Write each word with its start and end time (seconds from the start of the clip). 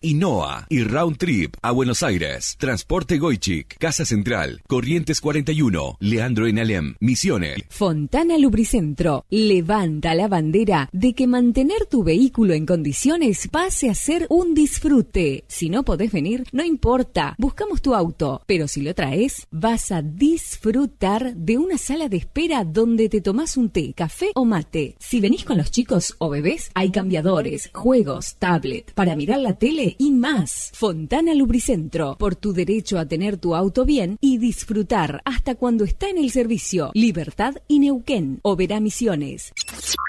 y 0.00 0.14
NOA 0.14 0.66
y 0.68 0.82
Round 0.82 1.16
Trip 1.18 1.54
a 1.62 1.70
Buenos 1.70 2.02
Aires. 2.02 2.56
Transporte 2.58 3.18
Goichik, 3.18 3.78
Casa 3.78 4.04
Central, 4.04 4.62
Corrientes 4.66 5.20
41, 5.20 5.96
Leandro 6.00 6.46
en 6.46 6.58
Alem, 6.58 6.94
Misiones. 7.00 7.58
Fontana 7.68 8.38
Lubricentro 8.38 9.24
levanta 9.30 10.14
la 10.14 10.28
bandera 10.28 10.88
de 10.92 11.14
que 11.14 11.26
mantener 11.26 11.86
tu 11.86 12.04
vehículo 12.04 12.54
en 12.54 12.66
condiciones 12.66 13.48
pase 13.48 13.90
a 13.90 13.94
ser 13.94 14.26
un 14.30 14.54
disfrute. 14.54 15.44
Si 15.48 15.68
no 15.68 15.84
podés 15.84 16.12
venir, 16.12 16.44
no 16.52 16.64
importa, 16.64 17.34
buscamos 17.38 17.82
tu 17.82 17.94
auto, 17.94 18.42
pero 18.46 18.68
si 18.68 18.82
lo 18.82 18.94
traes, 18.94 19.46
vas 19.50 19.92
a 19.92 20.02
disfrutar 20.02 21.34
de 21.34 21.58
una 21.58 21.78
sala 21.78 22.08
de 22.08 22.18
espera 22.18 22.64
donde 22.64 23.08
te 23.08 23.20
tomás 23.20 23.56
un 23.56 23.70
té, 23.70 23.92
café 23.94 24.30
o 24.34 24.44
mate. 24.44 24.96
Si 24.98 25.20
venís 25.20 25.44
con 25.44 25.58
los 25.58 25.70
chicos 25.70 26.14
o 26.18 26.28
bebés, 26.30 26.70
hay 26.74 26.90
cambiadores, 26.90 27.70
juegos, 27.74 28.36
tablet, 28.36 28.92
para 28.94 29.16
mirar 29.16 29.40
la 29.40 29.58
tele 29.58 29.73
y 29.98 30.12
más. 30.12 30.70
Fontana 30.74 31.34
Lubricentro, 31.34 32.16
por 32.16 32.36
tu 32.36 32.52
derecho 32.52 32.98
a 32.98 33.06
tener 33.06 33.38
tu 33.38 33.54
auto 33.54 33.84
bien 33.84 34.18
y 34.20 34.38
disfrutar 34.38 35.20
hasta 35.24 35.56
cuando 35.56 35.84
está 35.84 36.08
en 36.08 36.18
el 36.18 36.30
servicio. 36.30 36.90
Libertad 36.94 37.56
y 37.66 37.80
Neuquén, 37.80 38.38
Oberá 38.42 38.78
Misiones. 38.80 39.52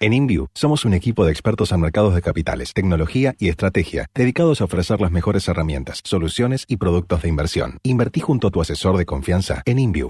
En 0.01 0.13
InView 0.13 0.47
somos 0.53 0.85
un 0.85 0.93
equipo 0.93 1.25
de 1.25 1.31
expertos 1.31 1.71
en 1.71 1.81
mercados 1.81 2.13
de 2.13 2.21
capitales, 2.21 2.73
tecnología 2.73 3.35
y 3.39 3.49
estrategia, 3.49 4.07
dedicados 4.13 4.61
a 4.61 4.65
ofrecer 4.65 5.01
las 5.01 5.11
mejores 5.11 5.47
herramientas, 5.47 6.01
soluciones 6.03 6.65
y 6.67 6.77
productos 6.77 7.23
de 7.23 7.29
inversión. 7.29 7.79
Invertí 7.83 8.19
junto 8.19 8.47
a 8.47 8.51
tu 8.51 8.61
asesor 8.61 8.97
de 8.97 9.05
confianza 9.05 9.63
en 9.65 9.79
InView. 9.79 10.09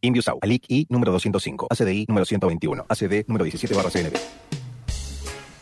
InView 0.00 0.22
Sau, 0.22 0.38
ALIC 0.40 0.64
I 0.68 0.86
número 0.88 1.12
205, 1.12 1.66
ACDI 1.70 2.06
número 2.08 2.24
121, 2.24 2.86
ACD 2.88 3.26
número 3.26 3.44
17 3.44 3.74
barra 3.74 3.90
CNB. 3.90 4.57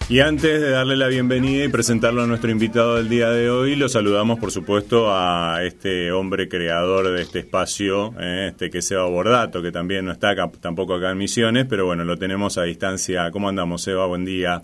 Y 0.08 0.20
antes 0.20 0.60
de 0.60 0.70
darle 0.70 0.96
la 0.96 1.08
bienvenida 1.08 1.64
y 1.64 1.68
presentarlo 1.68 2.22
a 2.22 2.28
nuestro 2.28 2.48
invitado 2.48 2.94
del 2.94 3.08
día 3.08 3.28
de 3.30 3.50
hoy, 3.50 3.74
lo 3.74 3.88
saludamos 3.88 4.38
por 4.38 4.52
supuesto 4.52 5.08
a 5.10 5.64
este 5.64 6.12
hombre 6.12 6.48
creador 6.48 7.08
de 7.08 7.22
este 7.22 7.40
espacio, 7.40 8.14
eh, 8.20 8.50
este 8.50 8.70
que 8.70 8.78
es 8.78 8.86
Seba 8.86 9.08
Bordato, 9.08 9.60
que 9.62 9.72
también 9.72 10.04
no 10.04 10.12
está 10.12 10.30
acá, 10.30 10.48
tampoco 10.60 10.94
acá 10.94 11.10
en 11.10 11.18
Misiones, 11.18 11.66
pero 11.68 11.86
bueno, 11.86 12.04
lo 12.04 12.16
tenemos 12.16 12.56
a 12.56 12.62
distancia. 12.62 13.32
¿Cómo 13.32 13.48
andamos, 13.48 13.82
Seba? 13.82 14.06
Buen 14.06 14.24
día. 14.24 14.62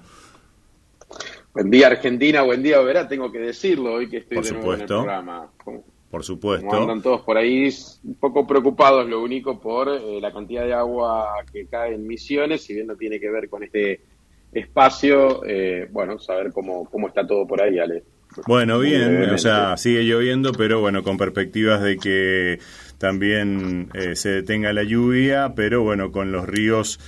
Buen 1.53 1.71
día 1.71 1.89
Argentina, 1.89 2.43
buen 2.43 2.63
día 2.63 2.81
Verá, 2.81 3.09
tengo 3.09 3.33
que 3.33 3.41
decirlo 3.41 3.95
hoy 3.95 4.09
que 4.09 4.19
estoy 4.19 4.37
por 4.37 4.45
de 4.45 4.49
supuesto. 4.49 4.95
nuevo 5.03 5.11
en 5.11 5.19
el 5.19 5.27
programa. 5.27 5.51
Por 6.09 6.23
supuesto. 6.23 6.69
Como 6.69 6.83
andan 6.83 7.03
todos 7.03 7.23
por 7.23 7.37
ahí 7.37 7.69
un 8.05 8.15
poco 8.15 8.47
preocupados, 8.47 9.09
lo 9.09 9.21
único 9.21 9.59
por 9.59 9.89
eh, 9.89 10.21
la 10.21 10.33
cantidad 10.33 10.65
de 10.65 10.73
agua 10.73 11.35
que 11.53 11.67
cae 11.67 11.95
en 11.95 12.07
Misiones, 12.07 12.63
si 12.63 12.75
bien 12.75 12.87
no 12.87 12.95
tiene 12.95 13.19
que 13.19 13.29
ver 13.29 13.49
con 13.49 13.65
este 13.65 14.12
espacio, 14.53 15.45
eh, 15.45 15.89
bueno, 15.91 16.19
saber 16.19 16.53
cómo, 16.53 16.85
cómo 16.85 17.09
está 17.09 17.27
todo 17.27 17.47
por 17.47 17.63
ahí, 17.63 17.79
Ale. 17.79 18.05
Bueno, 18.47 18.79
bien, 18.79 19.31
o 19.31 19.39
sea, 19.39 19.77
sigue 19.77 20.05
lloviendo, 20.05 20.53
pero 20.53 20.81
bueno, 20.81 21.03
con 21.03 21.19
perspectivas 21.19 21.83
de 21.83 21.99
que 21.99 22.59
también 22.99 23.91
eh, 23.95 24.17
se 24.17 24.31
detenga 24.31 24.73
la 24.73 24.85
lluvia, 24.85 25.53
pero 25.55 25.83
bueno, 25.83 26.11
con 26.13 26.33
los 26.33 26.47
ríos 26.47 26.99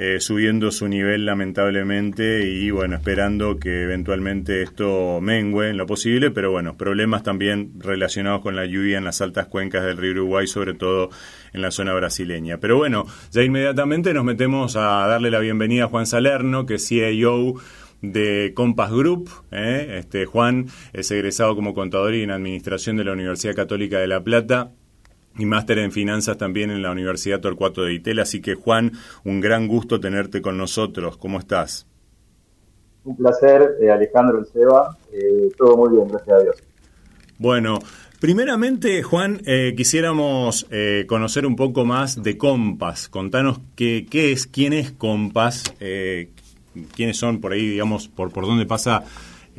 eh, 0.00 0.20
subiendo 0.20 0.70
su 0.70 0.86
nivel 0.86 1.26
lamentablemente 1.26 2.48
y 2.48 2.70
bueno, 2.70 2.94
esperando 2.94 3.58
que 3.58 3.82
eventualmente 3.82 4.62
esto 4.62 5.20
mengue 5.20 5.70
en 5.70 5.76
lo 5.76 5.86
posible, 5.86 6.30
pero 6.30 6.52
bueno, 6.52 6.76
problemas 6.76 7.24
también 7.24 7.72
relacionados 7.80 8.40
con 8.40 8.54
la 8.54 8.64
lluvia 8.64 8.98
en 8.98 9.04
las 9.04 9.20
altas 9.20 9.48
cuencas 9.48 9.84
del 9.84 9.96
río 9.96 10.12
Uruguay, 10.12 10.46
sobre 10.46 10.74
todo 10.74 11.10
en 11.52 11.62
la 11.62 11.72
zona 11.72 11.94
brasileña. 11.94 12.58
Pero 12.58 12.76
bueno, 12.76 13.06
ya 13.32 13.42
inmediatamente 13.42 14.14
nos 14.14 14.24
metemos 14.24 14.76
a 14.76 15.04
darle 15.08 15.32
la 15.32 15.40
bienvenida 15.40 15.84
a 15.84 15.88
Juan 15.88 16.06
Salerno, 16.06 16.64
que 16.64 16.74
es 16.74 16.86
CEO 16.86 17.54
de 18.00 18.52
Compass 18.54 18.92
Group. 18.92 19.28
¿eh? 19.50 19.96
Este, 19.98 20.26
Juan 20.26 20.66
es 20.92 21.10
egresado 21.10 21.56
como 21.56 21.74
contador 21.74 22.14
y 22.14 22.22
en 22.22 22.30
administración 22.30 22.96
de 22.98 23.04
la 23.04 23.14
Universidad 23.14 23.56
Católica 23.56 23.98
de 23.98 24.06
La 24.06 24.22
Plata 24.22 24.70
y 25.38 25.46
máster 25.46 25.78
en 25.78 25.92
finanzas 25.92 26.36
también 26.36 26.70
en 26.70 26.82
la 26.82 26.90
Universidad 26.90 27.40
Torcuato 27.40 27.82
de 27.82 27.94
Itel. 27.94 28.18
Así 28.18 28.42
que 28.42 28.54
Juan, 28.54 28.92
un 29.24 29.40
gran 29.40 29.68
gusto 29.68 30.00
tenerte 30.00 30.42
con 30.42 30.58
nosotros. 30.58 31.16
¿Cómo 31.16 31.38
estás? 31.38 31.86
Un 33.04 33.16
placer, 33.16 33.76
eh, 33.80 33.90
Alejandro, 33.90 34.40
el 34.40 34.46
Seba. 34.46 34.96
Eh, 35.12 35.48
todo 35.56 35.76
muy 35.76 35.96
bien, 35.96 36.08
gracias 36.08 36.36
a 36.36 36.42
Dios. 36.42 36.56
Bueno, 37.38 37.78
primeramente, 38.20 39.02
Juan, 39.02 39.40
eh, 39.46 39.74
quisiéramos 39.76 40.66
conocer 41.06 41.46
un 41.46 41.56
poco 41.56 41.84
más 41.84 42.22
de 42.22 42.36
Compass. 42.36 43.08
Contanos 43.08 43.60
qué, 43.76 44.06
qué 44.10 44.32
es, 44.32 44.46
quién 44.46 44.72
es 44.72 44.90
Compass, 44.90 45.72
quiénes 46.94 47.16
son 47.16 47.40
por 47.40 47.52
ahí, 47.52 47.66
digamos, 47.68 48.08
por, 48.08 48.32
por 48.32 48.44
dónde 48.44 48.66
pasa, 48.66 49.04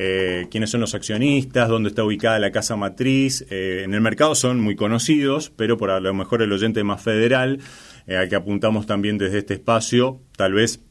eh, 0.01 0.47
quiénes 0.49 0.69
son 0.69 0.79
los 0.79 0.95
accionistas, 0.95 1.67
dónde 1.67 1.89
está 1.89 2.05
ubicada 2.05 2.39
la 2.39 2.51
casa 2.51 2.77
matriz. 2.77 3.45
Eh, 3.49 3.83
en 3.83 3.93
el 3.93 3.99
mercado 3.99 4.33
son 4.33 4.61
muy 4.61 4.77
conocidos, 4.77 5.49
pero 5.49 5.77
por 5.77 5.91
a 5.91 5.99
lo 5.99 6.13
mejor 6.13 6.41
el 6.41 6.53
oyente 6.53 6.85
más 6.85 7.01
federal, 7.01 7.59
eh, 8.07 8.15
al 8.15 8.29
que 8.29 8.37
apuntamos 8.37 8.85
también 8.85 9.17
desde 9.17 9.39
este 9.39 9.55
espacio, 9.55 10.21
tal 10.37 10.53
vez 10.53 10.81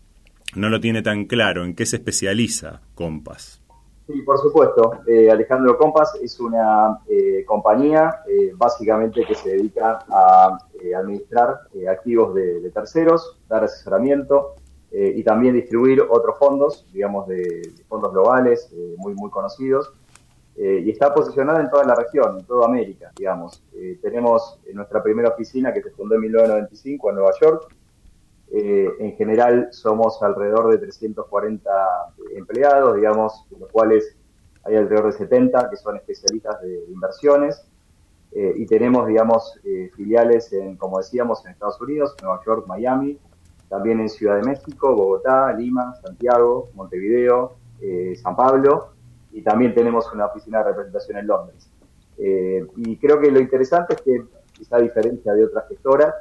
no 0.55 0.69
lo 0.69 0.79
tiene 0.79 1.01
tan 1.01 1.25
claro. 1.25 1.65
¿En 1.65 1.75
qué 1.75 1.87
se 1.87 1.97
especializa 1.97 2.83
Compass? 2.95 3.63
Sí, 4.07 4.21
por 4.27 4.37
supuesto. 4.41 5.01
Eh, 5.07 5.31
Alejandro 5.31 5.79
Compass 5.79 6.19
es 6.23 6.39
una 6.39 6.99
compañía 7.47 8.15
básicamente 8.57 9.25
que 9.25 9.35
se 9.35 9.53
dedica 9.53 10.01
a 10.11 10.59
administrar 10.99 11.61
activos 11.91 12.35
de, 12.35 12.61
de 12.61 12.71
terceros, 12.71 13.39
dar 13.49 13.65
asesoramiento 13.65 14.57
eh, 14.91 15.13
y 15.17 15.23
también 15.23 15.55
distribuir 15.55 16.01
otros 16.01 16.39
fondos, 16.39 16.87
digamos, 16.93 17.27
de, 17.29 17.37
de 17.37 17.85
fondos 17.89 18.13
globales 18.13 18.71
eh, 18.73 18.95
muy, 18.97 19.15
muy 19.15 19.31
conocidos. 19.31 19.93
Eh, 20.61 20.83
y 20.85 20.91
está 20.91 21.15
posicionada 21.15 21.61
en 21.61 21.71
toda 21.71 21.85
la 21.85 21.95
región, 21.95 22.41
en 22.41 22.45
toda 22.45 22.67
América, 22.67 23.13
digamos. 23.17 23.63
Eh, 23.75 23.97
tenemos 24.03 24.59
nuestra 24.75 25.01
primera 25.01 25.29
oficina 25.29 25.73
que 25.73 25.83
se 25.83 25.91
fundó 25.91 26.17
en 26.17 26.23
1995 26.23 27.11
en 27.11 27.15
Nueva 27.15 27.31
York. 27.41 27.75
Eh, 28.51 28.91
en 28.99 29.15
general 29.17 29.69
somos 29.71 30.21
alrededor 30.21 30.71
de 30.73 30.79
340 30.79 31.71
empleados, 32.35 32.97
digamos, 32.97 33.47
de 33.51 33.59
los 33.61 33.71
cuales 33.71 34.17
hay 34.65 34.75
alrededor 34.75 35.13
de 35.13 35.19
70 35.19 35.71
que 35.71 35.77
son 35.77 35.97
especialistas 35.97 36.61
de 36.61 36.87
inversiones. 36.91 37.65
Eh, 38.33 38.55
y 38.57 38.67
tenemos, 38.67 39.07
digamos, 39.07 39.59
eh, 39.65 39.91
filiales 39.95 40.53
en, 40.53 40.77
como 40.77 40.99
decíamos, 40.99 41.45
en 41.45 41.53
Estados 41.53 41.81
Unidos, 41.81 42.17
Nueva 42.21 42.41
York, 42.45 42.67
Miami, 42.67 43.19
también 43.69 44.01
en 44.01 44.09
Ciudad 44.09 44.37
de 44.37 44.43
México, 44.43 44.95
Bogotá, 44.95 45.53
Lima, 45.53 45.95
Santiago, 46.03 46.71
Montevideo, 46.75 47.57
eh, 47.81 48.15
San 48.17 48.35
Pablo, 48.35 48.93
y 49.33 49.43
también 49.43 49.75
tenemos 49.75 50.11
una 50.13 50.27
oficina 50.27 50.59
de 50.59 50.65
representación 50.65 51.19
en 51.19 51.27
Londres. 51.27 51.71
Eh, 52.19 52.67
y 52.77 52.97
creo 52.97 53.21
que 53.21 53.31
lo 53.31 53.41
interesante 53.41 53.95
es 53.95 54.03
que, 54.03 54.25
quizá 54.53 54.77
a 54.77 54.81
diferencia 54.81 55.33
de 55.35 55.45
otras 55.45 55.69
gestoras, 55.69 56.15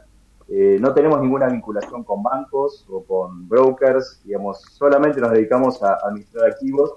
eh, 0.50 0.78
no 0.80 0.94
tenemos 0.94 1.20
ninguna 1.22 1.48
vinculación 1.48 2.04
con 2.04 2.22
bancos 2.22 2.86
o 2.90 3.04
con 3.04 3.48
brokers, 3.50 4.22
digamos, 4.24 4.62
solamente 4.62 5.20
nos 5.20 5.32
dedicamos 5.32 5.82
a 5.84 5.98
administrar 6.04 6.52
activos 6.52 6.96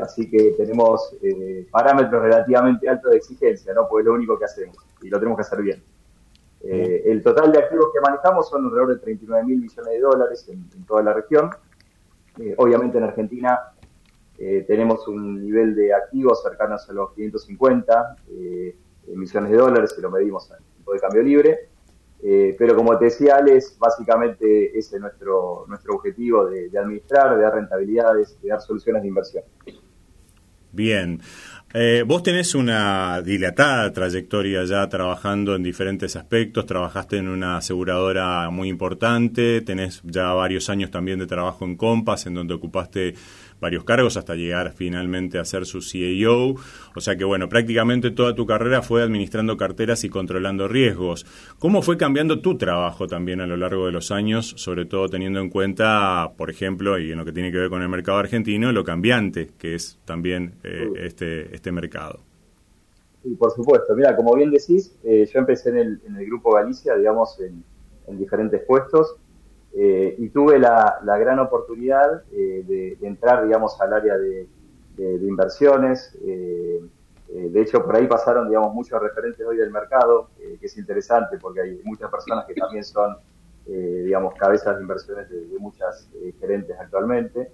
así 0.00 0.30
que 0.30 0.54
tenemos 0.56 1.14
parámetros 1.70 2.22
relativamente 2.22 2.88
altos 2.88 3.10
de 3.10 3.18
exigencia, 3.18 3.74
¿no? 3.74 3.86
Porque 3.86 4.04
es 4.04 4.06
lo 4.06 4.14
único 4.14 4.38
que 4.38 4.46
hacemos 4.46 4.78
y 5.02 5.10
lo 5.10 5.18
tenemos 5.18 5.36
que 5.36 5.42
hacer 5.42 5.60
bien. 5.60 5.82
El 6.62 7.22
total 7.22 7.52
de 7.52 7.58
activos 7.58 7.90
que 7.92 8.00
manejamos 8.00 8.48
son 8.48 8.64
alrededor 8.64 8.94
de 8.94 9.00
39 9.00 9.44
mil 9.44 9.60
millones 9.60 9.92
de 9.92 10.00
dólares 10.00 10.48
en, 10.48 10.84
toda 10.84 11.02
la 11.02 11.12
región. 11.12 11.50
obviamente 12.56 12.98
en 12.98 13.04
Argentina 13.04 13.72
tenemos 14.36 15.06
un 15.06 15.44
nivel 15.44 15.74
de 15.74 15.94
activos 15.94 16.42
cercanos 16.42 16.88
a 16.90 16.92
los 16.92 17.12
550 17.12 18.16
millones 19.14 19.50
de 19.50 19.56
dólares 19.56 19.92
si 19.94 20.00
lo 20.00 20.10
medimos 20.10 20.50
en 20.50 20.56
tipo 20.76 20.92
de 20.92 21.00
cambio 21.00 21.22
libre. 21.22 21.68
Eh, 22.22 22.56
pero 22.58 22.74
como 22.74 22.96
te 22.98 23.06
decía 23.06 23.36
Alex, 23.36 23.76
básicamente 23.78 24.76
ese 24.76 24.96
es 24.96 25.02
nuestro, 25.02 25.64
nuestro 25.68 25.94
objetivo 25.94 26.46
de, 26.46 26.70
administrar, 26.78 27.36
de 27.36 27.42
dar 27.42 27.54
rentabilidades, 27.54 28.40
de 28.40 28.48
dar 28.48 28.60
soluciones 28.60 29.02
de 29.02 29.08
inversión. 29.08 29.44
Bien. 30.76 31.20
Eh, 31.72 32.04
vos 32.06 32.22
tenés 32.22 32.54
una 32.54 33.22
dilatada 33.22 33.92
trayectoria 33.92 34.64
ya 34.64 34.86
trabajando 34.88 35.56
en 35.56 35.62
diferentes 35.62 36.14
aspectos, 36.16 36.66
trabajaste 36.66 37.16
en 37.16 37.28
una 37.28 37.56
aseguradora 37.56 38.48
muy 38.50 38.68
importante, 38.68 39.62
tenés 39.62 40.00
ya 40.04 40.32
varios 40.32 40.68
años 40.68 40.90
también 40.90 41.18
de 41.18 41.26
trabajo 41.26 41.64
en 41.64 41.76
Compass, 41.76 42.26
en 42.26 42.34
donde 42.34 42.54
ocupaste 42.54 43.14
varios 43.60 43.84
cargos 43.84 44.16
hasta 44.16 44.34
llegar 44.34 44.72
finalmente 44.72 45.38
a 45.38 45.44
ser 45.44 45.66
su 45.66 45.80
CEO. 45.80 46.54
O 46.94 47.00
sea 47.00 47.16
que, 47.16 47.24
bueno, 47.24 47.48
prácticamente 47.48 48.10
toda 48.10 48.34
tu 48.34 48.46
carrera 48.46 48.82
fue 48.82 49.02
administrando 49.02 49.56
carteras 49.56 50.04
y 50.04 50.08
controlando 50.08 50.68
riesgos. 50.68 51.26
¿Cómo 51.58 51.82
fue 51.82 51.96
cambiando 51.96 52.40
tu 52.40 52.56
trabajo 52.56 53.06
también 53.06 53.40
a 53.40 53.46
lo 53.46 53.56
largo 53.56 53.86
de 53.86 53.92
los 53.92 54.10
años, 54.10 54.54
sobre 54.56 54.86
todo 54.86 55.08
teniendo 55.08 55.40
en 55.40 55.50
cuenta, 55.50 56.32
por 56.36 56.50
ejemplo, 56.50 56.98
y 56.98 57.12
en 57.12 57.18
lo 57.18 57.24
que 57.24 57.32
tiene 57.32 57.50
que 57.50 57.58
ver 57.58 57.70
con 57.70 57.82
el 57.82 57.88
mercado 57.88 58.18
argentino, 58.18 58.72
lo 58.72 58.84
cambiante 58.84 59.50
que 59.58 59.74
es 59.74 59.98
también 60.04 60.54
eh, 60.62 60.88
este, 60.96 61.54
este 61.54 61.72
mercado? 61.72 62.20
Sí, 63.22 63.34
por 63.34 63.52
supuesto. 63.52 63.94
Mira, 63.94 64.14
como 64.14 64.34
bien 64.34 64.50
decís, 64.50 64.96
eh, 65.02 65.28
yo 65.32 65.40
empecé 65.40 65.70
en 65.70 65.78
el, 65.78 66.00
en 66.06 66.16
el 66.16 66.26
Grupo 66.26 66.54
Galicia, 66.54 66.94
digamos, 66.94 67.40
en, 67.40 67.64
en 68.06 68.18
diferentes 68.18 68.62
puestos. 68.64 69.16
Eh, 69.78 70.14
y 70.16 70.30
tuve 70.30 70.58
la, 70.58 70.98
gran 71.04 71.38
oportunidad 71.38 72.22
eh, 72.32 72.64
de, 72.66 72.96
entrar, 73.06 73.44
digamos, 73.44 73.78
al 73.78 73.92
área 73.92 74.16
de, 74.16 74.48
inversiones. 74.96 76.16
Eh, 76.24 76.80
de 77.28 77.60
hecho, 77.60 77.84
por 77.84 77.94
ahí 77.94 78.06
pasaron, 78.06 78.48
digamos, 78.48 78.72
muchos 78.72 78.98
referentes 79.02 79.46
hoy 79.46 79.58
del 79.58 79.70
mercado, 79.70 80.30
que 80.38 80.64
es 80.64 80.78
interesante 80.78 81.36
porque 81.38 81.60
hay 81.60 81.80
muchas 81.84 82.10
personas 82.10 82.46
que 82.46 82.54
también 82.54 82.84
son, 82.84 83.16
digamos, 83.66 84.34
cabezas 84.36 84.76
de 84.76 84.82
inversiones 84.82 85.28
de, 85.28 85.58
muchas 85.58 86.08
gerentes 86.40 86.74
actualmente. 86.80 87.50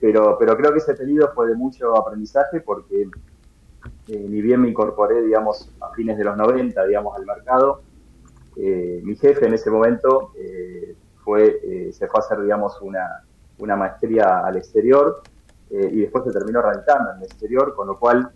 pero, 0.00 0.36
pero 0.38 0.56
creo 0.56 0.72
que 0.72 0.78
ese 0.78 0.94
periodo 0.94 1.32
fue 1.34 1.46
de 1.48 1.54
mucho 1.54 1.96
aprendizaje 1.96 2.60
porque 2.60 3.08
ni 4.08 4.42
bien 4.42 4.60
me 4.60 4.68
incorporé, 4.68 5.22
digamos, 5.22 5.72
a 5.80 5.94
fines 5.94 6.18
de 6.18 6.24
los 6.24 6.36
90, 6.36 6.84
digamos, 6.84 7.16
al 7.16 7.24
mercado, 7.24 7.80
mi 8.56 9.16
jefe 9.16 9.46
en 9.46 9.54
ese 9.54 9.70
momento 9.70 10.32
eh, 11.36 11.90
se 11.92 12.06
fue 12.06 12.20
a 12.20 12.24
hacer, 12.24 12.40
digamos, 12.40 12.80
una, 12.80 13.24
una 13.58 13.76
maestría 13.76 14.40
al 14.40 14.56
exterior 14.56 15.22
eh, 15.70 15.90
y 15.92 16.00
después 16.00 16.24
se 16.24 16.32
terminó 16.32 16.62
radicando 16.62 17.10
en 17.12 17.18
el 17.18 17.24
exterior, 17.24 17.74
con 17.74 17.88
lo 17.88 17.98
cual 17.98 18.30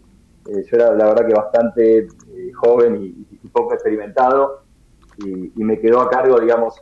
eh, 0.47 0.65
yo 0.71 0.77
era 0.77 0.93
la 0.93 1.07
verdad 1.07 1.27
que 1.27 1.35
bastante 1.35 2.09
joven 2.55 2.97
y, 2.97 3.49
poco 3.49 3.75
experimentado 3.75 4.63
y, 5.19 5.63
me 5.63 5.79
quedó 5.79 6.01
a 6.01 6.09
cargo, 6.09 6.41
digamos, 6.41 6.81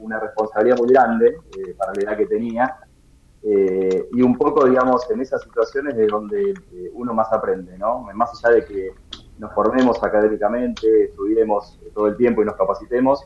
una 0.00 0.18
responsabilidad 0.18 0.76
muy 0.78 0.88
grande 0.88 1.36
para 1.76 1.92
la 1.94 2.02
edad 2.02 2.16
que 2.16 2.26
tenía. 2.26 2.76
y 3.40 4.20
un 4.20 4.36
poco, 4.36 4.66
digamos, 4.66 5.08
en 5.10 5.20
esas 5.20 5.42
situaciones 5.42 5.96
de 5.96 6.08
donde 6.08 6.54
uno 6.92 7.14
más 7.14 7.32
aprende, 7.32 7.78
¿no? 7.78 8.00
Más 8.14 8.44
allá 8.44 8.56
de 8.56 8.64
que 8.64 8.90
nos 9.38 9.54
formemos 9.54 10.02
académicamente, 10.02 11.04
estudiemos 11.04 11.78
todo 11.94 12.08
el 12.08 12.16
tiempo 12.16 12.42
y 12.42 12.46
nos 12.46 12.56
capacitemos, 12.56 13.24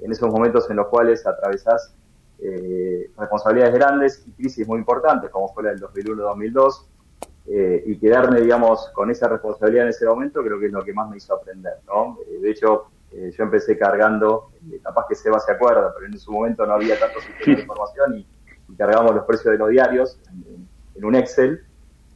en 0.00 0.12
esos 0.12 0.30
momentos 0.30 0.68
en 0.70 0.76
los 0.76 0.88
cuales 0.88 1.26
atravesás 1.26 1.94
eh, 2.40 3.10
responsabilidades 3.18 3.74
grandes 3.74 4.24
y 4.26 4.30
crisis 4.32 4.66
muy 4.66 4.78
importantes, 4.78 5.28
como 5.30 5.48
fue 5.48 5.64
la 5.64 5.70
del 5.70 5.80
2001-2002, 5.80 6.84
eh, 7.50 7.82
y 7.86 7.98
quedarme, 7.98 8.40
digamos, 8.40 8.90
con 8.94 9.10
esa 9.10 9.28
responsabilidad 9.28 9.84
en 9.84 9.90
ese 9.90 10.06
momento, 10.06 10.42
creo 10.42 10.60
que 10.60 10.66
es 10.66 10.72
lo 10.72 10.84
que 10.84 10.92
más 10.92 11.10
me 11.10 11.16
hizo 11.16 11.34
aprender, 11.34 11.78
¿no? 11.86 12.18
Eh, 12.28 12.38
de 12.40 12.50
hecho, 12.50 12.90
yo 13.10 13.42
empecé 13.42 13.78
cargando, 13.78 14.50
capaz 14.82 15.06
que 15.08 15.14
Seba 15.14 15.40
se 15.40 15.50
acuerda, 15.50 15.94
pero 15.94 16.12
en 16.12 16.18
su 16.18 16.30
momento 16.30 16.66
no 16.66 16.74
había 16.74 16.98
tanto 16.98 17.20
sistema 17.20 17.56
de 17.56 17.62
información 17.62 18.18
y, 18.18 18.26
cargábamos 18.76 19.14
los 19.14 19.24
precios 19.24 19.52
de 19.52 19.58
los 19.58 19.70
diarios 19.70 20.20
en, 20.94 21.04
un 21.04 21.14
Excel, 21.14 21.64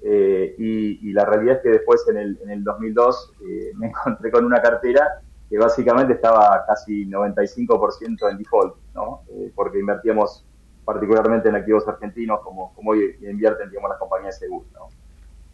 y, 0.02 1.08
y, 1.08 1.12
la 1.14 1.24
realidad 1.24 1.56
es 1.56 1.62
que 1.62 1.68
después 1.70 2.06
en 2.08 2.18
el, 2.18 2.38
en 2.42 2.50
el 2.50 2.62
2002 2.62 3.32
me 3.76 3.86
encontré 3.86 4.30
con 4.30 4.44
una 4.44 4.60
cartera 4.60 5.22
que 5.52 5.58
básicamente 5.58 6.14
estaba 6.14 6.64
casi 6.66 7.04
95% 7.04 8.30
en 8.30 8.38
default, 8.38 8.74
¿no? 8.94 9.20
Eh, 9.28 9.52
porque 9.54 9.80
invertíamos 9.80 10.46
particularmente 10.82 11.50
en 11.50 11.56
activos 11.56 11.86
argentinos 11.86 12.40
como, 12.40 12.72
hoy 12.86 13.18
invierten 13.20 13.68
digamos, 13.68 13.90
las 13.90 13.98
compañías 13.98 14.40
de 14.40 14.46
seguros. 14.46 14.72
¿no? 14.72 14.88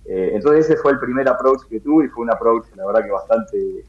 Eh, 0.04 0.30
entonces 0.34 0.66
ese 0.66 0.76
fue 0.76 0.92
el 0.92 1.00
primer 1.00 1.28
approach 1.28 1.62
que 1.68 1.80
tuve 1.80 2.04
y 2.04 2.08
fue 2.10 2.22
un 2.22 2.30
approach 2.30 2.66
la 2.76 2.86
verdad 2.86 3.06
que 3.06 3.10
bastante, 3.10 3.84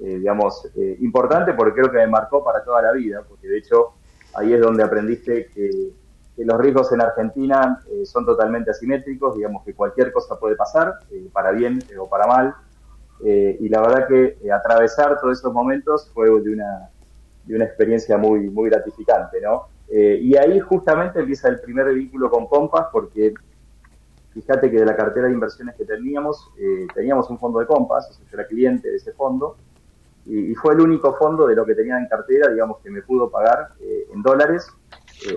eh, 0.00 0.18
digamos, 0.18 0.68
importante 0.98 1.52
porque 1.52 1.74
creo 1.74 1.92
que 1.92 1.98
me 1.98 2.08
marcó 2.08 2.42
para 2.42 2.64
toda 2.64 2.82
la 2.82 2.90
vida, 2.90 3.22
porque 3.28 3.46
de 3.46 3.58
hecho 3.58 3.92
ahí 4.34 4.52
es 4.54 4.60
donde 4.60 4.82
aprendiste 4.82 5.46
que 5.46 5.92
los 6.38 6.60
riesgos 6.60 6.90
en 6.90 7.02
Argentina 7.02 7.80
son 8.02 8.26
totalmente 8.26 8.72
asimétricos, 8.72 9.36
digamos 9.36 9.62
que 9.64 9.74
cualquier 9.74 10.12
cosa 10.12 10.36
puede 10.40 10.56
pasar, 10.56 10.98
para 11.32 11.52
bien 11.52 11.78
o 12.00 12.08
para 12.08 12.26
mal, 12.26 12.54
eh, 13.24 13.56
y 13.60 13.68
la 13.68 13.80
verdad 13.80 14.08
que 14.08 14.38
eh, 14.42 14.52
atravesar 14.52 15.20
todos 15.20 15.38
esos 15.38 15.52
momentos 15.52 16.10
fue 16.12 16.28
de 16.28 16.52
una, 16.52 16.90
de 17.44 17.54
una 17.54 17.64
experiencia 17.64 18.18
muy, 18.18 18.50
muy 18.50 18.68
gratificante, 18.68 19.40
¿no? 19.40 19.68
Eh, 19.88 20.18
y 20.20 20.36
ahí 20.36 20.58
justamente 20.58 21.20
empieza 21.20 21.48
el 21.48 21.60
primer 21.60 21.92
vínculo 21.94 22.30
con 22.30 22.46
Compass, 22.46 22.86
porque 22.90 23.34
fíjate 24.32 24.70
que 24.70 24.78
de 24.78 24.86
la 24.86 24.96
cartera 24.96 25.26
de 25.26 25.34
inversiones 25.34 25.76
que 25.76 25.84
teníamos, 25.84 26.50
teníamos 26.94 27.28
un 27.28 27.38
fondo 27.38 27.60
de 27.60 27.66
Compass, 27.66 28.08
o 28.10 28.12
sea, 28.14 28.24
yo 28.24 28.38
era 28.38 28.46
cliente 28.46 28.88
de 28.88 28.96
ese 28.96 29.12
fondo, 29.12 29.56
y, 30.24 30.54
fue 30.54 30.74
el 30.74 30.80
único 30.80 31.12
fondo 31.14 31.46
de 31.46 31.54
lo 31.54 31.66
que 31.66 31.74
tenía 31.74 31.98
en 31.98 32.06
cartera, 32.06 32.48
digamos, 32.48 32.78
que 32.78 32.90
me 32.90 33.02
pudo 33.02 33.28
pagar 33.30 33.72
en 33.80 34.22
dólares 34.22 34.66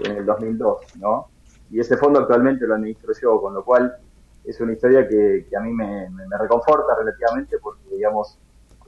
en 0.05 0.17
el 0.17 0.25
2002, 0.25 0.97
¿no? 0.99 1.27
Y 1.71 1.79
ese 1.79 1.97
fondo 1.97 2.19
actualmente 2.19 2.65
lo 2.65 2.75
administro 2.75 3.11
yo, 3.19 3.41
con 3.41 3.53
lo 3.53 3.65
cual 3.65 3.97
es 4.47 4.59
una 4.59 4.73
historia 4.73 5.07
que, 5.07 5.45
a 5.55 5.59
mí 5.61 5.71
me, 5.71 6.07
reconforta 6.39 6.95
relativamente 6.97 7.57
porque, 7.59 7.81
digamos, 7.91 8.37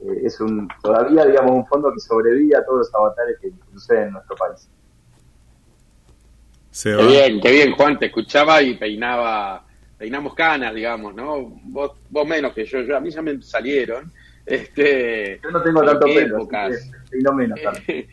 eh, 0.00 0.22
es 0.24 0.40
un 0.40 0.68
todavía, 0.82 1.24
digamos, 1.24 1.52
un 1.52 1.66
fondo 1.66 1.92
que 1.92 2.00
sobrevive 2.00 2.56
a 2.56 2.64
todos 2.64 2.78
los 2.78 2.94
avatares 2.94 3.38
que 3.40 3.52
suceden 3.72 4.08
en 4.08 4.12
nuestro 4.12 4.36
país. 4.36 4.68
qué 6.82 7.06
bien, 7.06 7.40
qué 7.40 7.50
bien, 7.50 7.72
Juan, 7.72 7.98
te 7.98 8.06
escuchaba 8.06 8.62
y 8.62 8.76
peinaba, 8.76 9.64
peinamos 9.96 10.34
canas, 10.34 10.74
digamos, 10.74 11.14
¿no? 11.14 11.50
Vos, 11.64 11.92
vos 12.08 12.26
menos 12.26 12.52
que 12.52 12.64
yo, 12.64 12.80
yo 12.82 12.96
a 12.96 13.00
mí 13.00 13.10
ya 13.10 13.22
me 13.22 13.42
salieron. 13.42 14.12
Este, 14.46 15.40
yo 15.42 15.50
no 15.50 15.62
tengo 15.62 15.82
tanto 15.82 16.06
pelo, 16.06 16.48
peino 17.10 17.32
menos. 17.34 17.60
qué 17.86 18.08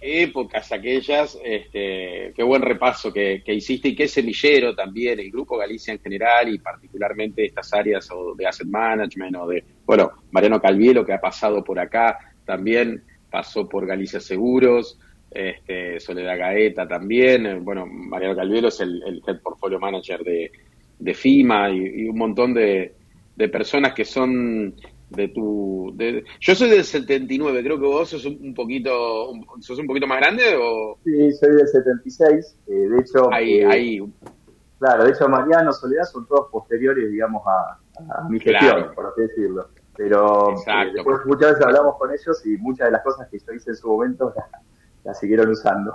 épocas 0.00 0.70
aquellas, 0.72 1.38
este, 1.44 2.32
qué 2.34 2.42
buen 2.42 2.62
repaso 2.62 3.12
que, 3.12 3.42
hiciste 3.46 3.88
y 3.88 3.94
qué 3.94 4.08
semillero 4.08 4.74
también, 4.74 5.20
el 5.20 5.30
Grupo 5.30 5.56
Galicia 5.56 5.92
en 5.92 6.00
general 6.00 6.48
y 6.48 6.58
particularmente 6.58 7.44
estas 7.44 7.72
áreas 7.72 8.10
o 8.10 8.34
de 8.34 8.46
asset 8.46 8.66
management 8.66 9.36
o 9.36 9.46
de, 9.46 9.64
bueno, 9.84 10.10
Mariano 10.30 10.60
Calvielo 10.60 11.04
que 11.04 11.12
ha 11.12 11.20
pasado 11.20 11.62
por 11.62 11.78
acá, 11.78 12.18
también 12.44 13.02
pasó 13.30 13.68
por 13.68 13.86
Galicia 13.86 14.20
Seguros, 14.20 14.98
este, 15.30 15.98
Soledad 16.00 16.38
Gaeta 16.38 16.86
también, 16.86 17.64
bueno, 17.64 17.86
Mariano 17.86 18.36
Calvielo 18.36 18.68
es 18.68 18.80
el, 18.80 19.22
Head 19.26 19.40
Portfolio 19.40 19.78
Manager 19.78 20.22
de, 20.22 21.14
FIMA 21.14 21.70
y, 21.70 22.08
un 22.08 22.16
montón 22.16 22.54
de 22.54 22.94
personas 23.50 23.92
que 23.92 24.04
son 24.04 24.74
de 25.12 25.28
tu 25.28 25.92
de... 25.94 26.24
yo 26.40 26.54
soy 26.54 26.70
del 26.70 26.84
79 26.84 27.62
creo 27.62 27.78
que 27.78 27.86
vos 27.86 28.08
sos 28.08 28.24
un, 28.24 28.54
poquito 28.54 29.32
sos 29.60 29.78
un 29.78 29.86
poquito 29.86 30.06
más 30.06 30.18
grande 30.18 30.42
o 30.56 30.98
sí 31.04 31.32
soy 31.32 31.56
del 31.56 31.68
76 31.68 32.58
eh, 32.66 32.72
de 32.72 32.98
hecho 32.98 33.32
ahí 33.32 33.60
eh, 33.60 33.66
ahí. 33.66 34.12
claro 34.78 35.04
de 35.04 35.10
hecho 35.10 35.28
Mariano 35.28 35.72
Soledad 35.72 36.04
son 36.04 36.26
todos 36.26 36.50
posteriores 36.50 37.10
digamos 37.10 37.42
a, 37.46 37.78
mi 38.28 38.40
gestión 38.40 38.94
por 38.94 39.06
así 39.06 39.22
decirlo. 39.22 39.68
Pero 39.94 40.52
eh, 40.52 40.90
después 40.94 41.18
muchas 41.26 41.52
veces 41.52 41.66
hablamos 41.66 41.96
con 41.98 42.10
ellos 42.10 42.46
y 42.46 42.56
muchas 42.56 42.86
de 42.86 42.92
las 42.92 43.02
cosas 43.02 43.28
que 43.28 43.38
yo 43.38 43.52
hice 43.52 43.70
en 43.70 43.76
su 43.76 43.88
momento 43.88 44.32
las 45.04 45.18
siguieron 45.18 45.50
usando 45.50 45.94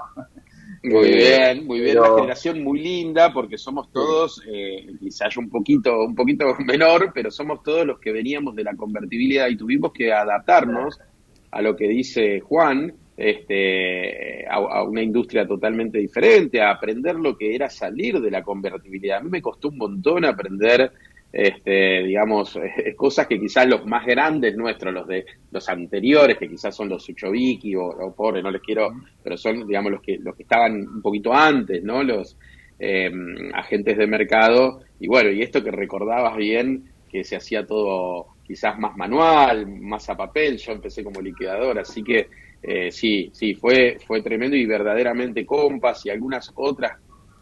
Muy 0.84 1.08
eh, 1.08 1.16
bien, 1.16 1.66
muy 1.66 1.80
bien, 1.80 2.00
una 2.00 2.16
generación 2.16 2.64
muy 2.64 2.80
linda 2.80 3.34
porque 3.34 3.58
somos 3.58 3.92
todos, 3.92 4.42
eh, 4.48 4.88
quizás 5.00 5.36
un 5.38 5.50
poquito, 5.50 6.06
un 6.06 6.16
poquito 6.16 6.46
menor, 6.66 7.12
pero 7.14 7.32
somos 7.32 7.64
todos 7.64 7.86
los 7.86 8.00
que 8.00 8.12
veníamos 8.12 8.56
de 8.56 8.64
la 8.64 8.76
convertibilidad 8.76 9.48
y 9.48 9.58
tuvimos 9.58 9.92
que 9.92 10.14
adaptarnos 10.14 11.00
a 11.52 11.62
lo 11.62 11.76
que 11.76 11.88
dice 11.88 12.40
Juan 12.42 12.94
este, 13.18 14.48
a, 14.48 14.84
una 14.84 15.02
industria 15.02 15.48
totalmente 15.48 15.98
diferente, 15.98 16.62
a 16.62 16.72
aprender 16.72 17.16
lo 17.16 17.36
que 17.36 17.56
era 17.56 17.70
salir 17.70 18.22
de 18.22 18.30
la 18.30 18.44
convertibilidad. 18.44 19.18
A 19.18 19.24
mí 19.24 19.30
me 19.30 19.42
costó 19.42 19.70
un 19.70 19.78
montón 19.78 20.24
aprender, 20.24 20.92
este, 21.32 22.04
digamos, 22.04 22.60
cosas 22.96 23.28
que 23.28 23.40
quizás 23.40 23.68
los 23.68 23.86
más 23.86 24.06
grandes 24.06 24.56
nuestros, 24.56 24.94
los 24.94 25.08
de 25.08 25.26
los 25.52 25.68
anteriores, 25.70 26.38
que 26.38 26.50
quizás 26.50 26.76
son 26.76 26.90
los 26.90 27.04
Suchoviki 27.04 27.76
o, 27.76 27.86
o 27.86 28.16
pobre, 28.16 28.42
no 28.42 28.52
les 28.52 28.62
quiero, 28.62 28.90
pero 29.24 29.38
son, 29.38 29.68
digamos, 29.68 29.92
los 29.92 30.02
que, 30.02 30.18
los 30.20 30.36
que 30.36 30.44
estaban 30.44 30.74
un 30.76 31.02
poquito 31.02 31.34
antes, 31.34 31.84
¿no? 31.84 32.04
Los 32.04 32.38
eh, 32.80 33.12
agentes 33.54 33.98
de 33.98 34.08
mercado. 34.08 34.82
Y 35.00 35.08
bueno, 35.08 35.32
y 35.32 35.42
esto 35.42 35.64
que 35.64 35.72
recordabas 35.72 36.36
bien, 36.38 36.86
que 37.10 37.24
se 37.24 37.36
hacía 37.36 37.66
todo 37.66 38.28
quizás 38.44 38.80
más 38.80 38.96
manual, 38.96 39.68
más 39.68 40.10
a 40.10 40.16
papel, 40.16 40.58
yo 40.58 40.72
empecé 40.72 41.04
como 41.04 41.22
liquidador, 41.22 41.80
así 41.80 42.02
que 42.02 42.28
eh, 42.64 42.92
sí, 42.92 43.30
sí, 43.34 43.54
fue, 43.54 43.98
fue 44.06 44.22
tremendo 44.22 44.56
y 44.56 44.66
verdaderamente 44.66 45.46
Compass 45.46 46.06
y 46.06 46.10
algunas 46.10 46.52
otras 46.56 46.94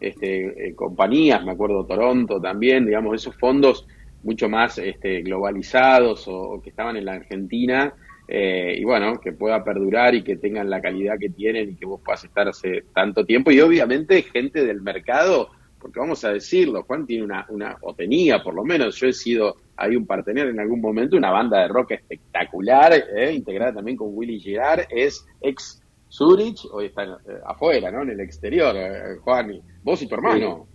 este, 0.10 0.70
eh, 0.70 0.76
compañías, 0.76 1.44
me 1.44 1.52
acuerdo 1.52 1.86
Toronto 1.86 2.40
también, 2.40 2.86
digamos, 2.86 3.16
esos 3.16 3.36
fondos 3.36 3.88
mucho 4.24 4.50
más 4.50 4.78
este, 4.80 5.22
globalizados 5.22 6.28
o, 6.28 6.62
que 6.62 6.70
estaban 6.70 6.98
en 6.98 7.06
la 7.06 7.14
Argentina 7.14 7.94
eh, 8.28 8.76
y 8.78 8.84
bueno, 8.84 9.20
que 9.20 9.34
pueda 9.34 9.64
perdurar 9.64 10.16
y 10.16 10.24
que 10.24 10.38
tengan 10.38 10.70
la 10.70 10.82
calidad 10.82 11.20
que 11.20 11.30
tienen 11.30 11.70
y 11.70 11.76
que 11.76 11.86
vos 11.86 12.02
puedas 12.04 12.24
estar 12.24 12.48
hace 12.48 12.86
tanto 12.94 13.24
tiempo. 13.24 13.52
Y 13.52 13.62
obviamente 13.62 14.24
gente 14.24 14.66
del 14.66 14.82
mercado, 14.82 15.50
porque 15.80 16.00
vamos 16.00 16.26
a 16.26 16.34
decirlo, 16.34 16.84
Juan 16.84 17.06
tiene 17.06 17.24
una, 17.24 17.46
una 17.50 17.78
o 17.82 17.94
tenía 17.94 18.42
por 18.42 18.56
lo 18.56 18.64
menos, 18.64 18.96
yo 18.96 19.08
he 19.08 19.14
sido 19.14 19.58
hay 19.78 19.96
un 19.96 20.06
partener 20.06 20.48
en 20.48 20.60
algún 20.60 20.82
momento, 20.82 21.18
una 21.18 21.32
banda 21.32 21.62
de 21.62 21.68
rock 21.68 21.92
espectacular, 21.92 22.94
eh, 22.94 23.34
integrada 23.34 23.74
también 23.74 23.98
con 23.98 24.10
Willy 24.12 24.40
Girard, 24.40 24.86
es 24.90 25.26
ex 25.42 25.82
Zurich, 26.10 26.68
hoy 26.72 26.88
está 26.88 27.04
eh, 27.04 27.42
afuera, 27.46 27.92
¿no? 27.92 28.02
En 28.04 28.12
el 28.12 28.20
exterior, 28.20 28.76
eh, 28.76 29.18
Juan, 29.22 29.62
vos 29.84 30.02
y 30.02 30.08
tu 30.08 30.16
hermano. 30.16 30.68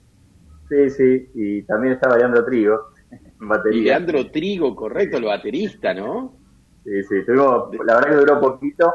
Sí, 0.69 0.91
sí, 0.91 1.31
y 1.35 1.63
también 1.63 1.95
está 1.95 2.17
Leandro 2.17 2.45
Trigo, 2.45 2.91
en 3.11 3.49
batería. 3.49 3.81
Y 3.81 3.85
Leandro 3.85 4.31
Trigo, 4.31 4.77
correcto, 4.77 5.17
el 5.17 5.25
baterista, 5.25 5.95
¿no? 5.95 6.37
Sí, 6.85 7.03
sí, 7.05 7.15
la 7.27 7.95
verdad 7.97 8.11
que 8.11 8.17
duró 8.17 8.41
poquito, 8.41 8.93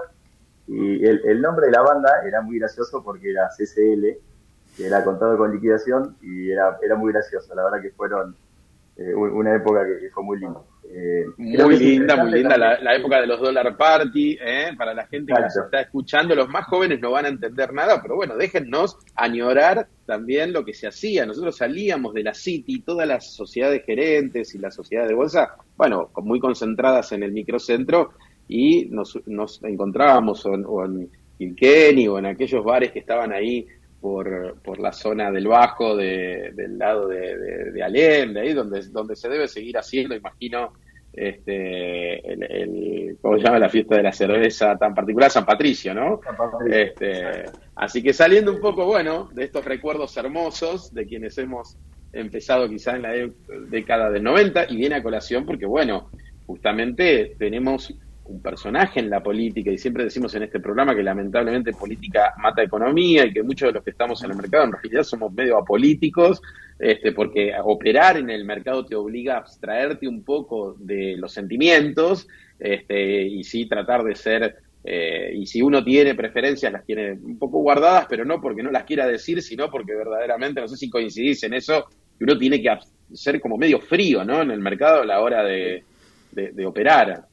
y 0.67 1.05
el, 1.05 1.21
el 1.25 1.41
nombre 1.41 1.67
de 1.67 1.73
la 1.73 1.81
banda 1.81 2.21
era 2.25 2.41
muy 2.41 2.59
gracioso 2.59 3.03
porque 3.03 3.31
era 3.31 3.49
CCL, 3.49 4.17
que 4.77 4.87
era 4.87 5.03
contado 5.03 5.37
con 5.37 5.53
liquidación, 5.53 6.17
y 6.21 6.51
era, 6.51 6.77
era 6.83 6.95
muy 6.95 7.11
gracioso, 7.11 7.53
la 7.55 7.63
verdad 7.63 7.81
que 7.81 7.91
fueron 7.91 8.35
eh, 8.97 9.13
una 9.13 9.55
época 9.55 9.81
que, 9.85 10.09
fue 10.09 10.23
muy 10.23 10.39
linda. 10.39 10.61
Eh, 10.87 11.25
muy 11.37 11.77
linda, 11.77 12.15
muy 12.15 12.31
linda 12.31 12.57
la, 12.57 12.95
época 12.95 13.19
de 13.19 13.27
los 13.27 13.41
Dollar 13.41 13.75
Party, 13.75 14.37
eh, 14.39 14.69
para 14.77 14.93
la 14.93 15.05
gente 15.07 15.33
que 15.33 15.41
nos 15.41 15.57
está 15.57 15.81
escuchando, 15.81 16.33
los 16.33 16.47
más 16.47 16.65
jóvenes 16.67 17.01
no 17.01 17.11
van 17.11 17.25
a 17.25 17.29
entender 17.29 17.73
nada, 17.73 18.01
pero 18.01 18.15
bueno, 18.15 18.37
déjennos 18.37 18.97
añorar 19.15 19.89
también 20.05 20.53
lo 20.53 20.63
que 20.63 20.73
se 20.73 20.87
hacía. 20.87 21.25
Nosotros 21.25 21.57
salíamos 21.57 22.13
de 22.13 22.23
la 22.23 22.33
City, 22.33 22.81
todas 22.81 23.07
las 23.07 23.33
sociedades 23.33 23.83
gerentes 23.83 24.55
y 24.55 24.59
las 24.59 24.75
sociedades 24.75 25.09
de 25.09 25.15
bolsa, 25.15 25.55
bueno, 25.75 26.11
muy 26.17 26.39
concentradas 26.39 27.11
en 27.11 27.23
el 27.23 27.33
microcentro, 27.33 28.11
y 28.47 28.85
nos, 28.85 29.19
nos 29.25 29.61
encontrábamos 29.63 30.45
o 30.45 30.85
en 30.85 31.09
Kilkenny 31.37 32.07
o 32.07 32.19
en 32.19 32.27
aquellos 32.27 32.63
bares 32.63 32.91
que 32.91 32.99
estaban 32.99 33.33
ahí 33.33 33.67
por, 34.05 34.61
por 34.61 34.79
la 34.79 34.91
zona 34.91 35.31
del 35.31 35.47
Bajo, 35.47 35.95
de, 35.95 36.51
del 36.53 36.77
lado 36.77 37.07
de, 37.07 37.35
de, 37.39 37.71
de 37.71 37.83
ahí 37.83 38.53
donde, 38.53 38.83
donde 38.89 39.15
se 39.15 39.27
debe 39.27 39.47
seguir 39.47 39.79
haciendo, 39.79 40.13
imagino, 40.13 40.73
este, 41.11 42.19
el, 42.31 43.17
¿cómo 43.19 43.39
se 43.39 43.43
llama 43.43 43.57
la 43.57 43.67
fiesta 43.67 43.95
de 43.95 44.03
la 44.03 44.11
cerveza 44.11 44.77
tan 44.77 44.93
particular? 44.93 45.31
San 45.31 45.43
Patricio, 45.43 45.95
¿no? 45.95 46.19
Este, 46.69 47.45
así 47.73 48.03
que 48.03 48.13
saliendo 48.13 48.53
un 48.53 48.59
poco, 48.59 48.85
bueno, 48.85 49.27
de 49.33 49.45
estos 49.45 49.65
recuerdos 49.65 50.15
hermosos 50.17 50.93
de 50.93 51.07
quienes 51.07 51.35
hemos 51.39 51.75
empezado 52.13 52.69
quizás 52.69 52.97
en 52.97 53.01
la 53.01 53.13
década 53.71 54.11
del 54.11 54.21
90 54.21 54.67
y 54.69 54.77
viene 54.77 54.97
a 54.97 55.01
colación 55.01 55.47
porque, 55.47 55.65
bueno, 55.65 56.11
justamente 56.45 57.35
tenemos 57.39 57.91
un 58.25 58.41
personaje 58.41 58.99
en 58.99 59.09
la 59.09 59.21
política 59.21 59.71
y 59.71 59.77
siempre 59.77 60.03
decimos 60.03 60.33
en 60.35 60.43
este 60.43 60.59
programa 60.59 60.95
que 60.95 61.03
lamentablemente 61.03 61.73
política 61.73 62.33
mata 62.37 62.63
economía 62.63 63.25
y 63.25 63.33
que 63.33 63.43
muchos 63.43 63.69
de 63.69 63.73
los 63.73 63.83
que 63.83 63.91
estamos 63.91 64.23
en 64.23 64.31
el 64.31 64.37
mercado 64.37 64.65
en 64.65 64.71
realidad 64.71 65.03
somos 65.03 65.31
medio 65.31 65.57
apolíticos 65.57 66.41
este, 66.79 67.11
porque 67.11 67.53
operar 67.63 68.17
en 68.17 68.29
el 68.29 68.43
mercado 68.43 68.85
te 68.85 68.95
obliga 68.95 69.35
a 69.35 69.39
abstraerte 69.39 70.07
un 70.07 70.23
poco 70.23 70.75
de 70.79 71.15
los 71.17 71.33
sentimientos 71.33 72.27
este, 72.59 73.23
y 73.23 73.43
sí 73.43 73.67
tratar 73.67 74.03
de 74.03 74.15
ser 74.15 74.55
eh, 74.83 75.31
y 75.35 75.45
si 75.45 75.61
uno 75.61 75.83
tiene 75.83 76.15
preferencias 76.15 76.71
las 76.71 76.85
tiene 76.85 77.13
un 77.13 77.37
poco 77.37 77.59
guardadas 77.59 78.07
pero 78.09 78.25
no 78.25 78.41
porque 78.41 78.63
no 78.63 78.71
las 78.71 78.85
quiera 78.85 79.07
decir 79.07 79.41
sino 79.43 79.69
porque 79.69 79.93
verdaderamente 79.93 80.61
no 80.61 80.67
sé 80.67 80.77
si 80.77 80.89
coincidís 80.89 81.43
en 81.43 81.53
eso 81.53 81.85
uno 82.19 82.37
tiene 82.37 82.61
que 82.61 82.69
ser 83.13 83.39
como 83.39 83.57
medio 83.57 83.79
frío 83.79 84.23
¿no? 84.23 84.41
en 84.41 84.49
el 84.49 84.59
mercado 84.59 85.01
a 85.01 85.05
la 85.05 85.21
hora 85.21 85.43
de, 85.43 85.83
de 86.31 86.65
operar 86.65 87.25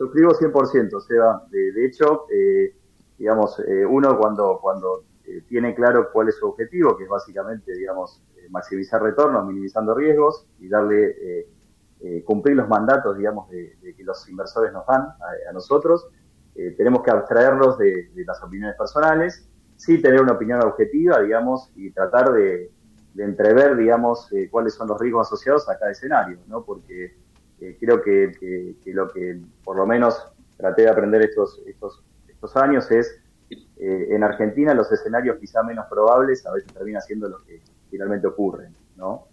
Suscribo 0.00 0.32
100%, 0.32 0.98
Seba. 1.02 1.46
De, 1.50 1.72
de 1.72 1.84
hecho, 1.84 2.24
eh, 2.32 2.74
digamos, 3.18 3.60
eh, 3.68 3.84
uno 3.84 4.16
cuando, 4.16 4.58
cuando 4.58 5.04
eh, 5.26 5.42
tiene 5.46 5.74
claro 5.74 6.08
cuál 6.10 6.30
es 6.30 6.36
su 6.36 6.48
objetivo, 6.48 6.96
que 6.96 7.04
es 7.04 7.10
básicamente, 7.10 7.74
digamos, 7.74 8.22
maximizar 8.48 9.02
retornos, 9.02 9.46
minimizando 9.46 9.94
riesgos 9.94 10.46
y 10.58 10.68
darle, 10.68 11.46
cumplir 12.24 12.56
los 12.56 12.66
mandatos, 12.66 13.18
digamos, 13.18 13.50
de, 13.50 13.76
que 13.94 14.02
los 14.02 14.26
inversores 14.26 14.72
nos 14.72 14.86
dan 14.86 15.02
a, 15.02 15.52
nosotros, 15.52 16.08
tenemos 16.54 17.02
que 17.02 17.10
abstraerlos 17.10 17.76
de, 17.76 18.10
las 18.26 18.42
opiniones 18.42 18.76
personales, 18.76 19.46
sí 19.76 20.00
tener 20.00 20.22
una 20.22 20.32
opinión 20.32 20.64
objetiva, 20.64 21.20
digamos, 21.20 21.70
y 21.76 21.90
tratar 21.90 22.32
de, 22.32 22.72
de 23.12 23.24
entrever, 23.24 23.76
digamos, 23.76 24.30
cuáles 24.50 24.72
son 24.72 24.88
los 24.88 24.98
riesgos 24.98 25.28
asociados 25.28 25.68
a 25.68 25.78
cada 25.78 25.92
escenario, 25.92 26.38
¿no? 26.48 26.64
Porque 26.64 27.14
creo 27.78 28.02
que, 28.02 28.74
lo 28.86 29.08
que 29.10 29.38
por 29.64 29.76
lo 29.76 29.86
menos 29.86 30.16
traté 30.56 30.82
de 30.82 30.88
aprender 30.88 31.22
estos, 31.22 31.60
estos, 31.66 32.02
estos 32.28 32.56
años 32.56 32.90
es, 32.90 33.18
eh, 33.50 34.08
en 34.10 34.22
Argentina 34.22 34.74
los 34.74 34.90
escenarios 34.92 35.38
quizá 35.38 35.62
menos 35.62 35.86
probables 35.88 36.46
a 36.46 36.52
veces 36.52 36.72
termina 36.72 37.00
siendo 37.00 37.28
los 37.28 37.42
que 37.42 37.60
finalmente 37.90 38.26
ocurren, 38.26 38.74
¿no? 38.96 39.26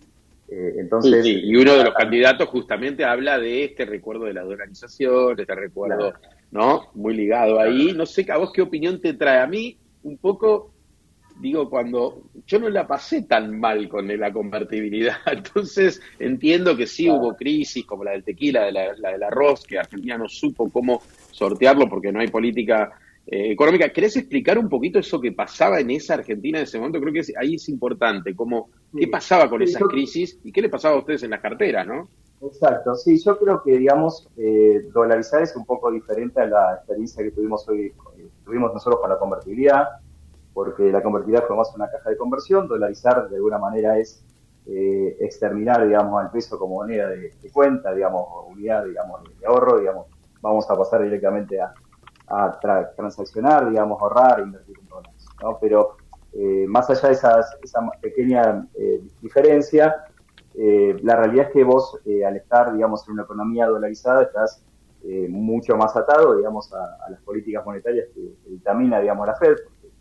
Eh, 0.49 0.75
entonces, 0.77 1.25
y 1.25 1.55
uno 1.55 1.73
de 1.75 1.83
los 1.83 1.93
candidatos 1.93 2.47
justamente 2.47 3.03
habla 3.03 3.37
de 3.37 3.65
este 3.65 3.85
recuerdo 3.85 4.25
de 4.25 4.33
la 4.33 4.43
dolarización, 4.43 5.37
este 5.37 5.53
recuerdo, 5.53 6.13
¿no? 6.51 6.87
Muy 6.93 7.15
ligado 7.15 7.59
ahí. 7.59 7.91
No 7.93 8.05
sé, 8.05 8.25
¿a 8.31 8.37
vos 8.37 8.51
qué 8.53 8.61
opinión 8.61 9.01
te 9.01 9.13
trae? 9.13 9.41
A 9.41 9.47
mí, 9.47 9.77
un 10.03 10.17
poco, 10.17 10.71
digo, 11.39 11.69
cuando 11.69 12.23
yo 12.45 12.59
no 12.59 12.69
la 12.69 12.87
pasé 12.87 13.23
tan 13.23 13.59
mal 13.59 13.87
con 13.89 14.07
la 14.07 14.31
convertibilidad, 14.31 15.17
entonces 15.25 16.01
entiendo 16.19 16.75
que 16.75 16.87
sí 16.87 17.09
hubo 17.09 17.35
crisis 17.35 17.85
como 17.85 18.03
la 18.03 18.11
del 18.11 18.23
tequila, 18.23 18.65
de 18.65 18.71
la, 18.71 19.11
del 19.11 19.23
arroz, 19.23 19.63
que 19.63 19.77
Argentina 19.77 20.17
no 20.17 20.27
supo 20.27 20.69
cómo 20.69 21.01
sortearlo 21.31 21.87
porque 21.87 22.11
no 22.11 22.19
hay 22.19 22.27
política 22.27 22.91
eh, 23.25 23.51
económica. 23.51 23.89
¿Querés 23.89 24.17
explicar 24.17 24.57
un 24.57 24.69
poquito 24.69 24.99
eso 24.99 25.19
que 25.19 25.31
pasaba 25.31 25.79
en 25.79 25.91
esa 25.91 26.15
Argentina 26.15 26.59
en 26.59 26.63
ese 26.63 26.77
momento? 26.77 26.99
Creo 26.99 27.13
que 27.13 27.33
ahí 27.39 27.55
es 27.55 27.69
importante, 27.69 28.35
como, 28.35 28.69
¿qué 28.97 29.07
pasaba 29.07 29.49
con 29.49 29.61
esa 29.61 29.79
crisis 29.79 30.39
y 30.43 30.51
qué 30.51 30.61
le 30.61 30.69
pasaba 30.69 30.95
a 30.95 30.99
ustedes 30.99 31.23
en 31.23 31.31
las 31.31 31.41
carteras, 31.41 31.85
no? 31.85 32.07
Exacto, 32.39 32.93
sí, 32.93 33.19
yo 33.23 33.37
creo 33.39 33.63
que, 33.63 33.79
digamos, 33.79 34.29
eh, 34.37 34.87
dolarizar 34.93 35.41
es 35.41 35.55
un 35.55 35.65
poco 35.65 35.91
diferente 35.91 36.39
a 36.39 36.45
la 36.45 36.75
experiencia 36.75 37.23
que 37.23 37.31
tuvimos 37.31 37.67
hoy, 37.67 37.87
eh, 37.87 38.27
tuvimos 38.45 38.71
nosotros 38.75 39.01
con 39.01 39.09
la 39.09 39.17
convertibilidad 39.17 39.87
porque 40.57 40.91
la 40.91 41.03
convertibilidad 41.03 41.45
fue 41.45 41.55
más 41.55 41.71
una 41.75 41.87
caja 41.87 42.09
de 42.09 42.17
conversión, 42.17 42.67
dolarizar 42.67 43.29
de 43.29 43.35
alguna 43.35 43.59
manera 43.59 43.99
es 43.99 44.23
eh, 44.65 45.15
exterminar, 45.19 45.85
digamos, 45.85 46.19
al 46.19 46.31
peso 46.31 46.57
como 46.57 46.77
moneda 46.77 47.09
de, 47.09 47.31
cuenta, 47.53 47.93
digamos, 47.93 48.25
unidad, 48.47 48.83
digamos, 48.85 49.21
de 49.39 49.45
ahorro, 49.45 49.77
digamos, 49.77 50.07
vamos 50.41 50.67
a 50.67 50.75
pasar 50.75 51.03
directamente 51.03 51.59
a, 51.61 51.71
transaccionar, 52.95 53.69
digamos, 53.69 54.01
ahorrar, 54.01 54.39
invertir 54.39 54.79
en 54.79 54.87
dólares, 54.87 55.27
¿no? 55.43 55.59
Pero 55.61 55.97
eh, 56.33 56.65
más 56.67 56.89
allá 56.89 57.09
de 57.09 57.13
esa 57.13 57.91
pequeña 58.01 58.67
eh, 58.73 58.99
diferencia, 59.21 60.05
la 60.55 61.15
realidad 61.17 61.49
es 61.49 61.53
que 61.53 61.63
vos, 61.63 61.99
al 62.25 62.35
estar, 62.35 62.73
digamos, 62.73 63.07
en 63.07 63.13
una 63.13 63.23
economía 63.23 63.67
dolarizada, 63.67 64.23
estás 64.23 64.63
mucho 65.29 65.77
más 65.77 65.95
atado, 65.95 66.35
digamos, 66.35 66.73
a, 66.73 67.11
las 67.11 67.21
políticas 67.21 67.63
monetarias 67.63 68.07
que, 68.15 68.33
que, 68.43 68.49
dictamina, 68.49 68.99
digamos, 68.99 69.27
la 69.27 69.35
Fed, 69.35 69.55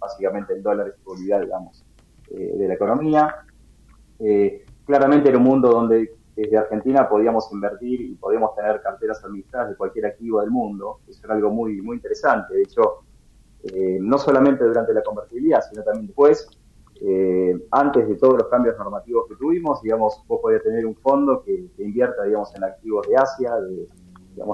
básicamente 0.06 0.54
el 0.54 0.62
dólar 0.62 0.88
es 0.88 0.96
seguridad, 0.96 1.40
digamos, 1.40 1.84
eh, 2.30 2.54
de 2.56 2.68
la 2.68 2.74
economía. 2.74 3.34
Eh, 4.18 4.64
claramente 4.84 5.28
era 5.28 5.38
un 5.38 5.44
mundo 5.44 5.68
donde 5.68 6.16
desde 6.34 6.56
Argentina 6.56 7.08
podíamos 7.08 7.50
invertir 7.52 8.00
y 8.00 8.14
podíamos 8.14 8.54
tener 8.54 8.80
carteras 8.82 9.24
administradas 9.24 9.70
de 9.70 9.76
cualquier 9.76 10.06
activo 10.06 10.40
del 10.40 10.50
mundo. 10.50 11.00
Eso 11.08 11.20
era 11.24 11.34
algo 11.34 11.50
muy, 11.50 11.80
muy 11.82 11.96
interesante. 11.96 12.54
De 12.54 12.62
hecho, 12.62 13.04
eh, 13.64 13.98
no 14.00 14.18
solamente 14.18 14.64
durante 14.64 14.92
la 14.92 15.02
convertibilidad, 15.02 15.60
sino 15.68 15.82
también 15.82 16.06
después, 16.06 16.48
antes 17.72 18.08
de 18.08 18.14
todos 18.14 18.38
los 18.38 18.48
cambios 18.48 18.78
normativos 18.78 19.26
que 19.28 19.36
tuvimos, 19.36 19.82
digamos, 19.82 20.22
vos 20.26 20.40
podías 20.40 20.62
tener 20.62 20.86
un 20.86 20.96
fondo 20.96 21.42
que, 21.42 21.68
invierta, 21.76 22.22
digamos, 22.24 22.54
en 22.54 22.64
activos 22.64 23.06
de 23.06 23.16
Asia, 23.16 23.54
de, 23.56 23.86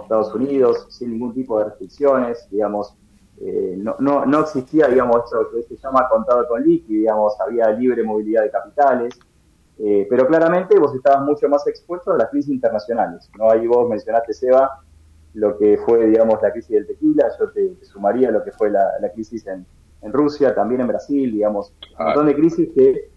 Estados 0.02 0.34
Unidos, 0.34 0.86
sin 0.90 1.10
ningún 1.12 1.34
tipo 1.34 1.58
de 1.58 1.66
restricciones, 1.66 2.48
digamos, 2.50 2.96
eh, 3.44 3.74
no, 3.76 3.96
no, 3.98 4.24
no, 4.24 4.40
existía, 4.40 4.86
digamos, 4.86 5.24
esto 5.24 5.50
que 5.50 5.62
se 5.64 5.76
llama 5.76 6.08
contado 6.08 6.46
con 6.46 6.62
liqui, 6.62 6.98
digamos, 6.98 7.34
había 7.40 7.70
libre 7.70 8.04
movilidad 8.04 8.42
de 8.44 8.50
capitales, 8.52 9.18
eh, 9.80 10.06
pero 10.08 10.28
claramente 10.28 10.78
vos 10.78 10.94
estabas 10.94 11.22
mucho 11.22 11.48
más 11.48 11.66
expuesto 11.66 12.12
a 12.12 12.18
las 12.18 12.30
crisis 12.30 12.52
internacionales, 12.52 13.28
¿no? 13.36 13.50
Ahí 13.50 13.66
vos 13.66 13.88
mencionaste, 13.88 14.32
Seba, 14.32 14.78
lo 15.34 15.58
que 15.58 15.76
fue, 15.78 16.06
digamos, 16.06 16.40
la 16.40 16.52
crisis 16.52 16.70
del 16.70 16.86
tequila, 16.86 17.30
yo 17.36 17.50
te, 17.50 17.84
sumaría 17.84 18.30
lo 18.30 18.44
que 18.44 18.52
fue 18.52 18.70
la, 18.70 19.10
crisis 19.12 19.44
en, 19.48 19.66
Rusia, 20.12 20.54
también 20.54 20.82
en 20.82 20.86
Brasil, 20.86 21.32
digamos, 21.32 21.72
un 21.98 22.04
montón 22.06 22.26
de 22.26 22.36
crisis 22.36 22.68
que 22.72 23.10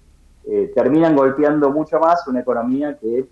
eh, 0.48 0.72
terminan 0.74 1.16
golpeando 1.16 1.70
mucho 1.70 2.00
más 2.00 2.28
una 2.28 2.40
economía 2.40 2.98
que 2.98 3.28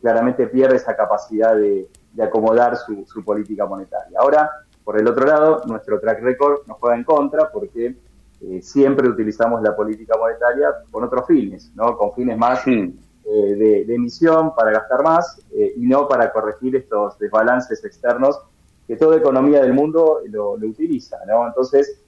claramente 0.00 0.46
pierde 0.46 0.76
esa 0.76 0.96
capacidad 0.96 1.56
de, 1.56 1.88
acomodar 2.20 2.76
su, 2.76 3.04
su 3.06 3.24
política 3.24 3.66
monetaria. 3.66 4.18
Ahora, 4.20 4.48
por 4.84 5.00
el 5.00 5.08
otro 5.08 5.26
lado, 5.26 5.62
nuestro 5.66 5.98
track 5.98 6.20
record 6.20 6.66
nos 6.66 6.76
juega 6.78 6.96
en 6.96 7.04
contra 7.04 7.50
porque 7.50 7.96
eh, 8.40 8.60
siempre 8.60 9.08
utilizamos 9.08 9.62
la 9.62 9.74
política 9.74 10.16
monetaria 10.18 10.68
con 10.90 11.04
otros 11.04 11.26
fines, 11.26 11.72
¿no? 11.74 11.96
Con 11.96 12.12
fines 12.12 12.36
más 12.36 12.66
eh, 12.66 12.92
de, 13.24 13.94
emisión 13.94 14.54
para 14.54 14.72
gastar 14.72 15.02
más 15.02 15.40
eh, 15.52 15.72
y 15.76 15.86
no 15.86 16.06
para 16.06 16.30
corregir 16.30 16.76
estos 16.76 17.18
desbalances 17.18 17.82
externos 17.84 18.38
que 18.86 18.96
toda 18.96 19.16
economía 19.16 19.62
del 19.62 19.72
mundo 19.72 20.20
lo, 20.28 20.52
utiliza, 20.52 21.16
¿no? 21.26 21.46
Entonces, 21.46 22.00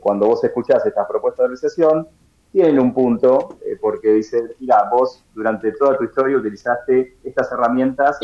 cuando 0.00 0.26
vos 0.26 0.44
escuchás 0.44 0.84
estas 0.84 1.08
propuestas 1.08 1.44
de 1.44 1.48
recesión, 1.48 2.06
tienen 2.52 2.78
un 2.78 2.92
punto, 2.92 3.56
porque 3.80 4.12
dice, 4.12 4.54
mira, 4.60 4.88
vos 4.92 5.24
durante 5.34 5.72
toda 5.72 5.96
tu 5.96 6.04
historia 6.04 6.36
utilizaste 6.36 7.16
estas 7.24 7.50
herramientas 7.50 8.18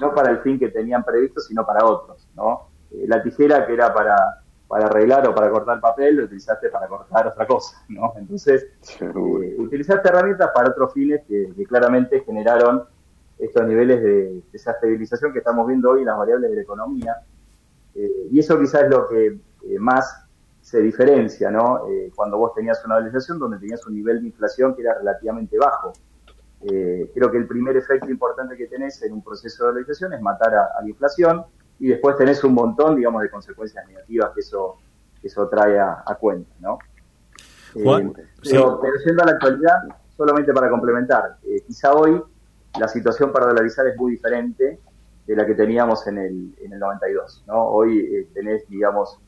no 0.00 0.14
para 0.14 0.30
el 0.30 0.38
fin 0.38 0.60
que 0.60 0.68
tenían 0.68 1.02
previsto, 1.02 1.40
sino 1.40 1.66
para 1.66 1.84
otros, 1.84 2.26
¿no? 2.36 2.69
Eh, 2.92 3.06
la 3.06 3.22
tijera 3.22 3.66
que 3.66 3.74
era 3.74 3.92
para, 3.92 4.42
para 4.66 4.86
arreglar 4.86 5.26
o 5.28 5.34
para 5.34 5.50
cortar 5.50 5.80
papel, 5.80 6.16
lo 6.16 6.24
utilizaste 6.24 6.68
para 6.70 6.88
cortar 6.88 7.28
otra 7.28 7.46
cosa, 7.46 7.76
¿no? 7.88 8.12
Entonces, 8.16 8.66
eh, 9.00 9.54
utilizaste 9.58 10.08
herramientas 10.08 10.50
para 10.54 10.70
otros 10.70 10.92
fines 10.92 11.22
que, 11.26 11.52
claramente 11.66 12.20
generaron 12.20 12.84
estos 13.38 13.66
niveles 13.66 14.02
de 14.02 14.42
desestabilización 14.52 15.32
que 15.32 15.38
estamos 15.38 15.66
viendo 15.66 15.90
hoy 15.90 16.00
en 16.00 16.06
las 16.06 16.18
variables 16.18 16.50
de 16.50 16.56
la 16.56 16.62
economía. 16.62 17.16
Eh, 17.94 18.28
y 18.30 18.38
eso 18.38 18.58
quizás 18.58 18.82
es 18.82 18.90
lo 18.90 19.08
que 19.08 19.38
más 19.78 20.26
se 20.60 20.80
diferencia, 20.80 21.50
¿no? 21.50 21.82
cuando 22.14 22.36
vos 22.36 22.54
tenías 22.54 22.84
una 22.84 22.96
valorización 22.96 23.38
donde 23.38 23.58
tenías 23.58 23.86
un 23.86 23.94
nivel 23.94 24.20
de 24.20 24.26
inflación 24.26 24.74
que 24.74 24.82
era 24.82 24.94
relativamente 24.94 25.56
bajo. 25.58 25.92
creo 26.60 27.30
que 27.30 27.38
el 27.38 27.46
primer 27.46 27.76
efecto 27.78 28.10
importante 28.10 28.56
que 28.56 28.66
tenés 28.66 29.02
en 29.02 29.14
un 29.14 29.22
proceso 29.24 29.64
de 29.64 29.70
valorización 29.70 30.12
es 30.12 30.20
matar 30.20 30.54
a 30.54 30.82
la 30.82 30.88
inflación, 30.88 31.44
y 31.80 31.88
después 31.88 32.16
tenés 32.16 32.44
un 32.44 32.54
montón, 32.54 32.94
digamos, 32.94 33.22
de 33.22 33.30
consecuencias 33.30 33.88
negativas 33.88 34.32
que 34.34 34.40
eso, 34.40 34.76
eso 35.22 35.48
trae 35.48 35.78
a, 35.78 36.04
cuenta, 36.20 36.54
¿no? 36.60 36.78
Eh, 37.74 38.12
pero, 38.42 38.82
yendo 39.04 39.22
a 39.22 39.26
la 39.26 39.32
actualidad, 39.32 39.76
solamente 40.14 40.52
para 40.52 40.68
complementar, 40.68 41.38
eh, 41.42 41.62
quizá 41.66 41.94
hoy 41.94 42.22
la 42.78 42.86
situación 42.86 43.32
para 43.32 43.46
dolarizar 43.46 43.86
es 43.86 43.96
muy 43.96 44.12
diferente 44.12 44.78
de 45.26 45.36
la 45.36 45.46
que 45.46 45.54
teníamos 45.54 46.06
en 46.06 46.18
el, 46.18 46.54
en 46.60 46.72
el 46.74 46.78
92, 46.78 47.44
¿no? 47.46 47.64
Hoy 47.64 47.98
eh, 47.98 48.28
tenés, 48.34 48.68
digamos, 48.68 49.18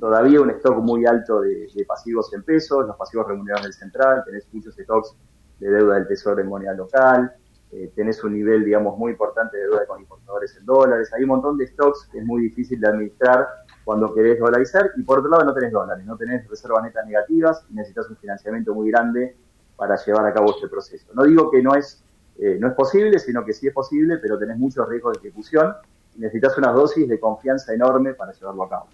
todavía 0.00 0.40
un 0.40 0.50
stock 0.50 0.78
muy 0.78 1.04
alto 1.04 1.40
de, 1.40 1.68
pasivos 1.86 2.32
en 2.32 2.42
pesos, 2.42 2.86
los 2.86 2.96
pasivos 2.96 3.26
remunerados 3.26 3.64
del 3.64 3.74
central, 3.74 4.22
tenés 4.24 4.46
muchos 4.52 4.74
stocks 4.74 5.14
de 5.58 5.70
deuda 5.70 5.96
del 5.96 6.08
tesoro 6.08 6.40
en 6.40 6.48
moneda 6.48 6.72
local, 6.72 7.32
eh, 7.70 7.92
tenés 7.94 8.22
un 8.24 8.32
nivel, 8.32 8.64
digamos, 8.64 8.96
muy 8.96 9.12
importante 9.12 9.56
de 9.56 9.64
deuda 9.64 9.86
con 9.86 10.00
importadores 10.00 10.56
en 10.56 10.64
dólares, 10.64 11.12
hay 11.12 11.22
un 11.22 11.28
montón 11.28 11.58
de 11.58 11.66
stocks 11.66 12.08
que 12.10 12.18
es 12.18 12.24
muy 12.24 12.42
difícil 12.42 12.80
de 12.80 12.88
administrar 12.88 13.46
cuando 13.84 14.14
querés 14.14 14.38
dolarizar 14.38 14.90
y 14.96 15.02
por 15.02 15.18
otro 15.18 15.30
lado 15.30 15.44
no 15.44 15.54
tenés 15.54 15.72
dólares, 15.72 16.04
no 16.06 16.16
tenés 16.16 16.48
reservas 16.48 16.82
netas 16.82 17.06
negativas 17.06 17.64
y 17.70 17.74
necesitas 17.74 18.08
un 18.08 18.16
financiamiento 18.16 18.74
muy 18.74 18.90
grande 18.90 19.36
para 19.76 19.96
llevar 19.96 20.26
a 20.26 20.32
cabo 20.32 20.50
este 20.50 20.68
proceso. 20.68 21.06
No 21.14 21.24
digo 21.24 21.50
que 21.50 21.62
no 21.62 21.74
es, 21.74 22.02
eh, 22.38 22.56
no 22.60 22.68
es 22.68 22.74
posible, 22.74 23.18
sino 23.18 23.44
que 23.44 23.52
sí 23.52 23.68
es 23.68 23.72
posible, 23.72 24.18
pero 24.18 24.38
tenés 24.38 24.58
muchos 24.58 24.88
riesgos 24.88 25.14
de 25.14 25.28
ejecución 25.28 25.74
y 26.16 26.20
necesitas 26.20 26.56
una 26.58 26.72
dosis 26.72 27.08
de 27.08 27.20
confianza 27.20 27.72
enorme 27.72 28.14
para 28.14 28.32
llevarlo 28.32 28.64
a 28.64 28.68
cabo. 28.68 28.88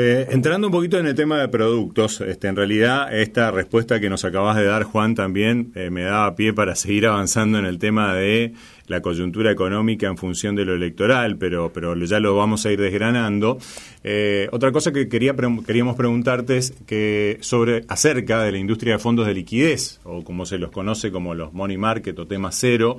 Eh, 0.00 0.28
entrando 0.30 0.68
un 0.68 0.72
poquito 0.72 0.96
en 1.00 1.08
el 1.08 1.16
tema 1.16 1.40
de 1.40 1.48
productos, 1.48 2.20
este, 2.20 2.46
en 2.46 2.54
realidad 2.54 3.12
esta 3.12 3.50
respuesta 3.50 3.98
que 3.98 4.08
nos 4.08 4.24
acabas 4.24 4.56
de 4.56 4.64
dar, 4.64 4.84
Juan, 4.84 5.16
también 5.16 5.72
eh, 5.74 5.90
me 5.90 6.02
daba 6.02 6.36
pie 6.36 6.52
para 6.52 6.76
seguir 6.76 7.08
avanzando 7.08 7.58
en 7.58 7.64
el 7.64 7.80
tema 7.80 8.14
de 8.14 8.52
la 8.86 9.02
coyuntura 9.02 9.50
económica 9.50 10.06
en 10.06 10.16
función 10.16 10.54
de 10.54 10.64
lo 10.64 10.76
electoral, 10.76 11.36
pero, 11.36 11.72
pero 11.72 11.96
ya 11.96 12.20
lo 12.20 12.36
vamos 12.36 12.64
a 12.64 12.70
ir 12.70 12.80
desgranando. 12.80 13.58
Eh, 14.04 14.48
otra 14.52 14.70
cosa 14.70 14.92
que 14.92 15.08
quería, 15.08 15.34
queríamos 15.66 15.96
preguntarte 15.96 16.58
es 16.58 16.74
que 16.86 17.38
sobre 17.40 17.84
acerca 17.88 18.44
de 18.44 18.52
la 18.52 18.58
industria 18.58 18.92
de 18.92 18.98
fondos 19.00 19.26
de 19.26 19.34
liquidez, 19.34 19.98
o 20.04 20.22
como 20.22 20.46
se 20.46 20.58
los 20.58 20.70
conoce 20.70 21.10
como 21.10 21.34
los 21.34 21.52
money 21.52 21.76
market 21.76 22.16
o 22.20 22.26
tema 22.28 22.52
cero, 22.52 22.98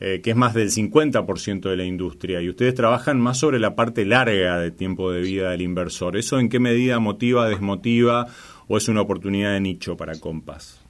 eh, 0.00 0.20
que 0.22 0.30
es 0.30 0.36
más 0.36 0.54
del 0.54 0.70
50% 0.70 1.70
de 1.70 1.76
la 1.76 1.84
industria, 1.84 2.40
y 2.40 2.48
ustedes 2.48 2.74
trabajan 2.74 3.20
más 3.20 3.38
sobre 3.38 3.60
la 3.60 3.76
parte 3.76 4.04
larga 4.04 4.58
de 4.58 4.70
tiempo 4.70 5.12
de 5.12 5.20
vida 5.20 5.50
del 5.50 5.62
inversor. 5.62 6.16
¿Eso 6.16 6.38
en 6.38 6.48
qué 6.48 6.58
medida 6.58 6.98
motiva, 6.98 7.48
desmotiva 7.48 8.26
o 8.66 8.76
es 8.76 8.88
una 8.88 9.02
oportunidad 9.02 9.52
de 9.52 9.60
nicho 9.60 9.96
para 9.96 10.18
Compass? 10.18 10.80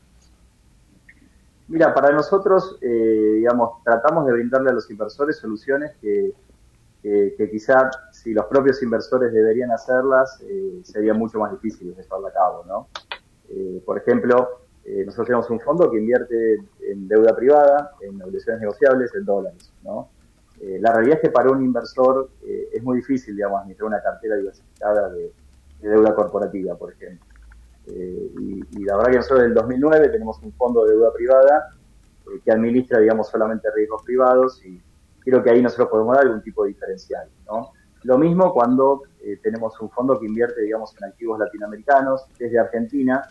Mira, 1.69 1.93
para 1.93 2.13
nosotros, 2.13 2.79
eh, 2.81 3.35
digamos, 3.37 3.83
tratamos 3.85 4.27
de 4.27 4.33
brindarle 4.33 4.71
a 4.71 4.73
los 4.73 4.91
inversores 4.91 5.37
soluciones 5.37 5.93
que, 6.01 6.33
que, 7.03 7.51
quizá 7.51 7.91
si 8.11 8.33
los 8.33 8.47
propios 8.47 8.83
inversores 8.83 9.33
deberían 9.33 9.71
hacerlas, 9.71 10.41
eh, 10.43 10.81
sería 10.83 11.13
mucho 11.13 11.39
más 11.39 11.53
difícil 11.53 11.95
de 11.95 12.03
llevarla 12.03 12.29
a 12.29 12.33
cabo, 12.33 12.65
¿no? 12.67 12.89
por 13.85 13.99
ejemplo, 13.99 14.64
eh, 14.87 15.03
nosotros 15.05 15.27
tenemos 15.27 15.51
un 15.51 15.61
fondo 15.61 15.91
que 15.91 15.99
invierte 15.99 16.59
en 16.81 17.09
deuda 17.09 17.35
privada, 17.35 17.93
en 18.01 18.21
obligaciones 18.21 18.61
negociables, 18.61 19.15
en 19.15 19.25
dólares, 19.25 19.73
¿no? 19.83 20.11
Eh, 20.61 20.79
la 20.81 20.93
realidad 20.93 21.17
es 21.17 21.23
que 21.23 21.31
para 21.31 21.51
un 21.51 21.65
inversor 21.65 22.29
eh, 22.47 22.69
es 22.73 22.83
muy 22.83 22.99
difícil, 22.99 23.35
digamos, 23.35 23.61
administrar 23.61 23.89
una 23.89 24.03
cartera 24.03 24.37
diversificada 24.37 25.09
de, 25.11 25.33
deuda 25.81 26.15
corporativa, 26.15 26.75
por 26.77 26.93
ejemplo. 26.93 27.27
Y, 27.87 28.85
la 28.85 28.97
verdad 28.97 29.11
que 29.11 29.17
nosotros 29.17 29.41
desde 29.41 29.49
el 29.49 29.55
2009 29.55 30.09
tenemos 30.09 30.43
un 30.43 30.53
fondo 30.55 30.85
de 30.85 30.93
deuda 30.93 31.13
privada 31.13 31.71
que 32.43 32.51
administra, 32.51 33.01
digamos, 33.01 33.29
solamente 33.29 33.69
riesgos 33.75 34.03
privados 34.03 34.65
y 34.65 34.81
creo 35.21 35.43
que 35.43 35.51
ahí 35.51 35.61
nosotros 35.61 35.89
podemos 35.89 36.17
dar 36.17 36.25
algún 36.25 36.43
tipo 36.43 36.65
de 36.65 36.71
diferencial, 36.71 37.29
¿no? 37.47 37.73
Lo 38.05 38.17
mismo 38.17 38.55
cuando 38.55 39.03
tenemos 39.43 39.79
un 39.81 39.91
fondo 39.91 40.19
que 40.19 40.27
invierte, 40.27 40.63
digamos, 40.63 40.95
en 40.99 41.05
activos 41.05 41.39
latinoamericanos 41.39 42.25
desde 42.39 42.59
Argentina, 42.59 43.29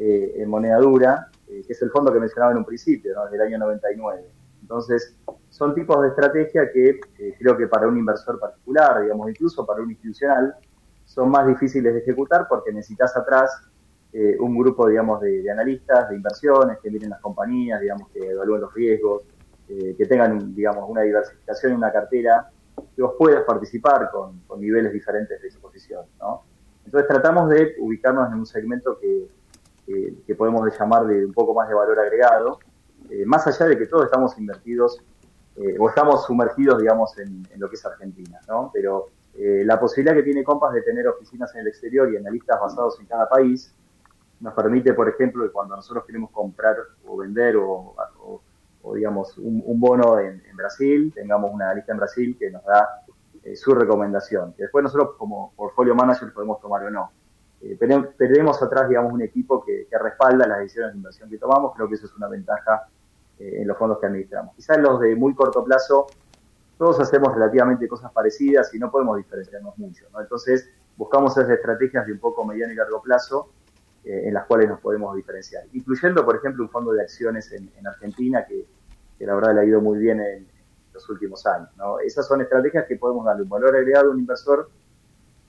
eh, 0.00 0.34
en 0.36 0.48
moneda 0.48 0.78
dura, 0.78 1.28
eh, 1.48 1.62
que 1.66 1.72
es 1.72 1.82
el 1.82 1.90
fondo 1.90 2.12
que 2.12 2.20
mencionaba 2.20 2.52
en 2.52 2.58
un 2.58 2.64
principio, 2.64 3.14
¿no? 3.14 3.26
del 3.28 3.40
año 3.40 3.58
99. 3.58 4.24
Entonces, 4.62 5.16
son 5.50 5.74
tipos 5.74 6.00
de 6.02 6.08
estrategia 6.08 6.70
que 6.70 7.00
eh, 7.18 7.34
creo 7.38 7.56
que 7.56 7.66
para 7.66 7.88
un 7.88 7.98
inversor 7.98 8.38
particular, 8.38 9.02
digamos, 9.02 9.28
incluso 9.30 9.66
para 9.66 9.82
un 9.82 9.90
institucional, 9.90 10.54
son 11.04 11.30
más 11.30 11.46
difíciles 11.46 11.94
de 11.94 12.00
ejecutar 12.00 12.46
porque 12.48 12.72
necesitas 12.72 13.16
atrás 13.16 13.50
un 14.40 14.58
grupo, 14.58 14.88
digamos, 14.88 15.20
de, 15.20 15.48
analistas, 15.50 16.08
de 16.08 16.16
inversiones, 16.16 16.78
que 16.82 16.90
miren 16.90 17.10
las 17.10 17.20
compañías, 17.20 17.80
digamos, 17.80 18.08
que 18.08 18.30
evalúen 18.30 18.62
los 18.62 18.74
riesgos, 18.74 19.22
que 19.66 20.06
tengan, 20.08 20.54
digamos, 20.54 20.88
una 20.88 21.02
diversificación 21.02 21.74
una 21.74 21.92
cartera, 21.92 22.50
que 22.96 23.02
vos 23.02 23.14
puedas 23.18 23.44
participar 23.44 24.10
con, 24.10 24.40
con 24.46 24.60
niveles 24.60 24.92
diferentes 24.92 25.40
de 25.40 25.48
exposición, 25.48 26.06
¿no? 26.18 26.42
Entonces 26.86 27.06
tratamos 27.06 27.50
de 27.50 27.74
ubicarnos 27.80 28.32
en 28.32 28.38
un 28.38 28.46
segmento 28.46 28.98
que, 28.98 29.28
que 30.26 30.34
podemos 30.34 30.78
llamar 30.78 31.06
de 31.06 31.24
un 31.24 31.32
poco 31.32 31.54
más 31.54 31.68
de 31.68 31.74
valor 31.74 31.98
agregado, 31.98 32.58
eh, 33.10 33.24
más 33.24 33.46
allá 33.46 33.66
de 33.66 33.78
que 33.78 33.86
todos 33.86 34.04
estamos 34.04 34.36
invertidos 34.38 35.02
eh, 35.56 35.76
o 35.78 35.88
estamos 35.88 36.24
sumergidos, 36.26 36.78
digamos, 36.78 37.16
en, 37.18 37.46
lo 37.56 37.68
que 37.68 37.76
es 37.76 37.86
Argentina, 37.86 38.38
¿no? 38.46 38.70
Pero 38.72 39.06
eh, 39.34 39.62
la 39.64 39.80
posibilidad 39.80 40.14
que 40.14 40.22
tiene 40.22 40.44
Compass 40.44 40.74
de 40.74 40.82
tener 40.82 41.08
oficinas 41.08 41.54
en 41.54 41.62
el 41.62 41.68
exterior 41.68 42.12
y 42.12 42.16
analistas 42.16 42.60
basados 42.60 43.00
en 43.00 43.06
cada 43.06 43.28
país 43.28 43.74
nos 44.40 44.54
permite, 44.54 44.92
por 44.92 45.08
ejemplo, 45.08 45.44
que 45.44 45.50
cuando 45.50 45.74
nosotros 45.74 46.04
queremos 46.04 46.30
comprar 46.30 46.76
o 47.06 47.16
vender 47.16 47.56
o, 47.56 47.94
digamos, 48.94 49.36
un, 49.38 49.80
bono 49.80 50.18
en, 50.20 50.40
Brasil, 50.54 51.12
tengamos 51.14 51.52
una 51.52 51.66
analista 51.66 51.92
en 51.92 51.98
Brasil 51.98 52.36
que 52.38 52.50
nos 52.50 52.64
da 52.64 53.02
su 53.56 53.74
recomendación, 53.74 54.52
que 54.52 54.64
después 54.64 54.84
nosotros 54.84 55.16
como 55.18 55.52
portfolio 55.56 55.94
manager 55.94 56.32
podemos 56.32 56.60
tomar 56.60 56.84
o 56.84 56.90
no. 56.90 57.10
Eh, 57.60 57.76
tenemos 58.16 58.62
atrás, 58.62 58.88
digamos, 58.88 59.12
un 59.12 59.22
equipo 59.22 59.64
que, 59.64 59.88
respalda 59.90 60.46
las 60.46 60.58
decisiones 60.60 60.92
de 60.92 60.98
inversión 60.98 61.30
que 61.30 61.38
tomamos. 61.38 61.74
Creo 61.74 61.88
que 61.88 61.94
eso 61.94 62.06
es 62.06 62.14
una 62.14 62.28
ventaja 62.28 62.88
eh, 63.38 63.62
en 63.62 63.68
los 63.68 63.76
fondos 63.76 63.98
que 63.98 64.06
administramos. 64.06 64.54
Quizás 64.54 64.78
los 64.78 65.00
de 65.00 65.16
muy 65.16 65.34
corto 65.34 65.64
plazo, 65.64 66.06
todos 66.76 67.00
hacemos 67.00 67.34
relativamente 67.34 67.88
cosas 67.88 68.12
parecidas 68.12 68.72
y 68.74 68.78
no 68.78 68.90
podemos 68.90 69.16
diferenciarnos 69.16 69.76
mucho. 69.78 70.04
Entonces, 70.20 70.70
buscamos 70.96 71.36
esas 71.36 71.50
estrategias 71.50 72.06
de 72.06 72.12
un 72.12 72.18
poco 72.18 72.44
mediano 72.44 72.72
y 72.72 72.76
largo 72.76 73.02
plazo 73.02 73.50
eh, 74.04 74.28
en 74.28 74.34
las 74.34 74.46
cuales 74.46 74.68
nos 74.68 74.80
podemos 74.80 75.16
diferenciar. 75.16 75.64
Incluyendo, 75.72 76.24
por 76.24 76.36
ejemplo, 76.36 76.62
un 76.62 76.70
fondo 76.70 76.92
de 76.92 77.02
acciones 77.02 77.50
en, 77.52 77.70
Argentina 77.86 78.46
que, 78.46 78.66
la 79.26 79.34
verdad 79.34 79.54
le 79.54 79.60
ha 79.62 79.64
ido 79.64 79.80
muy 79.80 79.98
bien 79.98 80.20
en, 80.20 80.46
los 80.94 81.08
últimos 81.10 81.46
años. 81.46 81.68
Esas 82.04 82.26
son 82.26 82.40
estrategias 82.40 82.86
que 82.86 82.96
podemos 82.96 83.24
darle 83.24 83.44
un 83.44 83.48
valor 83.48 83.76
agregado 83.76 84.08
a 84.08 84.10
un 84.14 84.18
inversor 84.18 84.68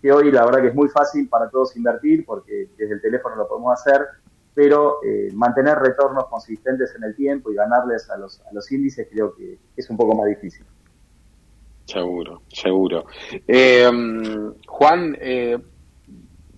que 0.02 0.12
hoy 0.12 0.32
la 0.32 0.46
verdad 0.46 0.62
que 0.62 0.68
es 0.70 0.76
muy 0.76 0.90
fácil 0.90 1.28
para 1.28 1.50
todos 1.50 1.76
invertir 1.76 2.26
porque 2.26 2.70
desde 2.78 2.94
el 2.94 3.02
teléfono 3.02 3.36
lo 3.36 3.48
podemos 3.48 3.74
hacer, 3.74 4.06
pero 4.54 5.00
eh, 5.04 5.30
mantener 5.34 5.78
retornos 5.78 6.26
consistentes 6.28 6.94
en 6.96 7.04
el 7.04 7.16
tiempo 7.16 7.52
y 7.52 7.56
ganarles 7.56 8.10
a 8.10 8.18
los, 8.18 8.42
a 8.42 8.54
los 8.54 8.72
índices 8.72 9.08
creo 9.10 9.36
que 9.36 9.58
es 9.76 9.90
un 9.90 9.98
poco 9.98 10.16
más 10.16 10.28
difícil. 10.28 10.66
Seguro, 11.86 12.44
seguro. 12.50 13.06
Eh, 13.48 13.90
Juan, 14.68 15.18
eh, 15.20 15.58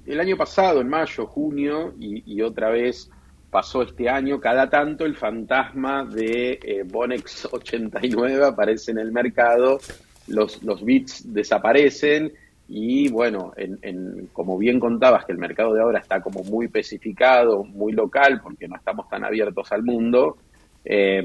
el 0.06 0.20
año 0.20 0.36
pasado, 0.36 0.82
en 0.82 0.90
mayo, 0.90 1.26
junio, 1.26 1.94
y, 1.98 2.42
otra 2.42 2.70
vez 2.70 3.10
pasó 3.50 3.82
este 3.82 4.10
año, 4.10 4.40
cada 4.40 4.70
tanto 4.70 5.06
el 5.06 5.16
fantasma 5.16 6.04
de 6.04 6.86
Bonex 6.90 7.48
89 7.52 8.46
aparece 8.46 8.92
en 8.92 8.98
el 8.98 9.12
mercado, 9.12 9.80
los, 10.28 10.62
los 10.64 10.84
bits 10.84 11.34
desaparecen 11.34 12.34
y 12.74 13.10
bueno, 13.10 13.52
en, 13.58 14.30
como 14.32 14.58
bien 14.58 14.80
contabas 14.80 15.26
que 15.26 15.34
el 15.34 15.38
mercado 15.38 15.74
de 15.74 15.82
ahora 15.82 16.00
está 16.00 16.22
como 16.22 16.42
muy 16.42 16.68
especificado, 16.68 17.66
muy 17.66 17.92
local, 17.92 18.40
porque 18.42 18.66
no 18.70 18.78
estamos 18.78 19.10
tan 19.10 19.26
abiertos 19.26 19.70
al 19.74 19.84
mundo, 19.84 20.38
eh, 20.86 21.22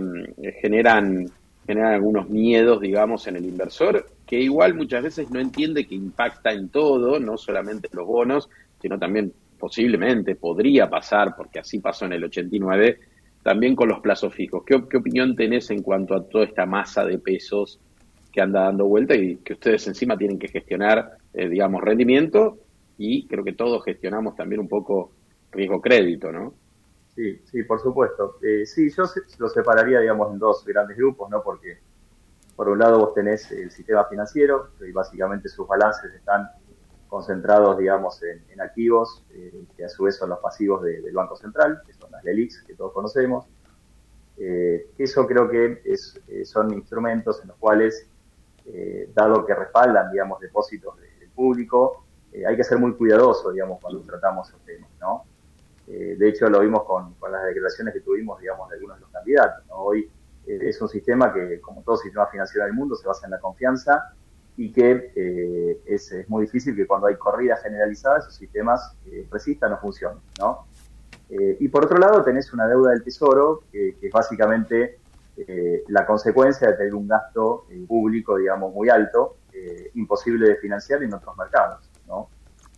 generan, 0.60 1.30
generan 1.64 1.94
algunos 1.94 2.28
miedos, 2.28 2.80
digamos, 2.80 3.28
en 3.28 3.36
el 3.36 3.44
inversor, 3.44 4.08
que 4.26 4.40
igual 4.40 4.74
muchas 4.74 5.04
veces 5.04 5.30
no 5.30 5.38
entiende 5.38 5.86
que 5.86 5.94
impacta 5.94 6.50
en 6.50 6.68
todo, 6.68 7.20
no 7.20 7.36
solamente 7.36 7.88
los 7.92 8.08
bonos, 8.08 8.50
sino 8.82 8.98
también 8.98 9.32
posiblemente 9.56 10.34
podría 10.34 10.90
pasar, 10.90 11.36
porque 11.36 11.60
así 11.60 11.78
pasó 11.78 12.06
en 12.06 12.14
el 12.14 12.24
89, 12.24 12.98
también 13.44 13.76
con 13.76 13.88
los 13.88 14.00
plazos 14.00 14.34
fijos. 14.34 14.64
¿Qué, 14.66 14.82
qué 14.90 14.96
opinión 14.96 15.36
tenés 15.36 15.70
en 15.70 15.82
cuanto 15.82 16.16
a 16.16 16.24
toda 16.24 16.44
esta 16.44 16.66
masa 16.66 17.04
de 17.04 17.20
pesos 17.20 17.78
que 18.36 18.42
anda 18.42 18.64
dando 18.64 18.84
vuelta 18.84 19.14
y 19.14 19.36
que 19.36 19.54
ustedes 19.54 19.86
encima 19.86 20.14
tienen 20.14 20.38
que 20.38 20.48
gestionar 20.48 21.16
eh, 21.32 21.48
digamos, 21.48 21.80
rendimiento 21.80 22.58
y 22.98 23.26
creo 23.26 23.42
que 23.42 23.54
todos 23.54 23.82
gestionamos 23.82 24.36
también 24.36 24.60
un 24.60 24.68
poco 24.68 25.10
riesgo-crédito, 25.52 26.30
¿no? 26.30 26.52
Sí, 27.14 27.40
sí, 27.46 27.62
por 27.62 27.80
supuesto. 27.80 28.36
Eh, 28.42 28.66
sí, 28.66 28.90
yo 28.90 29.04
lo 29.38 29.48
separaría, 29.48 30.00
digamos, 30.00 30.30
en 30.34 30.38
dos 30.38 30.66
grandes 30.66 30.98
grupos, 30.98 31.30
¿no? 31.30 31.42
Porque 31.42 31.78
por 32.56 32.68
un 32.68 32.78
lado 32.78 32.98
vos 32.98 33.14
tenés 33.14 33.50
el 33.52 33.70
sistema 33.70 34.04
financiero, 34.04 34.68
y 34.86 34.92
básicamente 34.92 35.48
sus 35.48 35.66
balances 35.66 36.12
están 36.12 36.50
concentrados, 37.08 37.78
digamos, 37.78 38.22
en, 38.22 38.60
activos, 38.60 39.24
eh, 39.30 39.64
que 39.78 39.86
a 39.86 39.88
su 39.88 40.04
vez 40.04 40.16
son 40.16 40.28
los 40.28 40.40
pasivos 40.40 40.82
del 40.82 41.14
Banco 41.14 41.36
Central, 41.36 41.80
que 41.86 41.94
son 41.94 42.10
las 42.10 42.22
LELIX, 42.22 42.64
que 42.64 42.74
todos 42.74 42.92
conocemos. 42.92 43.46
eso 44.36 45.26
creo 45.26 45.48
que 45.48 45.80
es, 45.86 46.20
son 46.44 46.74
instrumentos 46.74 47.40
en 47.40 47.48
los 47.48 47.56
cuales, 47.56 48.06
dado 49.14 49.46
que 49.46 49.54
respaldan, 49.54 50.10
digamos, 50.10 50.40
depósitos 50.40 50.98
de, 50.98 51.16
público, 51.36 52.06
eh, 52.32 52.44
hay 52.44 52.56
que 52.56 52.64
ser 52.64 52.78
muy 52.78 52.94
cuidadoso, 52.94 53.52
digamos, 53.52 53.78
cuando 53.80 54.00
tratamos 54.00 54.48
esos 54.48 54.60
temas. 54.64 54.90
Eh, 55.86 56.16
de 56.18 56.28
hecho, 56.28 56.48
lo 56.48 56.60
vimos 56.60 56.82
con, 56.82 57.14
las 57.30 57.44
declaraciones 57.44 57.94
que 57.94 58.00
tuvimos, 58.00 58.40
digamos, 58.40 58.68
de 58.68 58.74
algunos 58.74 58.96
de 58.96 59.02
los 59.02 59.10
candidatos, 59.10 59.64
Hoy 59.68 60.10
eh, 60.46 60.58
es 60.62 60.80
un 60.80 60.88
sistema 60.88 61.32
que, 61.32 61.60
como 61.60 61.82
todo 61.82 61.96
sistema 61.96 62.26
financiero 62.26 62.64
del 62.64 62.74
mundo, 62.74 62.96
se 62.96 63.06
basa 63.06 63.26
en 63.26 63.30
la 63.32 63.38
confianza 63.38 64.12
y 64.56 64.72
que 64.72 65.82
es, 65.84 66.14
muy 66.28 66.46
difícil 66.46 66.74
que 66.74 66.86
cuando 66.86 67.08
hay 67.08 67.16
corridas 67.16 67.62
generalizadas 67.62 68.24
esos 68.24 68.36
sistemas 68.36 68.96
resistan 69.30 69.74
o 69.74 69.78
funcionen, 69.78 70.18
y 71.28 71.68
por 71.68 71.84
otro 71.84 71.98
lado, 71.98 72.24
tenés 72.24 72.50
una 72.54 72.66
deuda 72.66 72.92
del 72.92 73.04
Tesoro, 73.04 73.64
que, 73.70 73.96
que 74.00 74.06
es 74.06 74.12
básicamente 74.12 74.98
la 75.88 76.06
consecuencia 76.06 76.68
de 76.68 76.74
tener 76.74 76.94
un 76.94 77.06
gasto 77.06 77.66
público, 77.86 78.36
digamos, 78.36 78.72
muy 78.72 78.88
alto, 78.88 79.36
eh, 79.58 79.90
imposible 79.94 80.48
de 80.48 80.56
financiar 80.56 81.02
en 81.02 81.14
otros 81.14 81.34
mercados. 81.34 81.90
¿no? 82.06 82.28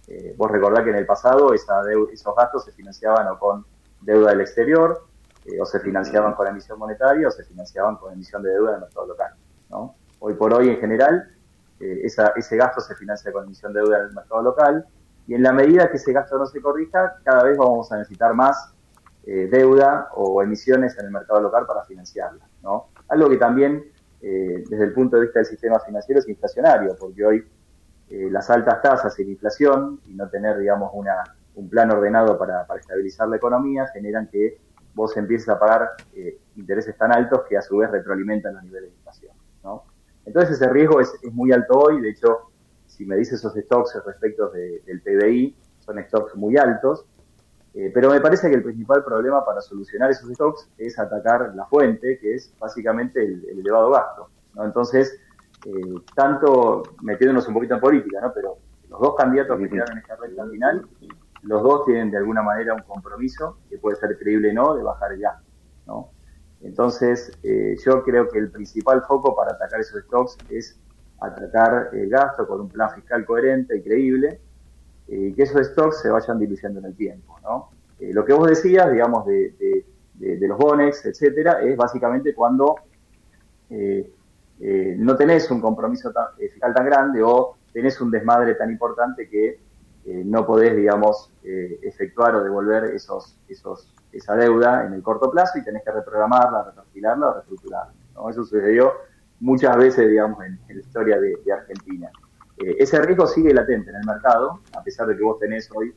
Eh, 0.07 0.33
vos 0.37 0.49
recordás 0.49 0.85
que 0.85 0.90
en 0.90 0.97
el 0.97 1.07
pasado 1.07 1.53
esa 1.53 1.83
esos 2.12 2.37
gastos 2.37 2.64
se 2.66 2.73
financiaban 2.73 3.27
o 3.27 3.37
con 3.37 3.66
deuda 4.01 4.31
del 4.31 4.42
exterior, 4.42 5.05
eh, 5.44 5.61
o 5.61 5.66
se 5.66 5.81
financiaban 5.81 6.35
con 6.35 6.47
emisión 6.47 6.79
monetaria, 6.79 7.27
o 7.27 7.31
se 7.33 7.42
financiaban 7.42 7.97
con 7.97 8.12
emisión 8.12 8.44
de 8.44 8.51
deuda 8.51 8.73
del 8.73 8.83
mercado 8.83 9.07
local. 9.07 9.33
¿no? 9.71 9.97
Hoy 10.21 10.35
por 10.35 10.55
hoy, 10.55 10.68
en 10.68 10.79
general, 10.79 11.35
ese 11.81 12.57
gasto 12.57 12.81
se 12.81 12.94
financia 12.94 13.33
con 13.33 13.44
emisión 13.44 13.73
de 13.73 13.81
deuda 13.81 13.99
del 14.05 14.12
mercado 14.12 14.42
local, 14.42 14.87
y 15.27 15.35
en 15.35 15.42
la 15.42 15.53
medida 15.53 15.90
que 15.90 15.97
ese 15.97 16.12
gasto 16.12 16.38
no 16.38 16.47
se 16.47 16.61
corrija, 16.61 17.18
cada 17.25 17.42
vez 17.42 17.59
vamos 17.59 17.90
a 17.90 17.99
necesitar 17.99 18.35
más 18.35 18.73
deuda 19.51 20.09
o 20.14 20.43
emisiones 20.43 20.99
en 20.99 21.07
el 21.07 21.11
mercado 21.11 21.41
local 21.41 21.67
para 21.67 21.85
financiarla. 21.85 22.49
¿no? 22.62 22.88
Algo 23.09 23.29
que 23.29 23.37
también 23.37 23.85
eh, 24.21 24.64
desde 24.69 24.85
el 24.85 24.93
punto 24.93 25.17
de 25.17 25.23
vista 25.23 25.38
del 25.38 25.47
sistema 25.47 25.79
financiero 25.79 26.21
es 26.21 26.29
inflacionario, 26.29 26.97
porque 26.99 27.25
hoy 27.25 27.47
eh, 28.11 28.29
las 28.31 28.51
altas 28.51 28.83
tasas 28.83 29.19
y 29.19 29.25
la 29.25 29.31
inflación 29.31 30.01
y 30.07 30.14
no 30.14 30.29
tener, 30.29 30.59
digamos, 30.59 30.91
una, 30.95 31.23
un 31.55 31.69
plan 31.69 31.91
ordenado 31.91 32.38
para, 32.38 32.67
estabilizar 32.79 33.29
la 33.29 33.37
economía 33.37 33.87
generan 33.93 34.29
que 34.29 34.59
vos 34.95 35.17
empieces 35.17 35.49
a 35.49 35.59
pagar 35.59 35.91
eh, 36.14 36.38
intereses 36.57 36.97
tan 36.97 37.12
altos 37.12 37.43
que 37.49 37.57
a 37.57 37.62
su 37.62 37.77
vez 37.77 37.91
retroalimentan 37.91 38.55
los 38.55 38.64
niveles 38.64 38.91
de 38.91 38.97
inflación. 38.97 39.33
¿no? 39.62 39.85
Entonces 40.25 40.61
ese 40.61 40.69
riesgo 40.69 41.01
es, 41.01 41.12
muy 41.31 41.53
alto 41.53 41.79
hoy, 41.79 42.01
de 42.01 42.11
hecho, 42.11 42.51
si 42.87 43.07
me 43.07 43.17
dices 43.17 43.35
esos 43.35 43.55
stocks 43.55 43.97
respecto 44.05 44.51
del 44.51 45.01
PBI, 45.03 45.57
son 45.79 46.03
stocks 46.03 46.35
muy 46.35 46.57
altos, 46.57 47.07
eh, 47.75 47.91
pero 47.93 48.11
me 48.11 48.21
parece 48.21 48.49
que 48.49 48.57
el 48.57 48.63
principal 48.63 49.05
problema 49.05 49.45
para 49.45 49.61
solucionar 49.61 50.11
esos 50.11 50.31
stocks 50.33 50.69
es 50.79 50.99
atacar 50.99 51.53
la 51.55 51.67
fuente, 51.67 52.19
que 52.19 52.35
es 52.35 52.53
básicamente 52.59 53.25
el, 53.25 53.45
elevado 53.61 53.91
gasto. 53.91 54.29
Entonces, 54.57 55.21
eh, 55.67 55.95
tanto 56.15 56.83
metiéndonos 57.03 57.47
un 57.49 57.55
poquito 57.55 57.75
en 57.75 57.81
política, 57.81 58.21
¿no? 58.21 58.33
pero 58.33 58.57
los 58.89 59.01
dos 59.01 59.15
candidatos 59.17 59.59
que 59.59 59.69
quedaron 59.69 59.93
en 59.93 59.99
esta 59.99 60.17
recta 60.17 60.47
final, 60.47 60.87
los 61.43 61.63
dos 61.63 61.85
tienen 61.85 62.11
de 62.11 62.17
alguna 62.17 62.43
manera 62.43 62.75
un 62.75 62.83
compromiso, 62.83 63.59
que 63.69 63.79
puede 63.79 63.97
ser 63.97 64.19
creíble 64.19 64.51
o 64.51 64.55
no, 64.55 64.75
de 64.75 64.83
bajar 64.83 65.13
el 65.13 65.21
gasto. 65.21 65.45
¿no? 65.87 66.11
Entonces, 66.63 67.31
eh, 67.43 67.77
yo 67.85 68.03
creo 68.03 68.29
que 68.29 68.39
el 68.39 68.51
principal 68.51 69.03
foco 69.03 69.37
para 69.37 69.53
atacar 69.53 69.81
esos 69.81 70.03
stocks 70.05 70.37
es 70.49 70.81
atacar 71.21 71.91
el 71.93 72.09
gasto 72.09 72.47
con 72.47 72.63
un 72.63 72.69
plan 72.69 72.91
fiscal 72.91 73.25
coherente 73.25 73.77
y 73.77 73.83
creíble, 73.83 74.41
y 75.09 75.33
que 75.33 75.42
esos 75.42 75.66
stocks 75.68 76.03
se 76.03 76.11
vayan 76.11 76.38
diluyendo 76.38 76.81
en 76.81 76.87
el 76.87 76.94
tiempo. 76.94 77.38
¿no? 77.42 77.71
Eh, 77.99 78.12
lo 78.12 78.25
que 78.25 78.33
vos 78.33 78.49
decías, 78.49 78.90
digamos, 78.92 79.27
de, 79.27 79.85
los 80.21 80.59
bonex, 80.59 81.07
etcétera, 81.07 81.62
es 81.62 81.77
básicamente 81.77 82.35
cuando 82.35 82.77
eh, 83.71 84.12
eh, 84.61 84.97
no 84.99 85.16
tenés 85.16 85.51
un 85.51 85.61
compromiso 85.61 86.12
fiscal 86.37 86.75
tan 86.75 86.87
grande 86.87 87.23
o 87.23 87.57
tenés 87.73 88.01
un 88.01 88.11
desmadre 88.11 88.55
tan 88.55 88.71
importante 88.71 89.29
que 89.29 89.61
no 90.25 90.47
podés, 90.47 90.75
digamos, 90.75 91.31
efectuar 91.42 92.35
o 92.35 92.42
devolver 92.42 92.85
esos, 92.94 93.37
esos, 93.47 93.94
esa 94.11 94.35
deuda 94.37 94.87
en 94.87 94.94
el 94.94 95.03
corto 95.03 95.31
plazo 95.31 95.59
y 95.59 95.64
tenés 95.64 95.85
que 95.85 95.92
reprogramarla, 95.92 96.64
reperfilarla 96.64 97.29
o 97.29 97.35
reestructurarla. 97.35 97.92
¿no? 98.14 98.31
Eso 98.31 98.42
sucedió 98.42 98.94
muchas 99.40 99.77
veces, 99.77 100.09
digamos, 100.09 100.42
en, 100.44 100.59
la 100.66 100.81
historia 100.81 101.21
de, 101.21 101.37
Argentina. 101.53 102.11
Ese 102.61 103.01
riesgo 103.01 103.27
sigue 103.27 103.55
latente 103.55 103.90
en 103.90 103.97
el 103.97 104.05
mercado, 104.05 104.61
a 104.77 104.83
pesar 104.83 105.07
de 105.07 105.16
que 105.16 105.23
vos 105.23 105.38
tenés 105.38 105.71
hoy 105.75 105.94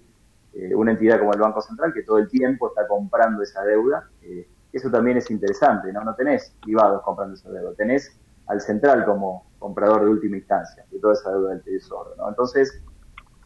eh, 0.54 0.76
una 0.76 0.92
entidad 0.92 1.20
como 1.20 1.34
el 1.34 1.40
Banco 1.40 1.62
Central 1.62 1.94
que 1.94 2.04
todo 2.04 2.18
el 2.18 2.28
tiempo 2.28 2.68
está 2.68 2.88
comprando 2.88 3.42
esa 3.42 3.64
deuda. 3.64 4.10
Eh, 4.22 4.48
eso 4.74 4.90
también 4.90 5.18
es 5.18 5.30
interesante, 5.32 5.92
¿no? 5.92 6.04
No 6.04 6.16
tenés 6.16 6.56
privados 6.62 7.02
comprando 7.04 7.36
esa 7.36 7.50
deuda, 7.50 7.74
tenés 7.76 8.18
al 8.48 8.60
central 8.60 9.06
como 9.06 9.46
comprador 9.60 10.04
de 10.06 10.12
última 10.12 10.38
instancia 10.38 10.86
de 10.92 11.00
toda 11.00 11.14
esa 11.14 11.32
deuda 11.32 11.52
del 11.52 11.62
tesoro, 11.62 12.16
¿no? 12.18 12.30
Entonces, 12.30 12.84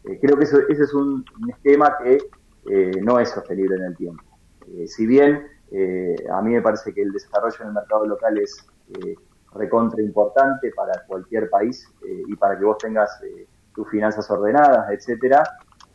eh, 0.04 0.18
creo 0.20 0.36
que 0.36 0.44
ese 0.44 0.64
es 0.68 0.94
un, 0.94 1.24
esquema 1.48 1.96
que 2.02 2.18
no 3.02 3.20
es 3.20 3.30
sostenible 3.30 3.76
en 3.76 3.82
el 3.84 3.96
tiempo. 3.96 4.24
si 4.86 5.06
bien 5.06 5.46
a 6.32 6.42
mí 6.42 6.50
me 6.52 6.60
parece 6.60 6.92
que 6.92 7.00
el 7.00 7.12
desarrollo 7.12 7.56
en 7.60 7.68
el 7.68 7.74
mercado 7.74 8.04
local 8.06 8.38
es 8.38 8.66
recontra 9.56 10.02
importante 10.02 10.70
para 10.74 11.02
cualquier 11.06 11.50
país 11.50 11.88
y 12.04 12.34
para 12.36 12.58
que 12.58 12.64
vos 12.64 12.78
tengas 12.78 13.20
tus 13.74 13.88
finanzas 13.90 14.28
ordenadas, 14.30 14.90
etcétera, 14.90 15.44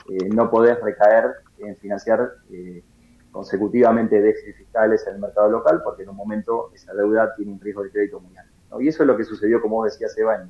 eh, 0.08 0.30
no 0.30 0.50
podés 0.50 0.80
recaer 0.82 1.32
en 1.58 1.76
financiar 1.78 2.32
eh, 2.52 2.84
consecutivamente 3.32 4.22
déficits 4.22 4.58
fiscales 4.58 5.06
en 5.08 5.16
el 5.16 5.20
mercado 5.22 5.50
local 5.50 5.82
porque 5.84 6.04
en 6.04 6.10
un 6.10 6.16
momento 6.16 6.72
esa 6.74 6.94
deuda 6.94 7.34
tiene 7.36 7.54
un 7.54 7.60
riesgo 7.60 7.84
de 7.84 7.92
crédito 7.92 8.20
muy 8.20 8.38
alto. 8.38 8.82
Y 8.82 8.88
eso 8.88 9.04
es 9.04 9.08
lo 9.08 9.18
que 9.18 9.24
sucedió, 9.24 9.62
como 9.62 9.78
vos 9.78 9.92
decías, 9.92 10.18
Eva, 10.18 10.46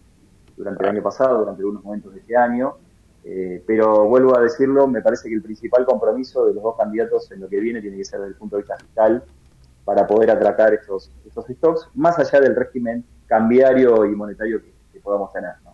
durante 0.57 0.83
el 0.83 0.89
año 0.89 1.03
pasado, 1.03 1.39
durante 1.39 1.61
algunos 1.61 1.83
momentos 1.83 2.13
de 2.13 2.19
este 2.19 2.35
año. 2.35 2.75
Eh, 3.23 3.63
pero 3.67 4.05
vuelvo 4.07 4.35
a 4.35 4.41
decirlo, 4.41 4.87
me 4.87 5.01
parece 5.01 5.29
que 5.29 5.35
el 5.35 5.41
principal 5.41 5.85
compromiso 5.85 6.45
de 6.45 6.53
los 6.53 6.63
dos 6.63 6.75
candidatos 6.77 7.31
en 7.31 7.41
lo 7.41 7.49
que 7.49 7.59
viene 7.59 7.81
tiene 7.81 7.97
que 7.97 8.05
ser 8.05 8.19
desde 8.19 8.33
el 8.33 8.37
punto 8.37 8.55
de 8.55 8.63
vista 8.63 8.77
fiscal 8.77 9.23
para 9.85 10.05
poder 10.07 10.31
atracar 10.31 10.73
estos, 10.73 11.11
estos 11.25 11.45
stocks, 11.47 11.89
más 11.95 12.17
allá 12.19 12.39
del 12.39 12.55
régimen 12.55 13.03
cambiario 13.27 14.05
y 14.05 14.15
monetario 14.15 14.61
que, 14.61 14.71
que 14.93 14.99
podamos 14.99 15.31
tener. 15.33 15.51
¿no? 15.63 15.71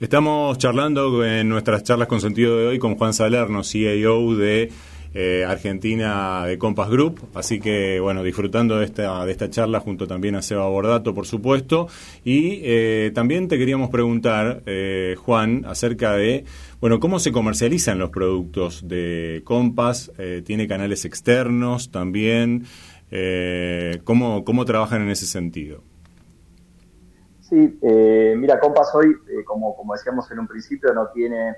Estamos 0.00 0.58
charlando 0.58 1.24
en 1.24 1.48
nuestras 1.48 1.84
charlas 1.84 2.08
con 2.08 2.20
sentido 2.20 2.58
de 2.58 2.66
hoy 2.66 2.78
con 2.78 2.96
Juan 2.96 3.14
Salerno, 3.14 3.62
CEO 3.62 4.34
de 4.34 4.72
eh, 5.14 5.44
Argentina 5.46 6.46
de 6.46 6.56
Compass 6.56 6.88
Group. 6.88 7.20
Así 7.34 7.60
que, 7.60 8.00
bueno, 8.00 8.22
disfrutando 8.22 8.78
de 8.78 8.86
esta, 8.86 9.24
de 9.26 9.32
esta 9.32 9.50
charla 9.50 9.78
junto 9.78 10.06
también 10.06 10.34
a 10.36 10.42
Seba 10.42 10.66
Bordato, 10.68 11.14
por 11.14 11.26
supuesto. 11.26 11.86
Y 12.24 12.60
eh, 12.62 13.12
también 13.14 13.46
te 13.46 13.58
queríamos 13.58 13.90
preguntar, 13.90 14.62
eh, 14.64 15.14
Juan, 15.18 15.64
acerca 15.66 16.16
de, 16.16 16.46
bueno, 16.82 17.00
cómo 17.00 17.18
se 17.18 17.32
comercializan 17.32 17.98
los 17.98 18.10
productos 18.10 18.86
de 18.86 19.40
Compass. 19.46 20.12
¿Tiene 20.44 20.68
canales 20.68 21.06
externos 21.06 21.90
también? 21.90 22.64
¿cómo, 24.04 24.44
¿Cómo 24.44 24.66
trabajan 24.66 25.00
en 25.00 25.08
ese 25.08 25.24
sentido? 25.24 25.82
Sí, 27.40 27.78
mira, 28.36 28.60
Compass 28.60 28.94
hoy, 28.94 29.16
como, 29.46 29.74
como 29.74 29.94
decíamos 29.94 30.30
en 30.30 30.40
un 30.40 30.46
principio, 30.46 30.92
no 30.92 31.08
tiene 31.08 31.54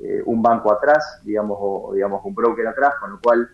eh, 0.00 0.22
un 0.26 0.42
banco 0.42 0.72
atrás, 0.72 1.20
digamos, 1.24 1.56
o, 1.60 1.92
digamos 1.94 2.24
un 2.24 2.34
broker 2.34 2.66
atrás, 2.66 2.94
con 3.00 3.12
lo 3.12 3.20
cual 3.20 3.48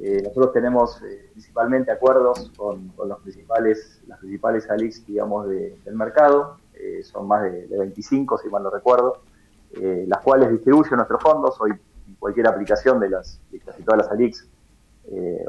eh, 0.00 0.22
nosotros 0.24 0.52
tenemos 0.52 1.02
eh, 1.02 1.28
principalmente 1.32 1.92
acuerdos 1.92 2.50
con, 2.56 2.92
los 2.96 3.20
principales, 3.20 4.02
las 4.06 4.18
principales 4.18 4.70
ALIX, 4.70 5.06
digamos, 5.06 5.48
del 5.48 5.94
mercado, 5.94 6.58
son 7.04 7.28
más 7.28 7.44
de, 7.44 7.68
25, 7.68 8.38
si 8.38 8.48
mal 8.48 8.64
no 8.64 8.70
recuerdo, 8.70 9.22
las 9.74 10.20
cuales 10.20 10.50
distribuyen 10.50 10.96
nuestros 10.96 11.22
fondos, 11.22 11.60
hoy 11.60 11.72
cualquier 12.18 12.46
aplicación 12.46 13.00
de 13.00 13.10
las 13.10 13.40
de 13.50 13.58
casi 13.60 13.82
todas 13.82 14.02
las 14.02 14.10
ALIX, 14.10 14.48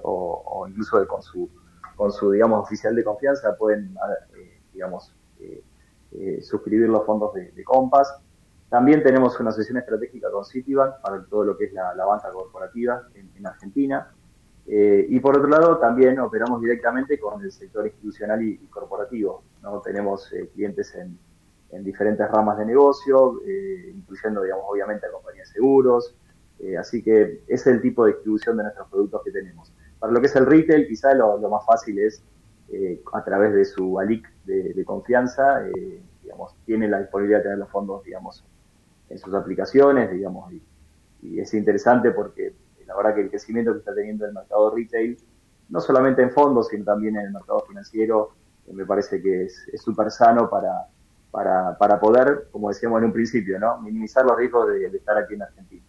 o, 0.03 0.65
incluso 0.67 1.05
con 1.07 1.21
su 1.21 1.49
con 1.95 2.11
su 2.11 2.31
digamos 2.31 2.63
oficial 2.63 2.95
de 2.95 3.03
confianza 3.03 3.55
pueden 3.57 3.95
digamos 4.71 5.13
suscribir 6.41 6.89
los 6.89 7.05
fondos 7.05 7.33
de, 7.33 7.51
de 7.51 7.63
Compass 7.63 8.13
también 8.73 9.03
tenemos 9.03 9.39
una 9.39 9.51
sesión 9.51 9.77
estratégica 9.77 10.31
con 10.31 10.43
Citibank 10.43 10.95
para 10.99 11.23
todo 11.25 11.43
lo 11.43 11.55
que 11.55 11.65
es 11.65 11.73
la, 11.73 11.93
banca 11.93 12.31
corporativa 12.31 13.03
en, 13.13 13.45
Argentina. 13.45 14.11
Eh, 14.65 15.05
y 15.09 15.19
por 15.19 15.37
otro 15.37 15.47
lado, 15.47 15.77
también 15.77 16.19
operamos 16.19 16.59
directamente 16.59 17.19
con 17.19 17.39
el 17.43 17.51
sector 17.51 17.85
institucional 17.85 18.41
y, 18.41 18.57
corporativo. 18.71 19.43
¿no? 19.61 19.79
Tenemos 19.81 20.33
eh, 20.33 20.49
clientes 20.55 20.95
en, 20.95 21.19
diferentes 21.81 22.29
ramas 22.29 22.57
de 22.57 22.65
negocio, 22.65 23.41
eh, 23.45 23.93
incluyendo, 23.95 24.41
digamos, 24.43 24.65
obviamente 24.67 25.05
a 25.07 25.11
compañías 25.11 25.47
de 25.49 25.53
seguros. 25.53 26.15
así 26.79 27.03
que 27.03 27.43
es 27.47 27.67
el 27.67 27.81
tipo 27.81 28.05
de 28.05 28.13
distribución 28.13 28.57
de 28.57 28.63
nuestros 28.63 28.87
productos 28.89 29.21
que 29.23 29.31
tenemos. 29.31 29.73
Para 29.99 30.13
lo 30.13 30.19
que 30.21 30.27
es 30.27 30.35
el 30.35 30.45
retail, 30.45 30.87
quizá 30.87 31.13
lo, 31.13 31.37
más 31.49 31.65
fácil 31.65 31.99
es 31.99 32.23
a 33.13 33.23
través 33.23 33.53
de 33.53 33.65
su 33.65 33.99
ALIC 33.99 34.27
de, 34.45 34.83
confianza, 34.85 35.63
digamos, 36.21 36.55
tiene 36.65 36.87
la 36.87 36.99
disponibilidad 36.99 37.39
de 37.39 37.43
tener 37.43 37.57
los 37.59 37.69
fondos, 37.69 38.03
digamos, 38.03 38.43
en 39.09 39.17
sus 39.17 39.33
aplicaciones, 39.33 40.11
digamos, 40.11 40.51
y, 40.53 40.61
es 41.39 41.53
interesante 41.53 42.11
porque 42.11 42.53
la 42.85 42.97
verdad 42.97 43.15
que 43.15 43.21
el 43.21 43.29
crecimiento 43.29 43.71
que 43.71 43.79
está 43.79 43.95
teniendo 43.95 44.25
el 44.25 44.33
mercado 44.33 44.75
retail, 44.75 45.17
no 45.69 45.79
solamente 45.79 46.21
en 46.21 46.31
fondos, 46.31 46.67
sino 46.67 46.83
también 46.83 47.15
en 47.15 47.27
el 47.27 47.31
mercado 47.31 47.61
financiero, 47.61 48.31
eh, 48.67 48.73
me 48.73 48.85
parece 48.85 49.21
que 49.21 49.45
es 49.45 49.65
súper 49.75 50.11
sano 50.11 50.49
para, 50.49 50.87
para, 51.33 51.75
para, 51.79 51.99
poder, 51.99 52.47
como 52.51 52.69
decíamos 52.69 52.99
en 52.99 53.05
un 53.05 53.11
principio, 53.11 53.59
¿no? 53.59 53.81
minimizar 53.81 54.23
los 54.23 54.37
riesgos 54.37 54.69
de, 54.69 54.85
estar 54.85 55.17
aquí 55.17 55.33
en 55.33 55.41
Argentina. 55.41 55.81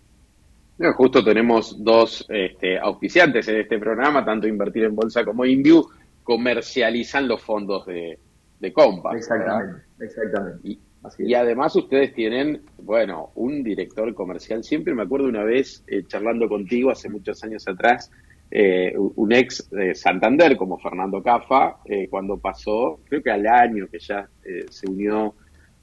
justo 0.96 1.22
tenemos 1.22 1.84
dos 1.84 2.24
este, 2.30 2.78
auspiciantes 2.78 3.46
en 3.48 3.60
este 3.60 3.78
programa, 3.78 4.24
tanto 4.24 4.48
Invertir 4.48 4.84
en 4.84 4.96
Bolsa 4.96 5.22
como 5.22 5.44
Inview, 5.44 5.86
comercializan 6.22 7.28
los 7.28 7.42
fondos 7.42 7.84
de, 7.84 8.18
de 8.58 8.72
Compass. 8.72 9.16
Exactamente, 9.16 9.82
exactamente. 10.00 10.78
Y 11.18 11.34
además 11.34 11.76
ustedes 11.76 12.14
tienen, 12.14 12.62
bueno, 12.78 13.30
un 13.34 13.62
director 13.62 14.14
comercial. 14.14 14.64
Siempre 14.64 14.94
me 14.94 15.02
acuerdo 15.02 15.28
una 15.28 15.44
vez 15.44 15.84
eh, 15.86 16.04
charlando 16.06 16.48
contigo 16.48 16.90
hace 16.90 17.10
muchos 17.10 17.44
años 17.44 17.68
atrás, 17.68 18.10
eh, 18.56 18.94
un 18.96 19.32
ex 19.32 19.68
de 19.70 19.94
Santander 19.94 20.56
como 20.56 20.78
Fernando 20.78 21.22
Cafa, 21.22 21.78
eh, 21.84 22.08
cuando 22.08 22.38
pasó, 22.38 23.00
creo 23.04 23.22
que 23.22 23.30
al 23.30 23.46
año 23.46 23.88
que 23.90 23.98
ya 23.98 24.28
se 24.70 24.88
unió 24.88 25.34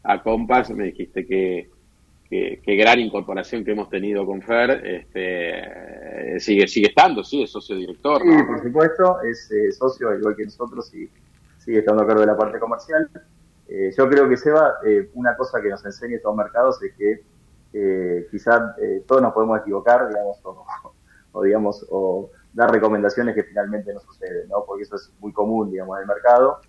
a 0.03 0.23
Compass, 0.23 0.71
me 0.71 0.85
dijiste 0.85 1.25
que, 1.25 1.69
que, 2.29 2.75
gran 2.77 2.99
incorporación 2.99 3.65
que 3.65 3.71
hemos 3.71 3.89
tenido 3.89 4.25
con 4.25 4.41
Fer, 4.41 4.81
este, 4.85 6.39
sigue 6.39 6.67
sigue 6.67 6.87
estando, 6.87 7.23
sí, 7.23 7.43
es 7.43 7.51
socio 7.51 7.75
director. 7.75 8.21
Sí, 8.21 8.43
por 8.47 8.63
supuesto, 8.63 9.21
es 9.21 9.49
socio 9.77 10.17
igual 10.17 10.35
que 10.35 10.45
nosotros 10.45 10.93
y 10.95 11.09
sigue 11.57 11.79
estando 11.79 12.03
a 12.03 12.07
cargo 12.07 12.21
de 12.21 12.27
la 12.27 12.37
parte 12.37 12.57
comercial. 12.57 13.09
Eh, 13.67 13.89
yo 13.97 14.09
creo 14.09 14.27
que 14.27 14.35
Seba, 14.35 14.79
eh, 14.85 15.09
una 15.13 15.35
cosa 15.37 15.61
que 15.61 15.69
nos 15.69 15.85
enseña 15.85 16.17
estos 16.17 16.35
mercados 16.35 16.81
es 16.83 16.93
que 16.93 17.21
eh, 17.71 18.27
quizás 18.29 18.77
eh, 18.81 19.03
todos 19.07 19.21
nos 19.21 19.33
podemos 19.33 19.61
equivocar, 19.61 20.09
digamos, 20.09 20.39
o, 21.31 21.41
digamos, 21.43 21.85
o 21.89 22.29
dar 22.53 22.71
recomendaciones 22.71 23.35
que 23.35 23.43
finalmente 23.43 23.93
no 23.93 23.99
suceden, 23.99 24.49
¿no? 24.49 24.63
Porque 24.65 24.83
eso 24.83 24.95
es 24.95 25.11
muy 25.19 25.31
común, 25.31 25.71
digamos, 25.71 25.97
en 25.97 26.01
el 26.03 26.07
mercado. 26.07 26.59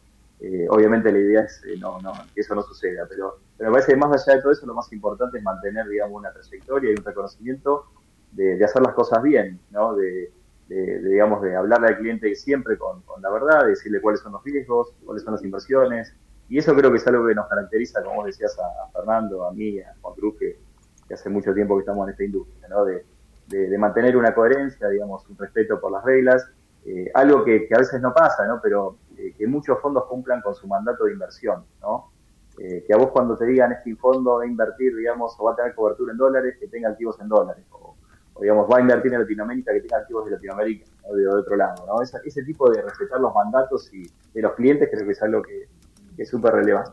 obviamente 0.71 1.13
la 1.13 1.19
idea 1.19 1.43
es 1.43 1.63
no, 1.81 2.01
no, 2.01 2.13
que 2.35 2.41
eso 2.41 2.55
no 2.55 2.63
suceda, 2.63 3.07
pero, 3.09 3.39
pero 3.57 3.71
me 3.71 3.75
parece 3.75 3.93
que 3.93 3.99
más 3.99 4.13
allá 4.13 4.37
de 4.37 4.43
todo 4.43 4.53
eso, 4.53 4.67
lo 4.67 4.75
más 4.75 4.93
importante 4.93 5.39
es 5.39 5.45
mantener, 5.45 5.89
digamos, 5.89 6.19
una 6.19 6.33
trayectoria 6.33 6.91
y 6.91 6.95
un 6.95 7.05
reconocimiento 7.05 7.87
de, 8.33 8.63
hacer 8.65 8.83
las 8.83 8.95
cosas 8.95 9.23
bien, 9.23 9.61
¿no? 9.71 9.95
De, 9.95 10.33
digamos, 10.69 11.43
de 11.43 11.55
hablarle 11.55 11.89
al 11.89 11.99
cliente 11.99 12.35
siempre 12.35 12.79
con, 12.79 13.03
con 13.03 13.21
la 13.21 13.31
verdad, 13.31 13.67
decirle 13.67 14.01
cuáles 14.01 14.21
son 14.21 14.33
los 14.33 14.43
riesgos, 14.43 14.95
cuáles 15.05 15.23
son 15.23 15.35
las 15.35 15.45
inversiones, 15.45 16.15
y 16.53 16.59
eso 16.59 16.75
creo 16.75 16.91
que 16.91 16.99
es 16.99 17.07
algo 17.07 17.27
que 17.27 17.35
nos 17.35 17.49
caracteriza, 17.49 18.03
como 18.03 18.27
decías 18.27 18.59
a, 18.59 18.91
Fernando, 18.93 19.47
a 19.47 19.53
mí, 19.53 19.81
a 19.81 19.95
Juan 20.03 20.15
Cruz, 20.15 20.37
que, 20.39 20.59
hace 21.11 21.31
mucho 21.31 21.53
tiempo 21.53 21.77
que 21.77 21.81
estamos 21.81 22.07
en 22.07 22.13
esta 22.13 22.25
industria, 22.25 22.69
¿no? 22.69 22.85
De, 22.85 23.05
mantener 23.79 24.17
una 24.17 24.35
coherencia, 24.35 24.89
digamos, 24.89 25.29
un 25.29 25.37
respeto 25.37 25.81
por 25.81 25.93
las 25.93 26.05
reglas, 26.05 26.49
eh, 26.85 27.11
algo 27.15 27.45
que, 27.45 27.69
a 27.75 27.79
veces 27.79 28.01
no 28.01 28.13
pasa, 28.13 28.47
¿no? 28.47 28.61
Pero 28.63 28.97
eh, 29.17 29.35
que 29.37 29.47
muchos 29.47 29.81
fondos 29.81 30.05
cumplan 30.07 30.41
con 30.41 30.55
su 30.55 30.67
mandato 30.67 31.05
de 31.05 31.13
inversión, 31.13 31.65
¿no? 31.81 32.11
Eh, 32.59 32.85
que 32.87 32.93
a 32.93 32.97
vos 32.97 33.11
cuando 33.11 33.37
te 33.37 33.47
digan 33.47 33.73
este 33.73 33.95
fondo 33.97 34.37
va 34.37 34.45
a 34.45 34.47
invertir, 34.47 34.95
digamos, 34.97 35.35
o 35.39 35.45
va 35.45 35.53
a 35.53 35.57
tener 35.57 35.75
cobertura 35.75 36.13
en 36.13 36.19
dólares, 36.19 36.57
que 36.59 36.69
tenga 36.69 36.91
activos 36.91 37.19
en 37.21 37.29
dólares, 37.29 37.65
o, 37.71 37.97
digamos, 38.41 38.69
va 38.71 38.79
a 38.79 38.81
invertir 38.81 39.15
en 39.15 39.21
Latinoamérica, 39.21 39.73
que 39.73 39.81
tenga 39.81 39.99
activos 39.99 40.25
de 40.27 40.33
Latinoamérica, 40.33 40.85
o 41.05 41.17
de, 41.17 41.29
otro 41.29 41.57
lado, 41.57 41.87
¿no? 41.87 42.03
Ese, 42.03 42.19
ese 42.25 42.43
tipo 42.43 42.69
de 42.71 42.83
respetar 42.83 43.21
los 43.21 43.35
mandatos 43.35 43.93
y 43.95 44.03
de 44.35 44.43
los 44.43 44.53
clientes 44.55 44.89
creo 44.91 45.07
que 45.07 45.13
es 45.13 45.23
algo 45.23 45.43
que, 45.43 45.69
es 46.19 46.29
súper 46.29 46.53
relevante. 46.53 46.91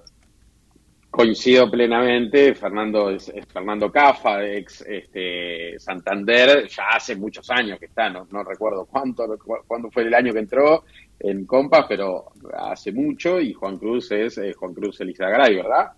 Coincido 1.09 1.71
plenamente, 1.71 2.53
Fernando 2.53 3.09
es, 3.09 3.31
Fernando 3.51 3.91
Cafa, 3.91 4.45
ex 4.45 4.81
este, 4.81 5.79
Santander, 5.79 6.67
ya 6.67 6.83
hace 6.95 7.15
muchos 7.15 7.49
años 7.49 7.79
que 7.79 7.87
está, 7.87 8.09
no, 8.09 8.43
recuerdo 8.43 8.85
cuánto, 8.85 9.25
cuándo 9.65 9.89
fue 9.89 10.03
el 10.03 10.13
año 10.13 10.33
que 10.33 10.39
entró 10.39 10.83
en 11.19 11.45
Compas, 11.45 11.85
pero 11.89 12.31
hace 12.53 12.91
mucho, 12.91 13.39
y 13.39 13.53
Juan 13.53 13.77
Cruz 13.77 14.11
es 14.11 14.37
eh, 14.37 14.53
Juan 14.53 14.73
Cruz 14.75 15.01
Elizagaray, 15.01 15.55
¿verdad? 15.55 15.91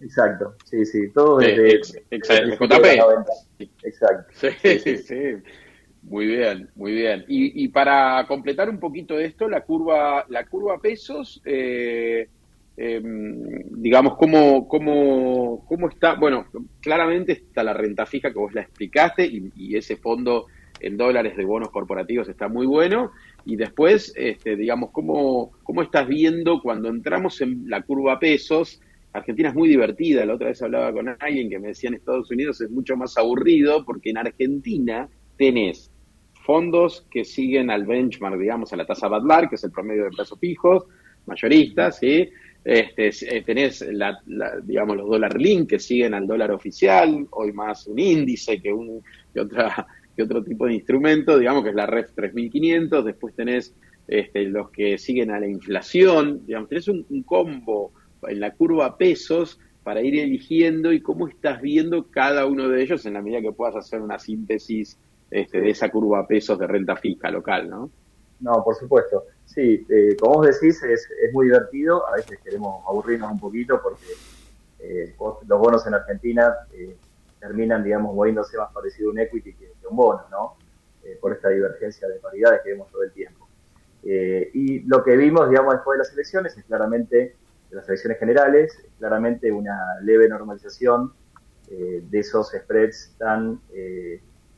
Exacto, 0.00 0.54
sí, 0.64 0.84
sí, 0.86 1.10
todo 1.10 1.38
desde, 1.38 1.80
JP. 1.80 3.68
Exacto. 3.82 4.32
Sí, 4.32 4.78
sí, 4.78 4.96
sí. 4.98 5.14
Muy 6.02 6.26
bien, 6.26 6.70
muy 6.74 6.92
bien. 6.92 7.24
Y, 7.28 7.64
y, 7.64 7.68
para 7.68 8.26
completar 8.26 8.68
un 8.68 8.78
poquito 8.78 9.18
esto, 9.18 9.48
la 9.48 9.62
curva, 9.62 10.26
la 10.28 10.44
curva 10.44 10.78
pesos, 10.78 11.40
eh, 11.46 12.28
Em, 12.76 13.70
digamos, 13.70 14.16
cómo, 14.16 14.66
cómo, 14.66 15.64
cómo 15.68 15.88
está, 15.88 16.14
bueno, 16.14 16.46
claramente 16.80 17.32
está 17.32 17.62
la 17.62 17.72
renta 17.72 18.04
fija 18.04 18.32
que 18.32 18.38
vos 18.38 18.52
la 18.52 18.62
explicaste 18.62 19.24
y, 19.26 19.76
ese 19.76 19.96
fondo 19.96 20.46
en 20.80 20.96
dólares 20.96 21.36
de 21.36 21.44
bonos 21.44 21.70
corporativos 21.70 22.28
está 22.28 22.48
muy 22.48 22.66
bueno. 22.66 23.12
Y 23.44 23.56
después, 23.56 24.12
este, 24.16 24.56
digamos, 24.56 24.90
¿cómo, 24.90 25.52
¿cómo 25.62 25.82
estás 25.82 26.08
viendo 26.08 26.60
cuando 26.60 26.88
entramos 26.88 27.40
en 27.40 27.68
la 27.70 27.82
curva 27.82 28.18
pesos? 28.18 28.80
Argentina 29.12 29.50
es 29.50 29.54
muy 29.54 29.68
divertida. 29.68 30.26
La 30.26 30.34
otra 30.34 30.48
vez 30.48 30.60
hablaba 30.60 30.92
con 30.92 31.08
alguien 31.20 31.48
que 31.48 31.60
me 31.60 31.68
decía 31.68 31.88
en 31.88 31.94
Estados 31.94 32.30
Unidos 32.32 32.60
es 32.60 32.70
mucho 32.70 32.96
más 32.96 33.16
aburrido 33.16 33.84
porque 33.84 34.10
en 34.10 34.18
Argentina 34.18 35.08
tenés 35.36 35.92
fondos 36.44 37.06
que 37.10 37.24
siguen 37.24 37.70
al 37.70 37.86
benchmark, 37.86 38.36
digamos, 38.36 38.72
a 38.72 38.76
la 38.76 38.84
tasa 38.84 39.08
Badlar, 39.08 39.48
que 39.48 39.54
es 39.54 39.64
el 39.64 39.70
promedio 39.70 40.04
de 40.04 40.10
plazos 40.10 40.38
fijos, 40.38 40.84
mayoristas, 41.26 41.98
¿sí? 41.98 42.28
Este, 42.64 43.10
eh, 43.36 43.42
tenés, 43.42 43.82
la, 43.92 44.18
digamos, 44.62 44.96
los 44.96 45.06
dólar 45.06 45.38
link 45.38 45.68
que 45.68 45.78
siguen 45.78 46.14
al 46.14 46.26
dólar 46.26 46.50
oficial, 46.50 47.26
hoy 47.30 47.52
más 47.52 47.86
un 47.86 47.98
índice 47.98 48.60
que, 48.60 48.72
un, 48.72 49.02
que, 49.34 49.40
otra, 49.40 49.86
que 50.16 50.22
otro 50.22 50.42
tipo 50.42 50.66
de 50.66 50.74
instrumento, 50.74 51.38
digamos 51.38 51.62
que 51.62 51.68
es 51.68 51.74
la 51.74 51.84
REF 51.84 52.12
3500, 52.14 53.04
después 53.04 53.34
tenés 53.34 53.74
este, 54.08 54.44
los 54.44 54.70
que 54.70 54.96
siguen 54.96 55.30
a 55.30 55.40
la 55.40 55.46
inflación, 55.46 56.46
digamos, 56.46 56.70
tenés 56.70 56.88
un, 56.88 57.22
combo 57.24 57.92
en 58.26 58.40
la 58.40 58.52
curva 58.52 58.96
pesos 58.96 59.60
para 59.82 60.02
ir 60.02 60.18
eligiendo 60.18 60.90
y 60.90 61.00
cómo 61.00 61.28
estás 61.28 61.60
viendo 61.60 62.10
cada 62.10 62.46
uno 62.46 62.70
de 62.70 62.82
ellos 62.82 63.04
en 63.04 63.12
la 63.12 63.20
medida 63.20 63.42
que 63.42 63.52
puedas 63.52 63.76
hacer 63.76 64.00
una 64.00 64.18
síntesis 64.18 64.98
este, 65.30 65.60
de 65.60 65.68
esa 65.68 65.90
curva 65.90 66.26
pesos 66.26 66.58
de 66.58 66.66
renta 66.66 66.96
fija 66.96 67.30
local, 67.30 67.68
¿no? 67.68 67.90
No, 68.44 68.62
por 68.62 68.74
supuesto. 68.74 69.24
Sí, 69.46 69.86
eh, 69.88 70.16
como 70.20 70.34
vos 70.34 70.46
decís, 70.46 70.82
es, 70.82 71.08
muy 71.32 71.46
divertido. 71.46 72.06
A 72.06 72.16
veces 72.16 72.38
queremos 72.44 72.84
aburrirnos 72.86 73.32
un 73.32 73.40
poquito 73.40 73.80
porque 73.82 74.04
eh, 74.80 75.16
los 75.18 75.58
bonos 75.58 75.86
en 75.86 75.94
Argentina 75.94 76.54
eh, 76.74 76.94
terminan, 77.40 77.82
digamos, 77.82 78.14
moviéndose 78.14 78.58
más 78.58 78.70
parecido 78.70 79.08
a 79.08 79.12
un 79.12 79.18
equity 79.18 79.54
que, 79.54 79.72
un 79.88 79.96
bono, 79.96 80.24
¿no? 80.30 80.56
por 81.20 81.34
esta 81.34 81.50
divergencia 81.50 82.08
de 82.08 82.14
paridades 82.14 82.62
que 82.62 82.70
vemos 82.70 82.90
todo 82.90 83.02
el 83.02 83.12
tiempo. 83.12 83.46
y 84.02 84.80
lo 84.88 85.04
que 85.04 85.18
vimos, 85.18 85.50
digamos, 85.50 85.74
después 85.74 85.98
de 85.98 86.04
las 86.04 86.12
elecciones 86.14 86.56
es 86.56 86.64
claramente, 86.64 87.36
de 87.68 87.76
las 87.76 87.86
elecciones 87.86 88.18
generales, 88.18 88.74
es 88.78 88.90
claramente 88.98 89.52
una 89.52 90.00
leve 90.00 90.30
normalización 90.30 91.12
de 91.68 92.18
esos 92.18 92.52
spreads 92.52 93.14
tan 93.18 93.60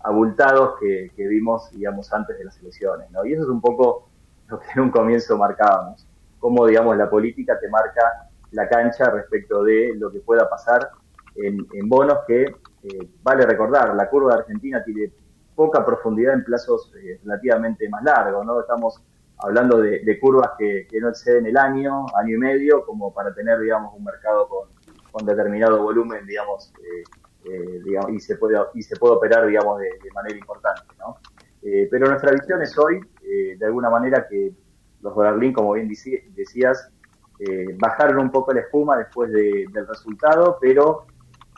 abultados 0.07 0.79
que, 0.79 1.11
vimos, 1.17 1.69
digamos, 1.73 2.13
antes 2.13 2.39
de 2.39 2.45
las 2.45 2.57
elecciones, 2.61 3.11
¿no? 3.11 3.27
Y 3.27 3.33
eso 3.33 3.43
es 3.43 3.49
un 3.49 3.61
poco 3.61 4.09
lo 4.47 4.61
que 4.61 4.67
en 4.77 4.83
un 4.83 4.91
comienzo 4.91 5.37
marcábamos, 5.37 6.07
cómo, 6.39 6.65
digamos, 6.67 6.97
la 6.97 7.11
política 7.11 7.59
te 7.59 7.69
marca 7.69 8.29
la 8.53 8.69
cancha 8.69 9.11
respecto 9.11 9.65
de 9.65 9.95
lo 9.97 10.13
que 10.13 10.21
pueda 10.21 10.49
pasar 10.49 10.91
en, 11.35 11.89
bonos 11.89 12.19
que, 12.27 12.43
eh, 12.45 13.11
vale 13.23 13.45
recordar, 13.45 13.95
la 13.97 14.09
curva 14.09 14.35
de 14.35 14.41
Argentina 14.43 14.83
tiene 14.85 15.11
poca 15.57 15.85
profundidad 15.85 16.35
en 16.35 16.45
plazos 16.45 16.93
eh, 17.03 17.19
relativamente 17.25 17.89
más 17.89 18.05
largos, 18.05 18.47
¿no? 18.47 18.61
Estamos 18.61 19.03
hablando 19.39 19.79
de, 19.79 20.21
curvas 20.21 20.53
que, 20.57 20.87
no 21.01 21.09
exceden 21.09 21.47
el 21.47 21.57
año, 21.57 22.07
año 22.17 22.37
y 22.37 22.39
medio, 22.39 22.87
como 22.87 23.13
para 23.13 23.35
tener, 23.35 23.59
digamos, 23.59 23.93
un 23.93 24.05
mercado 24.05 24.49
con, 24.49 24.69
con 25.11 25.27
determinado 25.27 25.83
volumen, 25.83 26.25
digamos, 26.27 26.73
eh, 26.79 27.03
eh, 27.49 27.81
digamos, 27.85 28.13
y, 28.13 28.21
se 28.21 28.37
puede, 28.37 28.59
y 28.75 28.83
se 28.83 28.97
puede 28.97 29.15
operar 29.15 29.47
digamos, 29.47 29.79
de, 29.79 30.11
manera 30.13 30.37
importante. 30.37 30.83
¿no? 30.99 31.19
Eh, 31.63 31.87
pero 31.91 32.09
nuestra 32.09 32.33
visión 32.33 32.61
es 32.63 32.77
hoy, 32.77 33.01
eh, 33.23 33.57
de 33.57 33.67
alguna 33.67 33.89
manera, 33.89 34.27
que 34.29 34.53
los 35.01 35.39
link, 35.39 35.55
como 35.55 35.75
bien 35.75 35.89
decías, 35.89 36.91
bajaron 37.79 38.19
un 38.19 38.31
poco 38.31 38.53
la 38.53 38.63
espuma 38.63 38.97
después 38.97 39.31
del 39.31 39.87
resultado, 39.87 40.59
pero 40.61 41.07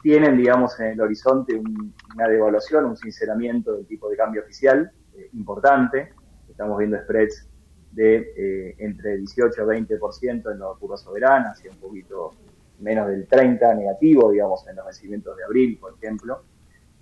tienen, 0.02 0.36
digamos, 0.36 0.78
en 0.80 0.88
el 0.88 1.00
horizonte 1.00 1.54
una 1.56 2.28
devaluación, 2.28 2.84
un 2.84 2.96
sinceramiento 2.96 3.74
del 3.74 3.86
tipo 3.86 4.10
de 4.10 4.16
cambio 4.16 4.42
oficial 4.42 4.90
importante. 5.32 6.12
Estamos 6.50 6.78
viendo 6.78 6.98
spreads 6.98 7.48
de 7.92 8.74
entre 8.78 9.16
18 9.18 9.62
y 9.62 9.64
20% 9.64 10.52
en 10.52 10.58
los 10.58 10.78
curvas 10.78 11.00
soberanas 11.00 11.64
y 11.64 11.68
un 11.68 11.76
poquito 11.76 12.32
menos 12.80 13.08
del 13.08 13.26
30 13.26 13.74
negativo, 13.74 14.30
digamos, 14.30 14.66
en 14.68 14.76
los 14.76 14.84
vencimientos 14.84 15.36
de 15.36 15.44
abril, 15.44 15.78
por 15.80 15.94
ejemplo. 15.94 16.42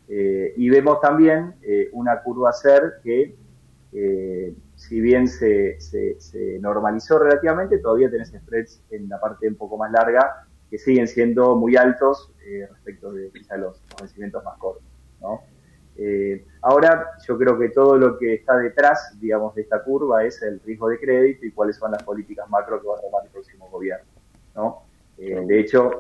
Eh, 0.09 0.55
y 0.57 0.71
vemos 0.71 1.01
también 1.01 1.55
eh, 1.63 1.89
una 1.93 2.23
curva 2.23 2.53
SER 2.53 3.01
que, 3.03 3.37
eh, 3.93 4.55
si 4.77 5.01
bien 5.01 5.27
se, 5.29 5.79
normalizó 6.61 7.19
relativamente, 7.19 7.79
todavía 7.79 8.11
tenés 8.11 8.29
spreads 8.31 8.83
en 8.91 9.09
la 9.09 9.21
parte 9.21 9.49
un 9.49 9.57
poco 9.57 9.77
más 9.77 9.91
larga 9.91 10.47
que 10.71 10.79
siguen 10.79 11.07
siendo 11.07 11.57
muy 11.57 11.77
altos 11.77 12.33
respecto 12.71 13.13
de 13.13 13.31
quizá 13.31 13.57
los, 13.57 13.83
vencimientos 14.01 14.43
más 14.45 14.59
cortos. 14.59 14.85
ahora, 16.61 17.13
yo 17.27 17.39
creo 17.39 17.59
que 17.59 17.71
todo 17.71 17.97
lo 17.97 18.19
que 18.19 18.35
está 18.35 18.57
detrás, 18.57 19.17
digamos, 19.21 19.55
de 19.55 19.63
esta 19.63 19.83
curva 19.83 20.25
es 20.25 20.43
el 20.43 20.61
riesgo 20.61 20.89
de 20.89 20.99
crédito 20.99 21.47
y 21.47 21.53
cuáles 21.53 21.77
son 21.77 21.93
las 21.93 22.03
políticas 22.03 22.49
macro 22.51 22.81
que 22.81 22.89
va 22.89 22.99
a 22.99 23.01
tomar 23.01 23.25
el 23.25 23.31
próximo 23.31 23.69
gobierno. 23.71 24.07
¿no? 24.55 24.86
Eh, 25.19 25.43
de 25.47 25.61
hecho, 25.61 25.91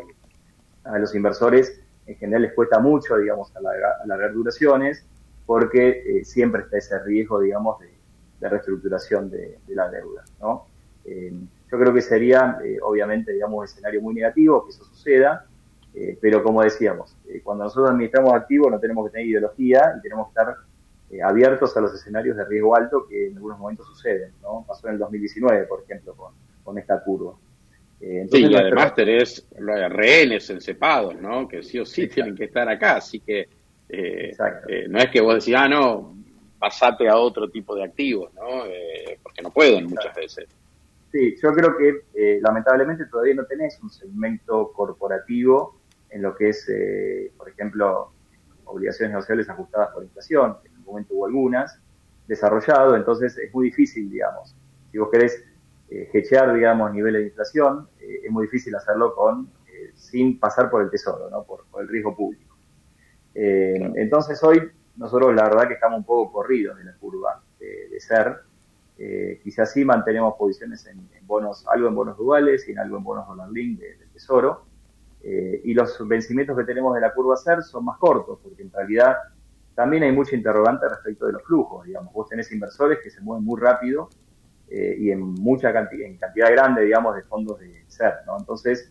a 0.84 0.98
los 0.98 1.14
inversores 1.14 1.80
en 2.06 2.16
general 2.16 2.42
les 2.42 2.52
cuesta 2.52 2.78
mucho, 2.78 3.16
digamos, 3.16 3.52
alargar, 3.56 4.32
duraciones, 4.32 5.04
porque 5.44 6.02
eh, 6.20 6.24
siempre 6.24 6.62
está 6.62 6.78
ese 6.78 6.98
riesgo, 7.02 7.40
digamos, 7.40 7.78
de, 7.80 7.96
reestructuración 8.48 9.28
de, 9.28 9.58
la 9.68 9.88
deuda, 9.90 10.22
¿no? 10.40 10.66
Eh, 11.04 11.32
yo 11.68 11.78
creo 11.78 11.92
que 11.92 12.00
sería, 12.00 12.58
obviamente, 12.82 13.32
digamos, 13.32 13.58
un 13.58 13.64
escenario 13.64 14.00
muy 14.00 14.14
negativo 14.14 14.64
que 14.64 14.70
eso 14.70 14.84
suceda, 14.84 15.46
pero 16.20 16.44
como 16.44 16.62
decíamos, 16.62 17.16
cuando 17.42 17.64
nosotros 17.64 17.90
administramos 17.90 18.34
activos 18.34 18.70
no 18.70 18.78
tenemos 18.78 19.06
que 19.06 19.12
tener 19.12 19.26
ideología 19.26 19.94
y 19.98 20.02
tenemos 20.02 20.28
que 20.28 20.38
estar 20.38 20.56
abiertos 21.24 21.76
a 21.76 21.80
los 21.80 21.92
escenarios 21.92 22.36
de 22.36 22.44
riesgo 22.44 22.76
alto 22.76 23.06
que 23.08 23.28
en 23.28 23.36
algunos 23.36 23.58
momentos 23.58 23.86
suceden, 23.88 24.30
¿no? 24.42 24.64
Pasó 24.68 24.86
en 24.86 24.94
el 24.94 25.00
2019, 25.00 25.64
por 25.64 25.82
ejemplo, 25.82 26.14
con, 26.14 26.34
con 26.62 26.78
esta 26.78 27.02
curva. 27.02 27.34
Eh, 28.00 28.26
sí, 28.30 28.46
y 28.46 28.54
además 28.54 28.94
tenés 28.94 29.46
rehenes 29.58 30.50
encepados, 30.50 31.14
¿no? 31.16 31.48
Que 31.48 31.62
sí 31.62 31.78
o 31.78 31.86
sí 31.86 32.08
tienen 32.08 32.34
que 32.34 32.44
estar 32.44 32.68
acá, 32.68 32.96
así 32.96 33.20
que 33.20 33.48
eh, 33.88 34.36
eh, 34.68 34.86
no 34.88 34.98
es 34.98 35.10
que 35.10 35.20
vos 35.20 35.34
decís, 35.34 35.54
ah, 35.56 35.68
no, 35.68 36.16
pasate 36.58 37.08
a 37.08 37.16
otro 37.16 37.48
tipo 37.48 37.74
de 37.74 37.84
activos, 37.84 38.32
¿no? 38.34 38.64
porque 39.22 39.42
no 39.42 39.50
pueden 39.50 39.86
muchas 39.86 40.14
veces. 40.14 40.46
Sí, 41.10 41.36
yo 41.42 41.52
creo 41.52 41.76
que 41.76 42.38
lamentablemente 42.40 43.06
todavía 43.06 43.34
no 43.34 43.44
tenés 43.44 43.80
un 43.82 43.90
segmento 43.90 44.72
corporativo 44.72 45.80
en 46.10 46.22
lo 46.22 46.34
que 46.34 46.50
es, 46.50 46.70
por 47.36 47.48
ejemplo, 47.48 48.12
obligaciones 48.64 49.12
negociables 49.12 49.48
ajustadas 49.48 49.90
por 49.90 50.02
inflación, 50.02 50.56
que 50.62 50.68
en 50.68 50.76
un 50.78 50.84
momento 50.84 51.14
hubo 51.14 51.26
algunas, 51.26 51.78
desarrollado, 52.26 52.96
entonces 52.96 53.38
es 53.38 53.54
muy 53.54 53.66
difícil, 53.66 54.10
digamos. 54.10 54.54
Si 54.90 54.98
vos 54.98 55.08
querés 55.10 55.44
eh, 55.88 56.10
digamos, 56.54 56.92
niveles 56.92 57.22
de 57.22 57.28
inflación, 57.28 57.88
eh, 58.00 58.22
es 58.24 58.30
muy 58.30 58.46
difícil 58.46 58.74
hacerlo 58.74 59.14
con 59.14 59.48
eh, 59.68 59.92
sin 59.94 60.38
pasar 60.38 60.70
por 60.70 60.82
el 60.82 60.90
tesoro, 60.90 61.30
¿no? 61.30 61.44
por, 61.44 61.64
el 61.80 61.88
riesgo 61.88 62.16
público. 62.16 62.56
Entonces 63.38 64.42
hoy 64.42 64.70
nosotros 64.96 65.34
la 65.34 65.42
verdad 65.42 65.68
que 65.68 65.74
estamos 65.74 65.98
un 65.98 66.04
poco 66.04 66.32
corridos 66.32 66.78
de 66.78 66.84
la 66.84 66.94
curva 66.94 67.42
de, 67.60 68.00
ser. 68.00 68.34
quizás 69.42 69.74
sí 69.74 69.84
mantenemos 69.84 70.36
posiciones 70.38 70.86
en, 70.86 71.06
bonos, 71.26 71.66
algo 71.68 71.88
en 71.88 71.94
bonos 71.94 72.16
duales 72.16 72.66
y 72.66 72.72
en 72.72 72.78
algo 72.78 72.96
en 72.96 73.04
bonos 73.04 73.28
dollar 73.28 73.50
link 73.50 73.78
del 73.78 73.98
de 73.98 74.06
tesoro. 74.06 74.64
y 75.22 75.74
los 75.74 75.98
vencimientos 76.08 76.56
que 76.56 76.64
tenemos 76.64 76.94
de 76.94 77.02
la 77.02 77.12
curva 77.12 77.36
SER 77.36 77.62
son 77.62 77.84
más 77.84 77.98
cortos, 77.98 78.38
porque 78.42 78.62
en 78.62 78.72
realidad 78.72 79.16
también 79.74 80.04
hay 80.04 80.12
mucha 80.12 80.34
interrogante 80.34 80.88
respecto 80.88 81.26
de 81.26 81.32
los 81.34 81.42
flujos. 81.42 81.84
Digamos, 81.84 82.14
vos 82.14 82.30
tenés 82.30 82.50
inversores 82.52 83.00
que 83.02 83.10
se 83.10 83.20
mueven 83.20 83.44
muy 83.44 83.60
rápido 83.60 84.08
eh, 84.68 84.96
y 84.98 85.10
en 85.10 85.20
mucha 85.20 85.72
cantidad, 85.72 86.06
en 86.06 86.16
cantidad 86.16 86.50
grande, 86.50 86.84
digamos, 86.84 87.14
de 87.14 87.22
fondos 87.22 87.60
de 87.60 87.84
SER, 87.86 88.14
¿no? 88.26 88.36
Entonces, 88.38 88.90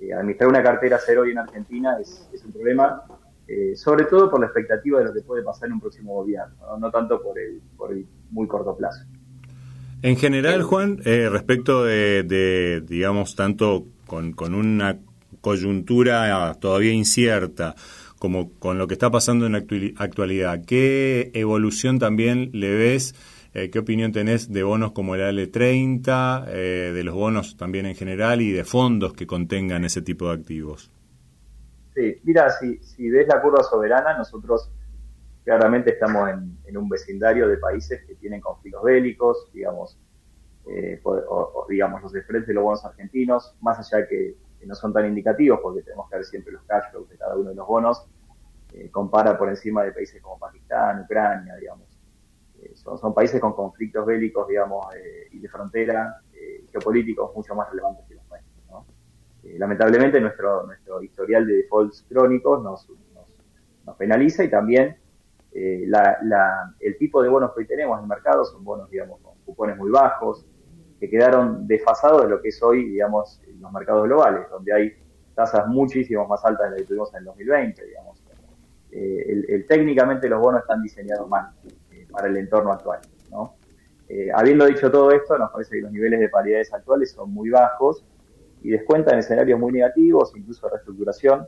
eh, 0.00 0.12
administrar 0.14 0.48
una 0.48 0.62
cartera 0.62 0.98
SER 0.98 1.18
hoy 1.18 1.32
en 1.32 1.38
Argentina 1.38 1.98
es, 2.00 2.28
es 2.32 2.42
un 2.44 2.52
problema, 2.52 3.02
eh, 3.46 3.76
sobre 3.76 4.04
todo 4.06 4.30
por 4.30 4.40
la 4.40 4.46
expectativa 4.46 5.00
de 5.00 5.06
lo 5.06 5.12
que 5.12 5.20
puede 5.20 5.42
pasar 5.42 5.66
en 5.68 5.74
un 5.74 5.80
próximo 5.80 6.14
gobierno, 6.14 6.54
no, 6.78 6.90
tanto 6.90 7.20
por 7.22 7.38
el, 7.38 7.60
por 7.76 7.92
el 7.92 8.06
muy 8.30 8.46
corto 8.48 8.74
plazo. 8.74 9.04
En 10.00 10.16
general, 10.16 10.62
Juan, 10.62 10.98
respecto 11.04 11.84
de, 11.84 12.24
de, 12.24 12.80
digamos, 12.80 13.36
tanto 13.36 13.86
con, 14.06 14.32
con 14.32 14.54
una 14.54 14.98
coyuntura 15.40 16.54
todavía 16.54 16.92
incierta, 16.92 17.76
como 18.18 18.50
con 18.58 18.78
lo 18.78 18.88
que 18.88 18.94
está 18.94 19.10
pasando 19.10 19.46
en 19.46 19.52
la 19.52 19.64
actualidad, 19.96 20.64
¿qué 20.64 21.30
evolución 21.34 21.98
también 21.98 22.50
le 22.52 22.74
ves 22.74 23.14
eh, 23.54 23.70
¿Qué 23.70 23.78
opinión 23.78 24.12
tenés 24.12 24.50
de 24.50 24.62
bonos 24.62 24.92
como 24.92 25.14
el 25.14 25.20
AL30, 25.20 26.46
eh, 26.48 26.92
de 26.94 27.04
los 27.04 27.14
bonos 27.14 27.58
también 27.58 27.84
en 27.84 27.94
general 27.94 28.40
y 28.40 28.50
de 28.50 28.64
fondos 28.64 29.12
que 29.12 29.26
contengan 29.26 29.84
ese 29.84 30.00
tipo 30.00 30.28
de 30.28 30.34
activos? 30.34 30.90
Sí, 31.94 32.18
mira, 32.24 32.48
si, 32.48 32.78
si 32.78 33.10
ves 33.10 33.28
la 33.28 33.42
curva 33.42 33.62
soberana, 33.62 34.16
nosotros 34.16 34.70
claramente 35.44 35.90
estamos 35.90 36.30
en, 36.30 36.76
un 36.78 36.88
vecindario 36.88 37.46
de 37.46 37.58
países 37.58 38.02
que 38.06 38.14
tienen 38.14 38.40
conflictos 38.40 38.82
bélicos, 38.82 39.50
digamos, 39.52 39.98
eh, 40.66 40.98
o, 41.04 41.66
digamos 41.68 42.00
los 42.00 42.12
spreads 42.12 42.46
de 42.46 42.54
los 42.54 42.64
bonos 42.64 42.82
argentinos, 42.86 43.54
más 43.60 43.78
allá 43.78 44.08
que, 44.08 44.34
que, 44.58 44.66
no 44.66 44.74
son 44.74 44.94
tan 44.94 45.04
indicativos, 45.04 45.60
porque 45.62 45.82
tenemos 45.82 46.08
que 46.08 46.16
ver 46.16 46.24
siempre 46.24 46.52
los 46.54 46.62
cash 46.62 46.84
de 47.10 47.18
cada 47.18 47.36
uno 47.36 47.50
de 47.50 47.56
los 47.56 47.66
bonos, 47.66 48.06
compara 48.90 49.36
por 49.36 49.50
encima 49.50 49.82
de 49.82 49.92
países 49.92 50.22
como 50.22 50.38
Pakistán, 50.38 51.02
Ucrania, 51.02 51.54
digamos 51.56 51.91
son, 52.74 53.14
países 53.14 53.40
con 53.40 53.52
conflictos 53.54 54.06
bélicos, 54.06 54.46
digamos, 54.48 54.86
eh, 54.94 55.28
y 55.32 55.38
de 55.40 55.48
frontera, 55.48 56.20
eh, 56.32 56.64
geopolíticos 56.70 57.34
mucho 57.34 57.54
más 57.54 57.68
relevantes 57.70 58.04
que 58.06 58.14
los 58.14 58.28
nuestros. 58.28 58.52
Eh, 59.44 59.58
lamentablemente 59.58 60.20
nuestro, 60.20 60.64
nuestro 60.66 61.02
historial 61.02 61.46
de 61.46 61.54
defaults 61.54 62.04
crónicos 62.08 62.62
nos, 62.62 62.86
penaliza 63.98 64.44
y 64.44 64.48
también 64.48 64.96
el 65.52 66.96
tipo 66.98 67.22
de 67.22 67.28
bonos 67.28 67.52
que 67.52 67.60
hoy 67.60 67.66
tenemos 67.66 67.98
en 67.98 68.04
el 68.04 68.08
mercado 68.08 68.44
son 68.44 68.64
bonos, 68.64 68.88
digamos, 68.90 69.20
con 69.20 69.34
cupones 69.44 69.76
muy 69.76 69.90
bajos, 69.90 70.46
que 70.98 71.10
quedaron 71.10 71.66
desfasados 71.66 72.22
de 72.22 72.28
lo 72.28 72.40
que 72.40 72.48
es 72.48 72.62
hoy, 72.62 72.88
digamos, 72.88 73.42
los 73.60 73.72
mercados 73.72 74.04
globales, 74.04 74.48
donde 74.50 74.72
hay 74.72 74.92
tasas 75.34 75.66
muchísimo 75.66 76.26
más 76.26 76.44
altas 76.44 76.66
de 76.66 76.70
las 76.70 76.80
que 76.80 76.86
tuvimos 76.86 77.12
en 77.12 77.18
el 77.18 77.24
2020, 77.26 77.86
digamos. 77.86 78.22
el, 78.92 79.66
técnicamente 79.68 80.28
los 80.28 80.40
bonos 80.40 80.62
están 80.62 80.80
diseñados 80.82 81.28
mal 81.28 81.50
para 82.12 82.28
el 82.28 82.36
entorno 82.36 82.72
actual. 82.72 83.00
Eh, 84.14 84.28
habiendo 84.34 84.66
dicho 84.66 84.90
todo 84.90 85.10
esto, 85.10 85.38
nos 85.38 85.50
parece 85.50 85.76
que 85.76 85.80
los 85.80 85.90
niveles 85.90 86.20
de 86.20 86.28
paridades 86.28 86.70
actuales 86.74 87.12
son 87.12 87.32
muy 87.32 87.48
bajos 87.48 88.04
y 88.62 88.68
descuentan 88.68 89.18
escenarios 89.18 89.58
muy 89.58 89.72
negativos, 89.72 90.32
incluso 90.36 90.66
de 90.66 90.72
reestructuración 90.72 91.46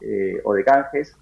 eh, 0.00 0.40
o 0.42 0.52
de 0.54 0.64
canjes 0.64 1.16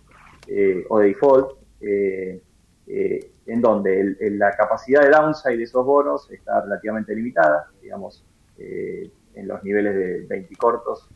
eh, 0.47 0.87
o 0.89 0.99
de 1.01 1.09
default, 1.09 1.59
en 1.81 3.61
donde 3.61 4.17
la 4.33 4.53
capacidad 4.53 5.03
de 5.03 5.11
downside 5.11 5.59
de 5.59 5.65
esos 5.65 5.85
bonos 5.85 6.31
está 6.31 6.63
relativamente 6.63 7.15
limitada, 7.15 7.71
digamos, 7.83 8.25
en 8.57 9.47
los 9.47 9.63
niveles 9.63 9.95
de 9.95 10.27
20 10.27 10.57
cortos 10.57 11.07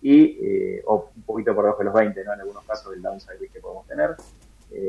y 0.00 0.80
o 0.86 1.10
un 1.16 1.22
poquito 1.22 1.54
por 1.56 1.64
debajo 1.64 1.80
de 1.80 1.84
los 1.86 1.94
20, 1.94 2.24
¿no? 2.24 2.34
en 2.34 2.40
algunos 2.40 2.64
casos 2.64 2.92
del 2.92 3.02
downside 3.02 3.50
que 3.52 3.60
podemos 3.60 3.86
tener. 3.88 4.14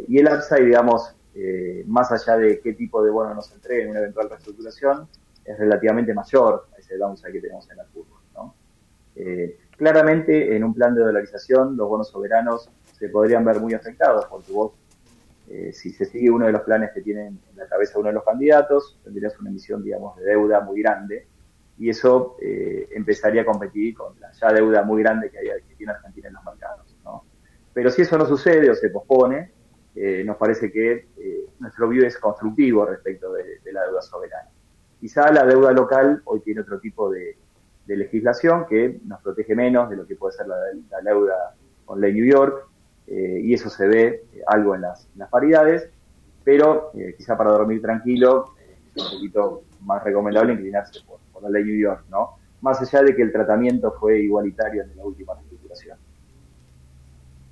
y 0.08 0.20
el 0.20 0.28
upside, 0.28 0.66
digamos, 0.66 1.16
eh, 1.36 1.84
más 1.86 2.12
allá 2.12 2.38
de 2.38 2.60
qué 2.60 2.74
tipo 2.74 3.04
de 3.04 3.12
bono 3.12 3.34
nos 3.34 3.52
entregue 3.52 3.84
en 3.84 3.90
una 3.90 4.00
eventual 4.00 4.30
reestructuración, 4.30 5.08
es 5.44 5.58
relativamente 5.60 6.14
mayor 6.14 6.68
a 6.74 6.80
ese 6.80 6.98
downside 6.98 7.34
que 7.34 7.42
tenemos 7.42 7.70
en 7.70 7.78
la 7.78 7.86
curva. 7.86 8.16
Eh, 9.16 9.58
claramente, 9.78 10.56
en 10.56 10.64
un 10.64 10.74
plan 10.74 10.94
de 10.94 11.02
dolarización, 11.02 11.78
los 11.78 11.88
bonos 11.88 12.10
soberanos 12.10 12.70
se 12.98 13.10
podrían 13.10 13.46
ver 13.46 13.60
muy 13.60 13.74
afectados, 13.74 14.26
porque 14.26 14.52
vos, 14.52 14.74
eh, 15.50 15.72
si 15.74 15.92
se 15.92 16.06
sigue 16.06 16.30
uno 16.30 16.46
de 16.46 16.52
los 16.52 16.62
planes 16.62 16.92
que 16.94 17.02
tienen 17.02 17.40
en 17.52 17.58
la 17.58 17.68
cabeza 17.68 18.00
uno 18.00 18.10
de 18.10 18.16
los 18.16 18.24
candidatos, 18.24 19.00
tendrías 19.04 19.40
una 19.40 19.50
emisión, 19.50 19.84
digamos, 19.84 20.18
de 20.18 20.26
deuda 20.26 20.62
muy 20.62 20.82
grande, 20.82 21.28
y 21.78 21.90
eso 21.90 22.38
eh, 22.42 22.88
empezaría 22.94 23.42
a 23.42 23.46
competir 23.46 23.96
con 23.96 24.20
la 24.20 24.32
ya 24.32 24.52
deuda 24.52 24.84
muy 24.84 25.02
grande 25.04 25.30
que, 25.30 25.40
hay, 25.40 25.48
tiene 25.78 25.94
Argentina 25.94 26.30
en 26.30 26.34
los 26.34 26.44
mercados. 26.44 26.96
Pero 27.74 27.90
si 27.92 28.04
eso 28.04 28.18
no 28.18 28.26
sucede 28.26 28.70
o 28.70 28.76
se 28.76 28.90
pospone, 28.90 29.52
nos 30.26 30.36
parece 30.38 30.72
que 30.72 31.08
nuestro 31.60 31.88
view 31.88 32.06
es 32.06 32.18
constructivo 32.18 32.86
respecto 32.86 33.32
de 33.32 33.72
la 33.72 33.84
deuda 33.84 34.02
soberana. 34.02 34.50
Quizá 35.00 35.32
la 35.32 35.46
deuda 35.46 35.72
local 35.72 36.22
hoy 36.26 36.40
tiene 36.40 36.62
otro 36.62 36.80
tipo 36.80 37.12
de, 37.12 37.38
legislación 37.88 38.66
que 38.68 39.00
nos 39.06 39.22
protege 39.22 39.54
menos 39.54 39.88
de 39.92 39.98
lo 39.98 40.08
que 40.08 40.16
puede 40.16 40.36
ser 40.36 40.48
la, 40.48 40.58
deuda 41.04 41.56
con 41.86 42.02
ley 42.02 42.12
New 42.14 42.26
York, 42.26 42.68
eh, 43.06 43.42
y 43.44 43.54
eso 43.54 43.70
se 43.70 43.88
ve 43.88 44.24
eh, 44.34 44.42
algo 44.48 44.74
en 44.74 44.82
las, 44.82 45.08
paridades, 45.30 45.88
pero 46.44 46.90
eh, 46.96 47.14
quizá 47.16 47.38
para 47.38 47.52
dormir 47.52 47.84
tranquilo 47.84 48.56
es 48.96 49.04
un 49.04 49.18
poquito 49.18 49.64
más 49.82 50.04
recomendable 50.04 50.54
inclinarse 50.54 51.02
por, 51.06 51.20
la 51.44 51.50
ley 51.50 51.66
New 51.66 51.78
York, 51.78 52.06
¿no? 52.10 52.38
Más 52.62 52.82
allá 52.82 53.04
de 53.04 53.16
que 53.16 53.22
el 53.22 53.32
tratamiento 53.32 53.94
fue 54.00 54.22
igualitario 54.22 54.82
en 54.82 54.98
la 54.98 55.04
última. 55.04 55.34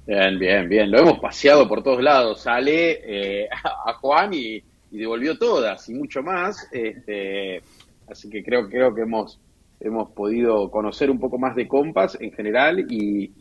Bien, 0.06 0.38
bien, 0.38 0.68
bien. 0.68 0.92
Lo 0.92 1.00
hemos 1.00 1.20
paseado 1.20 1.68
por 1.68 1.82
todos 1.82 2.02
lados. 2.02 2.42
Sale 2.42 3.48
a 3.86 3.94
Juan 3.94 4.34
y 4.34 4.64
devolvió 4.98 5.38
todas 5.38 5.90
y 5.90 5.94
mucho 5.94 6.22
más. 6.22 6.68
Este, 6.72 7.62
así 8.08 8.30
que 8.30 8.44
creo, 8.44 8.70
creo 8.70 8.94
que 8.94 9.02
hemos, 9.02 9.40
hemos 9.80 10.12
podido 10.12 10.70
conocer 10.70 11.10
un 11.10 11.20
poco 11.20 11.38
más 11.38 11.56
de 11.56 11.68
Compass 11.68 12.18
en 12.20 12.32
general 12.32 12.86
y, 12.90 13.32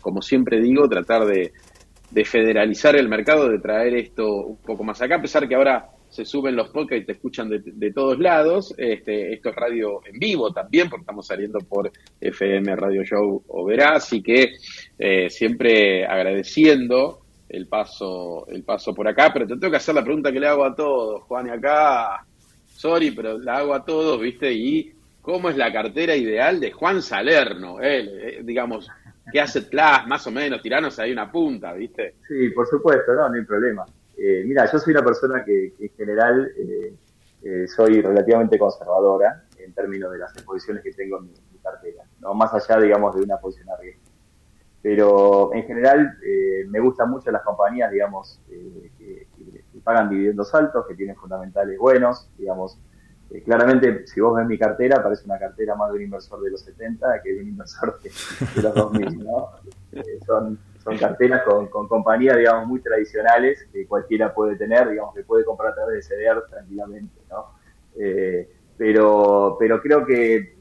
como 0.00 0.22
siempre 0.22 0.60
digo, 0.60 0.88
tratar 0.88 1.24
de, 1.26 1.52
federalizar 2.24 2.96
el 2.96 3.08
mercado, 3.08 3.48
de 3.48 3.58
traer 3.58 3.94
esto 3.94 4.26
un 4.46 4.56
poco 4.58 4.84
más 4.84 5.00
acá, 5.00 5.16
a 5.16 5.22
pesar 5.22 5.48
que 5.48 5.54
ahora 5.54 5.90
se 6.10 6.24
suben 6.24 6.56
los 6.56 6.68
podcasts 6.70 7.02
y 7.02 7.06
te 7.06 7.12
escuchan 7.12 7.48
de, 7.48 7.92
todos 7.92 8.18
lados. 8.18 8.74
Este, 8.76 9.32
esto 9.32 9.50
es 9.50 9.54
radio 9.54 10.00
en 10.04 10.18
vivo 10.18 10.52
también, 10.52 10.90
porque 10.90 11.02
estamos 11.02 11.26
saliendo 11.26 11.60
por 11.60 11.90
FM 12.20 12.74
Radio 12.76 13.04
Show 13.04 13.44
o 13.46 13.64
Verá, 13.64 13.94
así 13.94 14.22
que 14.22 14.56
eh, 14.98 15.30
siempre 15.30 16.04
agradeciendo 16.04 17.20
el 17.48 17.66
paso, 17.66 18.46
el 18.48 18.62
paso 18.62 18.94
por 18.94 19.08
acá, 19.08 19.30
pero 19.32 19.46
te 19.46 19.56
tengo 19.56 19.70
que 19.70 19.76
hacer 19.76 19.94
la 19.94 20.04
pregunta 20.04 20.32
que 20.32 20.40
le 20.40 20.46
hago 20.46 20.64
a 20.64 20.74
todos, 20.74 21.22
Juan, 21.22 21.46
y 21.46 21.50
acá, 21.50 22.24
sorry, 22.66 23.12
pero 23.12 23.38
la 23.38 23.58
hago 23.58 23.74
a 23.74 23.84
todos, 23.84 24.20
¿viste? 24.20 24.52
Y 24.52 24.92
¿cómo 25.22 25.50
es 25.50 25.56
la 25.56 25.72
cartera 25.72 26.14
ideal 26.14 26.60
de 26.60 26.72
Juan 26.72 27.02
Salerno? 27.02 27.78
Eh, 27.82 28.40
digamos, 28.42 28.88
¿qué 29.32 29.40
hace 29.40 29.68
Class, 29.68 30.06
más 30.06 30.26
o 30.26 30.30
menos? 30.30 30.62
Tiranos 30.62 30.98
ahí 30.98 31.12
una 31.12 31.30
punta, 31.30 31.72
¿viste? 31.72 32.14
Sí, 32.26 32.50
por 32.50 32.66
supuesto, 32.66 33.14
no, 33.14 33.28
no 33.28 33.34
hay 33.34 33.44
problema. 33.44 33.84
Eh, 34.22 34.44
mira, 34.46 34.70
yo 34.70 34.78
soy 34.78 34.92
una 34.92 35.02
persona 35.02 35.44
que, 35.44 35.74
en 35.78 35.90
general 35.96 36.52
eh, 37.42 37.66
soy 37.66 38.02
relativamente 38.02 38.58
conservadora 38.58 39.44
en 39.58 39.72
términos 39.72 40.12
de 40.12 40.18
las 40.18 40.32
exposiciones 40.34 40.82
que 40.82 40.92
tengo 40.92 41.18
en 41.18 41.30
mi, 41.30 41.58
cartera, 41.62 42.04
no 42.20 42.32
más 42.32 42.54
allá, 42.54 42.80
digamos, 42.80 43.14
de 43.14 43.22
una 43.22 43.36
posición 43.36 43.68
a 43.68 43.76
riesgo 43.76 44.10
pero 44.82 45.52
en 45.54 45.64
general 45.64 46.18
eh, 46.24 46.64
me 46.68 46.80
gustan 46.80 47.10
mucho 47.10 47.30
las 47.30 47.42
compañías, 47.42 47.90
digamos, 47.90 48.40
eh, 48.50 48.90
que, 48.98 49.26
pagan 49.84 50.10
dividendos 50.10 50.54
altos, 50.54 50.86
que 50.86 50.94
tienen 50.94 51.16
fundamentales 51.16 51.78
buenos, 51.78 52.28
digamos. 52.36 52.78
Eh, 53.30 53.42
claramente, 53.42 54.06
si 54.06 54.20
vos 54.20 54.36
ves 54.36 54.46
mi 54.46 54.58
cartera, 54.58 55.02
parece 55.02 55.24
una 55.24 55.38
cartera 55.38 55.74
más 55.74 55.90
de 55.90 55.96
un 55.96 56.02
inversor 56.02 56.42
de 56.42 56.50
los 56.50 56.60
70 56.60 57.22
que 57.22 57.32
de 57.32 57.40
un 57.40 57.48
inversor 57.48 57.98
de, 58.02 58.62
los 58.62 58.74
2000, 58.74 59.24
¿no? 59.24 59.48
son, 60.26 60.58
son 60.82 60.96
carteras 60.98 61.42
con, 61.42 61.68
con, 61.68 61.88
compañías, 61.88 62.36
digamos, 62.36 62.66
muy 62.66 62.80
tradicionales 62.80 63.66
que 63.72 63.86
cualquiera 63.86 64.34
puede 64.34 64.56
tener, 64.56 64.88
digamos, 64.88 65.14
que 65.14 65.22
puede 65.22 65.44
comprar 65.44 65.72
a 65.72 65.74
través 65.74 66.08
de 66.08 66.16
CDR 66.16 66.46
tranquilamente, 66.48 67.20
¿no? 67.30 67.46
pero, 68.78 69.56
pero 69.58 69.82
creo 69.82 70.06
que 70.06 70.56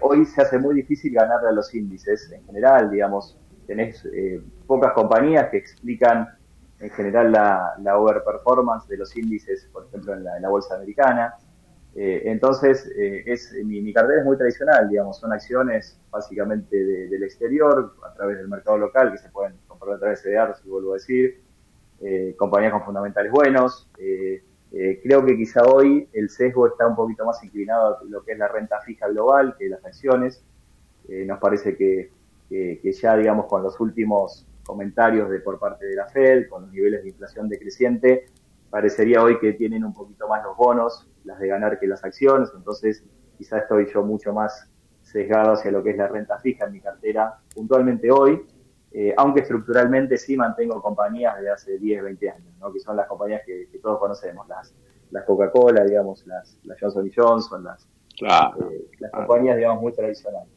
hoy 0.00 0.24
se 0.26 0.42
hace 0.42 0.58
muy 0.58 0.74
difícil 0.74 1.12
ganarle 1.12 1.48
a 1.48 1.52
los 1.52 1.74
índices 1.74 2.30
en 2.30 2.44
general, 2.46 2.90
digamos, 2.90 3.36
tenés 3.66 4.04
eh, 4.06 4.40
pocas 4.66 4.92
compañías 4.92 5.48
que 5.50 5.58
explican 5.58 6.28
en 6.78 6.90
general 6.90 7.32
la, 7.32 7.74
la 7.82 7.98
overperformance 7.98 8.88
de 8.88 8.98
los 8.98 9.16
índices, 9.16 9.68
por 9.72 9.86
ejemplo, 9.86 10.14
en 10.14 10.24
la, 10.24 10.48
bolsa 10.48 10.76
americana. 10.76 11.34
Eh, 11.98 12.22
entonces, 12.26 12.90
eh, 12.96 13.24
mi, 13.64 13.92
cartera 13.92 14.20
es 14.20 14.24
muy 14.26 14.36
tradicional, 14.36 14.88
digamos, 14.88 15.18
son 15.18 15.32
acciones 15.32 15.98
básicamente 16.10 16.76
del 16.76 17.22
exterior, 17.22 17.94
a 18.06 18.12
través 18.12 18.36
del 18.36 18.48
mercado 18.48 18.76
local, 18.76 19.12
que 19.12 19.18
se 19.18 19.30
pueden 19.30 19.54
comprar 19.66 19.96
a 19.96 19.98
través 19.98 20.22
de 20.22 20.30
CDR, 20.30 20.54
si 20.56 20.68
vuelvo 20.68 20.92
a 20.92 20.94
decir, 20.94 21.40
compañías 22.36 22.72
con 22.72 22.84
fundamentales 22.84 23.32
buenos. 23.32 23.88
creo 23.96 25.24
que 25.24 25.36
quizá 25.36 25.62
hoy 25.62 26.06
el 26.12 26.28
sesgo 26.28 26.66
está 26.66 26.86
un 26.86 26.94
poquito 26.94 27.24
más 27.24 27.42
inclinado 27.42 27.96
a 27.96 28.04
lo 28.04 28.22
que 28.22 28.32
es 28.32 28.38
la 28.38 28.48
renta 28.48 28.78
fija 28.82 29.08
global 29.08 29.56
que 29.58 29.70
las 29.70 29.82
acciones. 29.82 30.44
nos 31.08 31.38
parece 31.38 31.76
que 31.76 32.10
que, 32.48 32.92
ya, 32.92 33.16
digamos, 33.16 33.46
con 33.46 33.62
los 33.62 33.78
últimos 33.80 34.46
comentarios 34.64 35.30
de 35.30 35.40
por 35.40 35.58
parte 35.58 35.86
de 35.86 35.96
la 35.96 36.06
Fed, 36.06 36.48
con 36.48 36.62
los 36.62 36.72
niveles 36.72 37.02
de 37.02 37.10
inflación 37.10 37.48
decreciente, 37.48 38.26
parecería 38.70 39.22
hoy 39.22 39.38
que 39.38 39.52
tienen 39.52 39.84
un 39.84 39.94
poquito 39.94 40.28
más 40.28 40.42
los 40.44 40.56
bonos, 40.56 41.08
las 41.26 41.38
de 41.38 41.48
ganar 41.48 41.78
que 41.78 41.86
las 41.86 42.02
acciones, 42.04 42.50
entonces 42.56 43.04
quizá 43.36 43.58
estoy 43.58 43.86
yo 43.92 44.02
mucho 44.02 44.32
más 44.32 44.70
sesgado 45.02 45.52
hacia 45.52 45.70
lo 45.70 45.82
que 45.82 45.90
es 45.90 45.96
la 45.96 46.08
renta 46.08 46.38
fija 46.38 46.66
en 46.66 46.72
mi 46.72 46.80
cartera 46.80 47.34
puntualmente 47.54 48.10
hoy, 48.10 48.40
eh, 48.92 49.12
aunque 49.16 49.40
estructuralmente 49.40 50.16
sí 50.16 50.36
mantengo 50.36 50.80
compañías 50.80 51.38
de 51.40 51.50
hace 51.50 51.78
10, 51.78 52.02
20 52.02 52.30
años, 52.30 52.54
¿no? 52.58 52.72
que 52.72 52.80
son 52.80 52.96
las 52.96 53.06
compañías 53.06 53.42
que, 53.44 53.68
todos 53.82 53.98
conocemos, 53.98 54.48
las, 54.48 54.74
las 55.10 55.24
Coca-Cola, 55.24 55.84
digamos, 55.84 56.26
las, 56.26 56.58
las 56.64 56.80
Johnson 56.80 57.10
Johnson, 57.14 57.64
las, 57.64 57.86
eh, 58.22 58.86
las 59.00 59.10
compañías, 59.12 59.56
digamos, 59.56 59.82
muy 59.82 59.92
tradicionales 59.92 60.56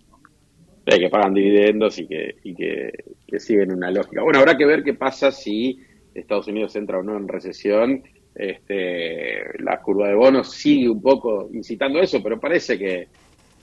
que 0.97 1.09
pagan 1.09 1.33
dividendos 1.33 1.99
y 1.99 2.07
que, 2.07 2.35
y 2.43 2.55
que, 2.55 2.91
siguen 3.39 3.71
una 3.71 3.91
lógica. 3.91 4.23
Bueno, 4.23 4.39
habrá 4.39 4.57
que 4.57 4.65
ver 4.65 4.83
qué 4.83 4.93
pasa 4.93 5.31
si 5.31 5.79
Estados 6.15 6.47
Unidos 6.47 6.75
entra 6.75 6.97
o 6.99 7.03
no 7.03 7.15
en 7.15 7.27
recesión. 7.27 8.03
Este, 8.39 9.61
la 9.61 9.81
curva 9.81 10.07
de 10.07 10.15
bonos 10.15 10.49
sigue 10.49 10.89
un 10.89 11.01
poco 11.01 11.49
incitando 11.51 11.99
eso, 11.99 12.23
pero 12.23 12.39
parece 12.39 12.79
que, 12.79 13.09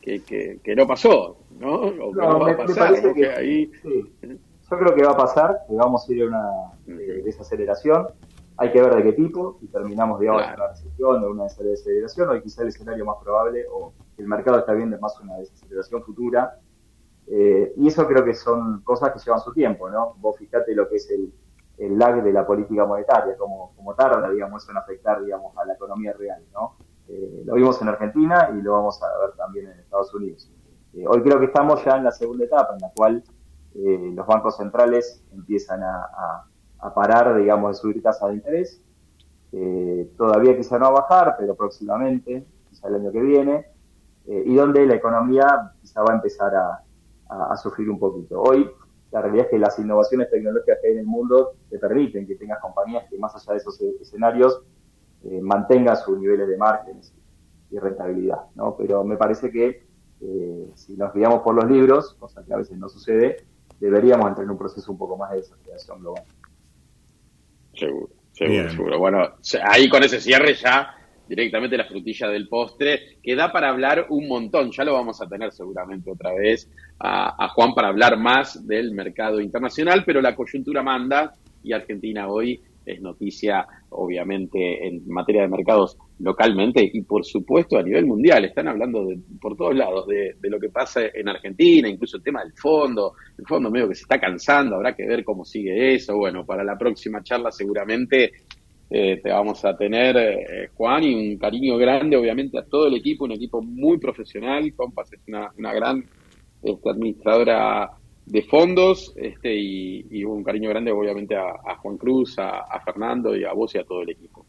que, 0.02 0.76
no 0.76 0.86
pasó, 0.86 1.38
¿no? 1.58 1.76
O 1.76 2.14
no, 2.14 2.38
va 2.38 2.50
a 2.50 2.56
pasar. 2.58 2.92
ahí... 3.38 3.70
Yo 3.82 4.78
creo 4.78 4.94
que 4.94 5.02
va 5.02 5.12
a 5.12 5.16
pasar, 5.16 5.60
que 5.66 5.74
vamos 5.74 6.06
a 6.06 6.12
ir 6.12 6.24
a 6.24 6.26
una 6.26 6.50
eh, 6.88 7.22
desaceleración. 7.24 8.08
Hay 8.58 8.70
que 8.70 8.82
ver 8.82 8.96
de 8.96 9.02
qué 9.04 9.12
tipo, 9.14 9.56
si 9.60 9.66
terminamos, 9.68 10.20
digamos, 10.20 10.42
en 10.42 10.52
una 10.52 10.68
recesión 10.68 11.24
o 11.24 11.30
una 11.30 11.44
desaceleración, 11.44 12.28
o 12.28 12.42
quizá 12.42 12.60
el 12.60 12.68
escenario 12.68 13.06
más 13.06 13.16
probable, 13.22 13.64
o 13.72 13.94
el 14.18 14.26
mercado 14.26 14.58
está 14.58 14.74
viendo 14.74 14.98
más 14.98 15.18
una 15.20 15.38
desaceleración 15.38 16.02
futura, 16.02 16.60
eh, 17.28 17.72
y 17.78 17.88
eso 17.88 18.06
creo 18.06 18.22
que 18.22 18.34
son 18.34 18.82
cosas 18.82 19.10
que 19.10 19.20
llevan 19.20 19.40
su 19.40 19.54
tiempo, 19.54 19.88
¿no? 19.88 20.16
Vos 20.18 20.36
fijate 20.36 20.74
lo 20.74 20.86
que 20.86 20.96
es 20.96 21.10
el, 21.10 21.32
el 21.78 21.98
lag 21.98 22.22
de 22.22 22.32
la 22.32 22.46
política 22.46 22.86
monetaria, 22.86 23.36
como, 23.36 23.72
como 23.76 23.94
tarda, 23.94 24.30
digamos, 24.30 24.68
en 24.68 24.76
afectar, 24.76 25.22
digamos, 25.22 25.56
a 25.56 25.64
la 25.64 25.74
economía 25.74 26.12
real, 26.12 26.42
¿no? 26.52 26.76
Eh, 27.08 27.42
lo 27.44 27.54
vimos 27.54 27.80
en 27.82 27.88
Argentina 27.88 28.50
y 28.56 28.62
lo 28.62 28.72
vamos 28.72 29.00
a 29.02 29.06
ver 29.20 29.36
también 29.36 29.68
en 29.68 29.78
Estados 29.78 30.12
Unidos. 30.14 30.50
Eh, 30.94 31.04
hoy 31.06 31.22
creo 31.22 31.38
que 31.38 31.46
estamos 31.46 31.84
ya 31.84 31.96
en 31.96 32.04
la 32.04 32.10
segunda 32.10 32.44
etapa, 32.44 32.74
en 32.74 32.80
la 32.80 32.90
cual 32.94 33.24
los 33.78 34.26
bancos 34.26 34.56
centrales 34.56 35.22
empiezan 35.34 35.82
a, 35.82 36.46
parar, 36.94 37.36
digamos, 37.36 37.72
de 37.72 37.74
subir 37.74 38.02
tasas 38.02 38.30
de 38.30 38.36
interés. 38.36 38.80
todavía 40.16 40.56
quizá 40.56 40.78
no 40.78 40.86
a 40.86 40.90
bajar, 40.92 41.36
pero 41.38 41.54
próximamente, 41.54 42.46
quizá 42.70 42.88
el 42.88 42.94
año 42.94 43.12
que 43.12 43.20
viene, 43.20 43.66
y 44.24 44.54
donde 44.54 44.86
la 44.86 44.94
economía 44.94 45.72
quizá 45.82 46.00
va 46.00 46.14
a 46.14 46.16
empezar 46.16 46.54
a, 46.54 47.56
sufrir 47.58 47.90
un 47.90 47.98
poquito. 47.98 48.40
Hoy 48.40 48.66
la 49.16 49.22
realidad 49.22 49.46
es 49.46 49.50
que 49.50 49.58
las 49.58 49.78
innovaciones 49.78 50.30
tecnológicas 50.30 50.78
que 50.82 50.88
hay 50.88 50.92
en 50.92 50.98
el 51.00 51.06
mundo 51.06 51.54
te 51.70 51.78
permiten 51.78 52.26
que 52.26 52.34
tengas 52.34 52.60
compañías 52.60 53.08
que 53.08 53.16
más 53.16 53.34
allá 53.34 53.52
de 53.52 53.58
esos 53.58 53.80
escenarios 53.80 54.60
eh, 55.24 55.40
mantengan 55.40 55.96
sus 55.96 56.18
niveles 56.18 56.46
de 56.46 56.58
márgenes 56.58 57.14
y 57.70 57.78
rentabilidad, 57.78 58.40
¿no? 58.54 58.76
Pero 58.76 59.04
me 59.04 59.16
parece 59.16 59.50
que 59.50 59.86
eh, 60.20 60.70
si 60.74 60.98
nos 60.98 61.14
guiamos 61.14 61.40
por 61.40 61.54
los 61.54 61.64
libros, 61.64 62.14
cosa 62.20 62.44
que 62.44 62.52
a 62.52 62.58
veces 62.58 62.76
no 62.76 62.90
sucede, 62.90 63.46
deberíamos 63.80 64.28
entrar 64.28 64.44
en 64.44 64.50
un 64.50 64.58
proceso 64.58 64.92
un 64.92 64.98
poco 64.98 65.16
más 65.16 65.30
de 65.30 65.38
desaceleración 65.38 66.00
global. 66.00 66.24
Seguro, 67.72 68.10
seguro, 68.32 68.70
seguro. 68.70 68.98
Bueno, 68.98 69.36
ahí 69.66 69.88
con 69.88 70.02
ese 70.02 70.20
cierre 70.20 70.52
ya 70.52 70.94
directamente 71.28 71.76
la 71.76 71.86
frutilla 71.86 72.28
del 72.28 72.48
postre, 72.48 73.18
que 73.22 73.34
da 73.34 73.52
para 73.52 73.70
hablar 73.70 74.06
un 74.10 74.28
montón. 74.28 74.70
Ya 74.70 74.84
lo 74.84 74.92
vamos 74.92 75.20
a 75.20 75.28
tener 75.28 75.52
seguramente 75.52 76.10
otra 76.10 76.32
vez 76.34 76.70
a, 76.98 77.48
Juan 77.48 77.74
para 77.74 77.88
hablar 77.88 78.18
más 78.18 78.66
del 78.66 78.92
mercado 78.92 79.40
internacional, 79.40 80.02
pero 80.04 80.20
la 80.20 80.34
coyuntura 80.34 80.82
manda 80.82 81.34
y 81.62 81.72
Argentina 81.72 82.28
hoy 82.28 82.60
es 82.84 83.00
noticia, 83.00 83.66
obviamente, 83.90 84.86
en 84.86 85.02
materia 85.08 85.42
de 85.42 85.48
mercados 85.48 85.98
localmente 86.20 86.88
y, 86.90 87.02
por 87.02 87.24
supuesto, 87.24 87.76
a 87.76 87.82
nivel 87.82 88.06
mundial. 88.06 88.44
Están 88.44 88.68
hablando 88.68 89.04
de, 89.04 89.18
por 89.40 89.56
todos 89.56 89.74
lados 89.74 90.06
de, 90.06 90.36
lo 90.42 90.60
que 90.60 90.68
pasa 90.68 91.00
en 91.12 91.28
Argentina, 91.28 91.88
incluso 91.88 92.16
el 92.16 92.22
tema 92.22 92.44
del 92.44 92.52
fondo. 92.52 93.14
El 93.36 93.44
fondo 93.44 93.70
medio 93.72 93.88
que 93.88 93.96
se 93.96 94.02
está 94.02 94.20
cansando, 94.20 94.76
habrá 94.76 94.94
que 94.94 95.04
ver 95.04 95.24
cómo 95.24 95.44
sigue 95.44 95.94
eso. 95.94 96.16
Bueno, 96.16 96.46
para 96.46 96.62
la 96.62 96.78
próxima 96.78 97.22
charla 97.24 97.50
seguramente 97.50 98.30
eh, 98.88 99.20
te 99.22 99.30
vamos 99.30 99.64
a 99.64 99.76
tener, 99.76 100.16
eh, 100.16 100.70
Juan, 100.74 101.02
y 101.02 101.32
un 101.32 101.38
cariño 101.38 101.76
grande, 101.76 102.16
obviamente, 102.16 102.58
a 102.58 102.64
todo 102.64 102.86
el 102.86 102.94
equipo, 102.94 103.24
un 103.24 103.32
equipo 103.32 103.60
muy 103.60 103.98
profesional. 103.98 104.72
Compas 104.74 105.12
es 105.12 105.20
una, 105.26 105.50
una 105.58 105.74
gran 105.74 106.04
este, 106.62 106.90
administradora 106.90 107.90
de 108.26 108.42
fondos 108.42 109.12
este, 109.16 109.54
y, 109.54 110.24
un 110.24 110.42
cariño 110.42 110.68
grande 110.68 110.90
obviamente 110.90 111.36
a, 111.36 111.76
Juan 111.76 111.96
Cruz, 111.96 112.36
a, 112.38 112.80
Fernando 112.84 113.36
y 113.36 113.44
a 113.44 113.52
vos 113.52 113.74
y 113.74 113.78
a 113.78 113.84
todo 113.84 114.02
el 114.02 114.10
equipo. 114.10 114.44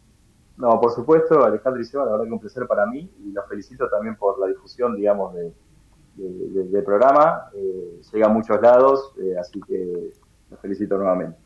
No, 0.58 0.80
por 0.80 0.92
supuesto, 0.92 1.44
Alejandro 1.44 1.82
y 1.82 1.86
Seba, 1.86 2.06
la 2.06 2.12
verdad 2.14 2.26
que 2.26 2.32
un 2.32 2.40
placer 2.40 2.66
para 2.68 2.88
mí 2.88 3.08
y 3.24 3.32
los 3.32 3.48
felicito 3.48 3.88
también 3.90 4.16
por 4.16 4.40
la 4.40 4.48
difusión, 4.48 4.96
digamos, 4.96 5.36
de, 5.36 5.54
del 6.16 6.84
programa. 6.84 7.50
Eh, 7.54 8.02
llega 8.12 8.26
a 8.26 8.30
muchos 8.30 8.60
lados, 8.60 9.14
eh, 9.22 9.36
así 9.40 9.60
que 9.68 10.10
los 10.50 10.60
felicito 10.60 10.98
nuevamente. 10.98 11.38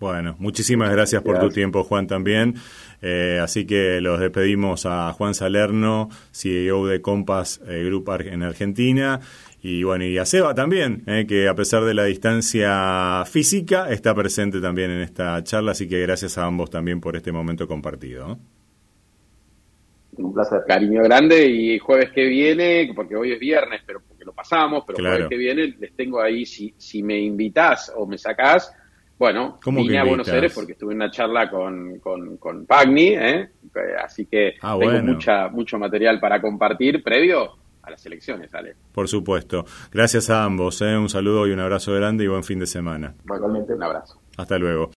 Bueno, 0.00 0.36
muchísimas 0.38 0.90
gracias 0.92 1.22
por 1.22 1.38
tu 1.40 1.48
tiempo, 1.48 1.82
Juan, 1.84 2.06
también. 2.06 2.54
Eh, 3.02 3.40
así 3.42 3.66
que 3.66 4.00
los 4.00 4.20
despedimos 4.20 4.86
a 4.86 5.12
Juan 5.12 5.34
Salerno, 5.34 6.08
CEO 6.32 6.86
de 6.86 7.00
Compass 7.00 7.60
Group 7.64 8.08
en 8.26 8.42
Argentina, 8.42 9.20
y 9.60 9.82
bueno, 9.82 10.04
y 10.04 10.16
a 10.18 10.24
Seba 10.24 10.54
también, 10.54 11.02
eh, 11.06 11.26
que 11.28 11.48
a 11.48 11.54
pesar 11.54 11.84
de 11.84 11.92
la 11.92 12.04
distancia 12.04 13.24
física, 13.26 13.90
está 13.90 14.14
presente 14.14 14.60
también 14.60 14.90
en 14.90 15.00
esta 15.00 15.42
charla, 15.42 15.72
así 15.72 15.88
que 15.88 16.00
gracias 16.00 16.38
a 16.38 16.44
ambos 16.44 16.70
también 16.70 17.00
por 17.00 17.16
este 17.16 17.32
momento 17.32 17.66
compartido. 17.66 18.38
Un 20.16 20.32
placer. 20.32 20.62
Cariño 20.66 21.02
grande 21.02 21.46
y 21.46 21.78
jueves 21.78 22.10
que 22.10 22.24
viene, 22.26 22.92
porque 22.94 23.16
hoy 23.16 23.32
es 23.32 23.40
viernes, 23.40 23.82
pero 23.84 24.00
porque 24.06 24.24
lo 24.24 24.32
pasamos, 24.32 24.84
pero 24.86 24.98
jueves 25.00 25.28
que 25.28 25.36
viene 25.36 25.74
les 25.78 25.92
tengo 25.94 26.20
ahí, 26.20 26.46
si, 26.46 26.72
si 26.76 27.02
me 27.02 27.18
invitas 27.18 27.92
o 27.96 28.06
me 28.06 28.16
sacás, 28.16 28.72
bueno, 29.18 29.58
vine 29.66 29.98
a 29.98 30.04
Buenos 30.04 30.28
Aires 30.28 30.52
porque 30.54 30.72
estuve 30.72 30.92
en 30.92 30.98
una 30.98 31.10
charla 31.10 31.50
con, 31.50 31.98
con, 31.98 32.36
con 32.36 32.66
Pagni, 32.66 33.08
¿eh? 33.08 33.50
así 34.02 34.26
que 34.26 34.54
ah, 34.62 34.76
tengo 34.78 35.02
mucha, 35.02 35.48
mucho 35.48 35.78
material 35.78 36.20
para 36.20 36.40
compartir 36.40 37.02
previo 37.02 37.56
a 37.82 37.90
las 37.90 38.04
elecciones, 38.06 38.54
Ale. 38.54 38.76
Por 38.92 39.08
supuesto. 39.08 39.64
Gracias 39.92 40.30
a 40.30 40.44
ambos. 40.44 40.80
¿eh? 40.82 40.96
Un 40.96 41.08
saludo 41.08 41.46
y 41.46 41.52
un 41.52 41.60
abrazo 41.60 41.94
grande 41.94 42.24
y 42.24 42.28
buen 42.28 42.44
fin 42.44 42.58
de 42.58 42.66
semana. 42.66 43.14
Igualmente, 43.24 43.74
un 43.74 43.82
abrazo. 43.82 44.20
Hasta 44.36 44.58
luego. 44.58 44.90